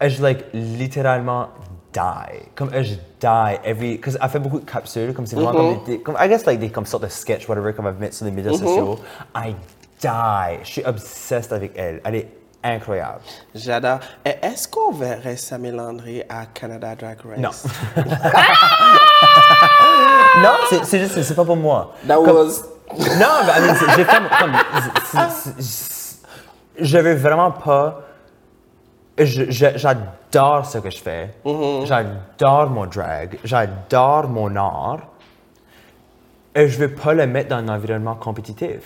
je 0.01 0.22
like 0.22 0.46
littéralement 0.53 1.48
die? 1.92 2.48
Comme 2.55 2.70
je 2.72 2.94
die 3.20 3.59
every. 3.64 3.96
Because 3.96 4.18
elle 4.20 4.28
fait 4.28 4.40
beaucoup 4.40 4.61
de 4.61 4.68
capsules, 4.68 5.14
comme 5.14 5.26
c'est 5.26 5.36
vraiment 5.36 5.53
comme, 5.53 5.84
des, 5.84 6.01
comme. 6.01 6.16
I 6.18 6.28
guess 6.28 6.44
like 6.46 6.59
des 6.59 6.70
comme 6.70 6.86
sortes 6.86 7.05
de 7.05 7.09
sketch, 7.09 7.48
whatever, 7.48 7.72
comme 7.72 7.86
elle 7.86 7.94
met 7.94 8.11
sur 8.11 8.24
les 8.24 8.32
médias 8.32 8.53
sociaux. 8.53 8.98
I 9.36 9.55
die. 10.03 10.64
Je 10.64 10.68
suis 10.68 10.84
obsessed 10.84 11.53
avec 11.53 11.72
elle. 11.76 12.01
Elle 12.05 12.14
est 12.16 12.28
incroyable. 12.62 13.20
J'adore. 13.54 14.00
Est-ce 14.24 14.68
qu'on 14.68 14.92
verrait 14.92 15.36
Sammy 15.36 15.70
Landry 15.70 16.22
à 16.28 16.46
Canada 16.46 16.94
Drag 16.94 17.18
Race? 17.24 17.38
Non. 17.38 17.50
non, 20.42 20.54
c'est- 20.84 20.98
juste, 20.98 21.22
c'est 21.22 21.34
pas 21.34 21.44
pour 21.44 21.56
moi. 21.56 21.92
That 22.06 22.16
Comme- 22.16 22.36
was. 22.36 22.62
Non, 22.98 23.26
mais 23.46 23.74
j'ai 23.96 24.04
comme. 24.04 24.28
c'est- 25.58 26.18
Je 26.78 26.98
veux 26.98 27.14
vraiment 27.14 27.52
pas. 27.52 28.00
J'adore 29.18 30.66
ce 30.66 30.78
que 30.78 30.90
je 30.90 30.98
fais. 30.98 31.30
J'adore 31.84 32.70
mon 32.70 32.86
drag. 32.86 33.38
J'adore 33.44 34.28
mon 34.28 34.54
art. 34.56 35.00
Et 36.54 36.68
je 36.68 36.78
veux 36.78 36.92
pas 36.92 37.14
le 37.14 37.26
mettre 37.26 37.48
dans 37.50 37.56
un 37.58 37.68
environnement 37.68 38.16
compétitif. 38.16 38.80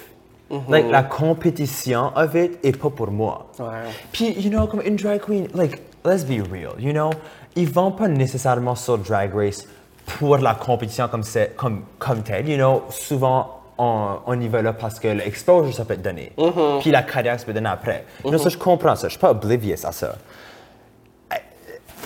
Like, 0.68 0.90
la 0.90 1.02
compétition 1.02 2.12
of 2.14 2.34
it 2.34 2.58
est 2.62 2.76
pas 2.76 2.90
pour 2.90 3.10
moi. 3.10 3.46
Ouais. 3.58 3.90
Puis, 4.12 4.32
you 4.38 4.50
know, 4.50 4.66
comme 4.66 4.82
une 4.82 4.96
drag 4.96 5.20
queen, 5.20 5.48
like, 5.54 5.80
let's 6.04 6.24
be 6.24 6.40
real, 6.50 6.74
you 6.78 6.92
know, 6.92 7.10
ils 7.56 7.68
vont 7.68 7.90
pas 7.90 8.08
nécessairement 8.08 8.74
sur 8.74 8.98
Drag 8.98 9.34
Race 9.34 9.66
pour 10.06 10.36
la 10.36 10.54
compétition 10.54 11.08
comme, 11.08 11.22
c'est, 11.22 11.56
comme, 11.56 11.82
comme 11.98 12.22
telle, 12.22 12.48
you 12.48 12.56
know, 12.56 12.82
souvent 12.90 13.62
on, 13.78 14.18
on 14.26 14.40
y 14.40 14.46
va 14.48 14.62
là 14.62 14.72
parce 14.74 15.00
que 15.00 15.08
l'exposure 15.08 15.74
ça 15.74 15.84
peut 15.84 15.94
être 15.94 16.02
donné, 16.02 16.32
puis 16.80 16.90
la 16.90 17.02
carrière 17.02 17.40
ça 17.40 17.46
peut 17.46 17.54
donner 17.54 17.70
après. 17.70 18.04
You 18.22 18.30
know, 18.30 18.38
ça, 18.38 18.50
je 18.50 18.58
comprends 18.58 18.94
ça, 18.94 19.08
je 19.08 19.12
suis 19.12 19.20
pas 19.20 19.30
oblivious 19.30 19.84
à 19.84 19.92
ça. 19.92 20.16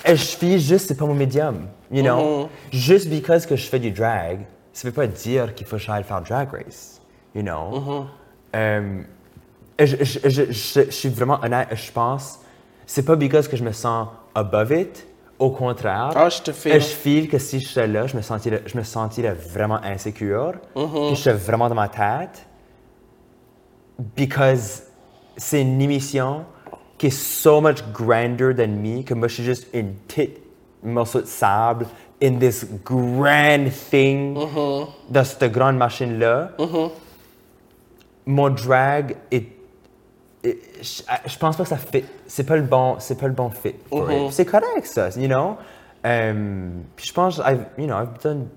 Et 0.06 0.16
je 0.16 0.24
fais 0.24 0.58
juste, 0.58 0.88
c'est 0.88 0.96
pas 0.96 1.04
mon 1.04 1.14
médium, 1.14 1.66
you 1.90 2.02
know. 2.02 2.48
Juste 2.70 3.10
because 3.10 3.44
que 3.44 3.56
je 3.56 3.68
fais 3.68 3.80
du 3.80 3.90
drag, 3.90 4.38
ça 4.72 4.86
veut 4.86 4.94
pas 4.94 5.08
dire 5.08 5.54
qu'il 5.54 5.66
faut 5.66 5.76
que 5.76 5.82
j'aille 5.82 6.04
faire 6.04 6.22
Drag 6.22 6.48
Race, 6.52 7.00
you 7.34 7.42
know. 7.42 8.06
Euh, 8.58 9.00
je, 9.78 9.96
je- 10.04 10.28
je- 10.28 10.52
je- 10.52 10.84
je 10.86 10.90
suis 10.90 11.08
vraiment 11.08 11.38
honnête, 11.44 11.68
je 11.72 11.92
pense, 11.92 12.40
c'est 12.86 13.04
pas 13.04 13.14
because 13.16 13.46
que 13.46 13.56
je 13.56 13.62
me 13.62 13.70
sens 13.72 14.08
above 14.34 14.72
it, 14.72 15.06
au 15.38 15.50
contraire. 15.50 16.10
Ah, 16.16 16.28
je 16.28 16.42
te 16.42 16.50
feel. 16.52 16.72
Je 16.80 16.86
feel 16.86 17.28
que 17.28 17.38
si 17.38 17.60
je 17.60 17.68
serais 17.68 17.86
là, 17.86 18.06
je 18.08 18.16
me 18.16 18.22
sentirais, 18.22 18.62
je 18.66 18.76
me 18.76 18.82
sentirais 18.82 19.34
vraiment 19.54 19.78
insécure, 19.84 20.54
puis 20.74 21.14
je 21.14 21.20
serais 21.22 21.36
vraiment 21.36 21.68
dans 21.68 21.76
ma 21.76 21.88
tête, 21.88 22.46
because 24.16 24.82
c'est 25.36 25.60
une 25.62 25.80
émission 25.80 26.44
qui 26.96 27.06
est 27.08 27.10
so 27.10 27.60
much 27.60 27.78
grander 27.92 28.54
than 28.56 28.68
me, 28.68 29.02
que 29.02 29.14
moi 29.14 29.28
je 29.28 29.34
suis 29.34 29.44
juste 29.44 29.68
une 29.72 29.92
petite 29.94 30.38
morceau 30.82 31.20
de 31.20 31.26
sable 31.26 31.86
in 32.20 32.38
this 32.38 32.66
grand 32.84 33.66
thing, 33.90 34.36
dans 35.08 35.24
cette 35.24 35.52
grande 35.52 35.76
machine-là. 35.76 36.50
Mon 38.28 38.50
drag 38.50 39.16
est 39.30 39.46
et 40.44 40.58
je, 40.82 41.02
je 41.26 41.38
pense 41.38 41.56
pas 41.56 41.62
que 41.64 41.68
ça 41.68 41.76
fit. 41.78 42.04
C'est 42.26 42.44
pas 42.44 42.56
le 42.56 42.62
bon, 42.62 42.96
c'est 43.00 43.18
pas 43.18 43.26
le 43.26 43.32
bon 43.32 43.50
fit. 43.50 43.74
it. 43.90 44.32
C'est 44.32 44.44
correct 44.44 44.84
ça, 44.86 45.08
you 45.16 45.26
know? 45.26 45.56
Um, 46.04 46.84
puis 46.94 47.06
je 47.08 47.12
pense, 47.12 47.38
I've, 47.38 47.64
you 47.76 47.86
know, 47.86 47.96
I've 47.96 48.20
done, 48.22 48.48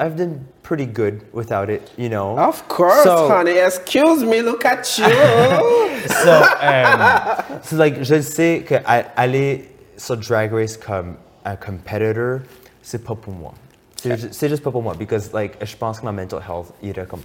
I've 0.00 0.16
done 0.16 0.40
pretty 0.62 0.86
good 0.86 1.20
without 1.32 1.68
it, 1.70 1.92
you 1.96 2.08
know? 2.08 2.36
Of 2.38 2.66
course, 2.68 3.04
So- 3.04 3.28
honey. 3.28 3.58
Excuse 3.58 4.24
me, 4.24 4.40
look 4.42 4.64
at 4.64 4.98
you. 4.98 5.06
So, 6.06 6.30
um, 6.60 7.60
so 7.62 7.76
like, 7.76 8.02
je 8.02 8.20
sais 8.22 8.62
que 8.66 8.76
aller 9.16 9.68
sur 9.96 10.16
Drag 10.16 10.52
Race 10.52 10.76
comme 10.76 11.16
un 11.44 11.56
competitor, 11.56 12.40
c'est 12.82 13.04
pas 13.04 13.14
pour 13.14 13.32
moi. 13.32 13.52
C'est 13.96 14.48
juste 14.48 14.62
pas 14.62 14.70
pour 14.70 14.82
moi, 14.82 14.94
because 14.98 15.32
like, 15.32 15.56
je 15.64 15.76
pense 15.76 16.00
que 16.00 16.04
ma 16.04 16.12
mental 16.12 16.40
health 16.40 16.72
irait 16.82 17.06
comme 17.06 17.20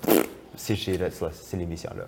si 0.56 0.76
j'irais 0.76 1.12
sur 1.12 1.28
la- 1.28 1.32
sur 1.32 1.58
l'émission-là. 1.58 2.04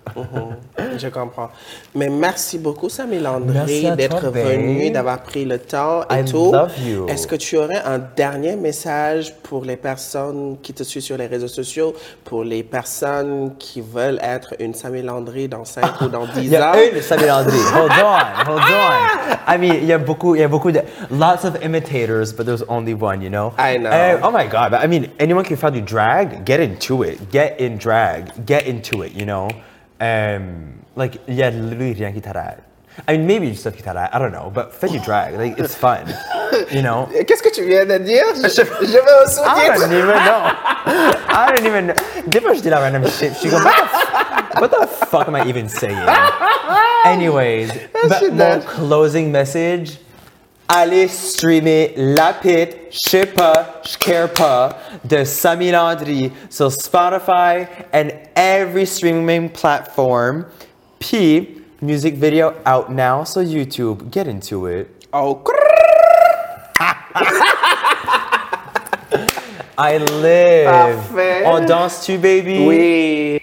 Je 0.98 1.08
comprends. 1.08 1.50
Mais 1.96 2.10
merci 2.10 2.60
beaucoup, 2.60 2.88
Merci 2.98 3.20
Landry, 3.20 3.92
d'être 3.96 4.22
babe. 4.32 4.36
venu, 4.36 4.92
d'avoir 4.92 5.22
pris 5.24 5.46
le 5.46 5.60
temps 5.60 6.02
et 6.10 6.20
I 6.22 6.26
tout. 6.26 6.54
Est-ce 7.08 7.26
que 7.26 7.36
tu 7.36 7.58
aurais 7.58 7.82
un 7.86 8.00
dernier 8.00 8.56
message 8.56 9.34
pour 9.44 9.64
les 9.66 9.78
personnes 9.78 10.58
qui 10.62 10.74
te 10.74 10.84
suivent 10.84 11.04
sur 11.04 11.18
les 11.18 11.28
réseaux 11.28 11.48
sociaux, 11.48 11.94
pour 12.26 12.44
les 12.44 12.64
personnes 12.64 13.54
qui 13.58 13.82
veulent 13.82 14.20
être 14.22 14.54
une 14.60 14.74
Sammy 14.74 15.02
Landry 15.02 15.48
dans 15.48 15.66
5 15.66 16.02
ou 16.02 16.08
dans 16.08 16.26
10 16.26 16.32
Il 16.44 16.50
y 16.50 16.56
a 16.56 16.72
ans? 16.72 16.76
une 16.94 17.02
Sammy 17.02 17.26
Landry. 17.26 17.58
Hold 17.74 17.92
on, 18.04 18.52
hold 18.52 18.62
on. 18.62 19.54
I 19.54 19.58
mean, 19.58 19.76
il 19.82 19.86
y 19.86 19.94
a 19.94 19.98
beaucoup, 19.98 20.36
il 20.36 20.42
y 20.42 20.44
a 20.44 20.48
beaucoup 20.48 20.72
de, 20.72 20.82
lots 21.12 21.46
of 21.46 21.64
imitators, 21.64 22.34
but 22.34 22.46
there's 22.46 22.64
only 22.68 22.94
one, 22.94 23.22
you 23.22 23.30
know? 23.30 23.54
I 23.58 23.78
know. 23.78 23.90
Eh, 23.92 24.18
oh 24.24 24.32
my 24.32 24.46
God, 24.48 24.72
but 24.72 24.84
I 24.84 24.88
mean, 24.88 25.08
anyone 25.20 25.44
can 25.44 25.56
faire 25.58 25.72
du 25.72 25.82
drag, 25.82 26.44
get 26.46 26.60
into 26.60 27.04
it, 27.04 27.30
get 27.32 27.56
in 27.60 27.78
drag, 27.78 28.26
get 28.46 28.68
into 28.68 29.02
it, 29.04 29.14
you 29.14 29.26
know. 29.26 29.50
Um, 30.00 30.84
like, 30.96 31.22
yeah, 31.28 31.50
literally 31.50 31.94
qui. 32.22 32.64
I 33.08 33.18
mean, 33.18 33.26
maybe 33.26 33.56
stuff 33.56 33.76
qui 33.76 33.82
t'arrête, 33.82 34.10
I 34.14 34.20
don't 34.20 34.32
know, 34.32 34.52
but 34.52 34.72
fais 34.72 34.90
du 34.90 35.00
drag, 35.00 35.36
like, 35.36 35.58
it's 35.58 35.74
fun, 35.74 36.06
you 36.72 36.82
know. 36.82 37.08
Qu'est-ce 37.26 37.42
que 37.42 37.50
tu 37.50 37.66
viens 37.66 37.86
de 37.86 37.98
dire? 37.98 38.24
Je, 38.36 38.48
je 38.50 39.00
un 39.40 39.58
I 39.58 39.68
don't 39.78 39.92
even 39.92 40.16
know. 40.26 40.52
I 40.86 41.52
don't 41.56 41.66
even 41.66 41.88
know. 41.88 41.96
Des 42.28 42.40
fois, 42.40 42.54
je 42.54 42.62
dis 42.62 42.70
la 42.70 42.80
random 42.80 43.08
shit. 43.08 43.34
Suis 43.36 43.50
comme, 43.50 43.64
what 43.64 43.74
the, 43.74 43.86
f- 43.86 44.62
what 44.62 44.70
the 44.70 44.88
fuck 45.08 45.28
am 45.28 45.36
I 45.36 45.48
even 45.48 45.68
saying? 45.68 45.98
Anyways, 47.06 47.72
but 47.94 48.20
shit, 48.20 48.66
closing 48.66 49.32
message, 49.32 49.98
allez 50.68 51.08
streamer 51.08 51.94
La 51.96 52.34
Pit, 52.34 52.76
je 52.92 53.10
sais 53.10 53.26
pas, 53.26 53.82
je 53.86 53.98
care 53.98 54.30
pas, 54.30 54.78
de 55.04 55.24
Sami 55.24 55.72
Landry 55.72 56.32
sur 56.50 56.72
Spotify 56.72 57.68
and 57.94 58.10
every 58.36 58.86
streaming 58.86 59.50
platform. 59.50 60.46
Puis, 61.00 61.62
music 61.82 62.16
video 62.16 62.54
out 62.66 62.90
now 62.90 63.24
sur 63.26 63.42
YouTube. 63.44 64.10
Get 64.12 64.28
into 64.28 64.68
it. 64.68 64.88
Oh. 65.12 65.42
I 69.78 69.98
live. 69.98 70.66
Parfait. 70.66 71.44
On 71.46 71.66
danse-tu, 71.66 72.18
baby? 72.18 72.66
oui. 72.66 73.40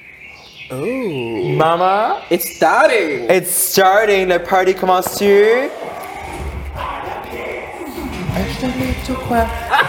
Oh, 0.73 1.49
Mama, 1.57 2.23
it's 2.31 2.57
starting. 2.57 3.27
it's 3.29 3.51
starting. 3.51 4.29
The 4.29 4.39
party 4.39 4.73
commence-tu? 4.73 5.69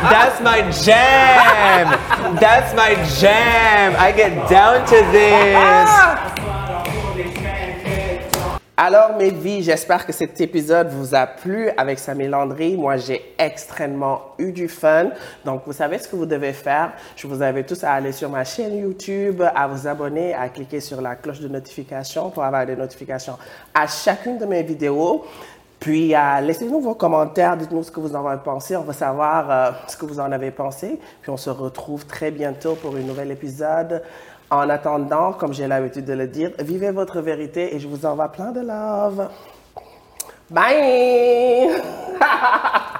That's 0.09 0.41
my 0.41 0.61
jam. 0.71 1.87
That's 2.39 2.73
my 2.73 2.95
jam. 3.19 3.95
I 3.97 4.11
get 4.11 4.49
down 4.49 4.85
to 4.87 4.95
this. 5.11 6.41
Alors, 8.83 9.15
mes 9.15 9.29
vies, 9.29 9.61
j'espère 9.61 10.07
que 10.07 10.11
cet 10.11 10.41
épisode 10.41 10.89
vous 10.89 11.13
a 11.13 11.27
plu 11.27 11.69
avec 11.77 11.99
Sammy 11.99 12.27
Landry. 12.27 12.75
Moi, 12.75 12.97
j'ai 12.97 13.35
extrêmement 13.37 14.33
eu 14.39 14.51
du 14.51 14.67
fun. 14.67 15.11
Donc, 15.45 15.61
vous 15.67 15.73
savez 15.73 15.99
ce 15.99 16.07
que 16.07 16.15
vous 16.15 16.25
devez 16.25 16.51
faire. 16.51 16.93
Je 17.15 17.27
vous 17.27 17.43
invite 17.43 17.67
tous 17.67 17.83
à 17.83 17.91
aller 17.91 18.11
sur 18.11 18.27
ma 18.27 18.43
chaîne 18.43 18.75
YouTube, 18.75 19.43
à 19.53 19.67
vous 19.67 19.87
abonner, 19.87 20.33
à 20.33 20.49
cliquer 20.49 20.79
sur 20.79 20.99
la 20.99 21.13
cloche 21.13 21.41
de 21.41 21.47
notification 21.47 22.31
pour 22.31 22.43
avoir 22.43 22.65
des 22.65 22.75
notifications 22.75 23.37
à 23.71 23.85
chacune 23.85 24.39
de 24.39 24.45
mes 24.47 24.63
vidéos. 24.63 25.25
Puis, 25.81 26.15
euh, 26.15 26.41
laissez-nous 26.41 26.79
vos 26.79 26.93
commentaires, 26.93 27.57
dites-nous 27.57 27.81
ce 27.81 27.89
que 27.89 27.99
vous 27.99 28.15
en 28.15 28.23
avez 28.27 28.39
pensé. 28.43 28.75
On 28.77 28.83
va 28.83 28.93
savoir 28.93 29.49
euh, 29.49 29.71
ce 29.87 29.97
que 29.97 30.05
vous 30.05 30.19
en 30.19 30.31
avez 30.31 30.51
pensé. 30.51 30.99
Puis, 31.23 31.31
on 31.31 31.37
se 31.37 31.49
retrouve 31.49 32.05
très 32.05 32.29
bientôt 32.29 32.75
pour 32.75 32.95
un 32.95 32.99
nouvel 32.99 33.31
épisode. 33.31 34.03
En 34.51 34.69
attendant, 34.69 35.33
comme 35.33 35.53
j'ai 35.53 35.65
l'habitude 35.65 36.05
de 36.05 36.13
le 36.13 36.27
dire, 36.27 36.51
vivez 36.59 36.91
votre 36.91 37.19
vérité 37.21 37.75
et 37.75 37.79
je 37.79 37.87
vous 37.87 38.05
envoie 38.05 38.29
plein 38.29 38.51
de 38.51 38.59
love. 38.59 39.27
Bye! 40.51 41.81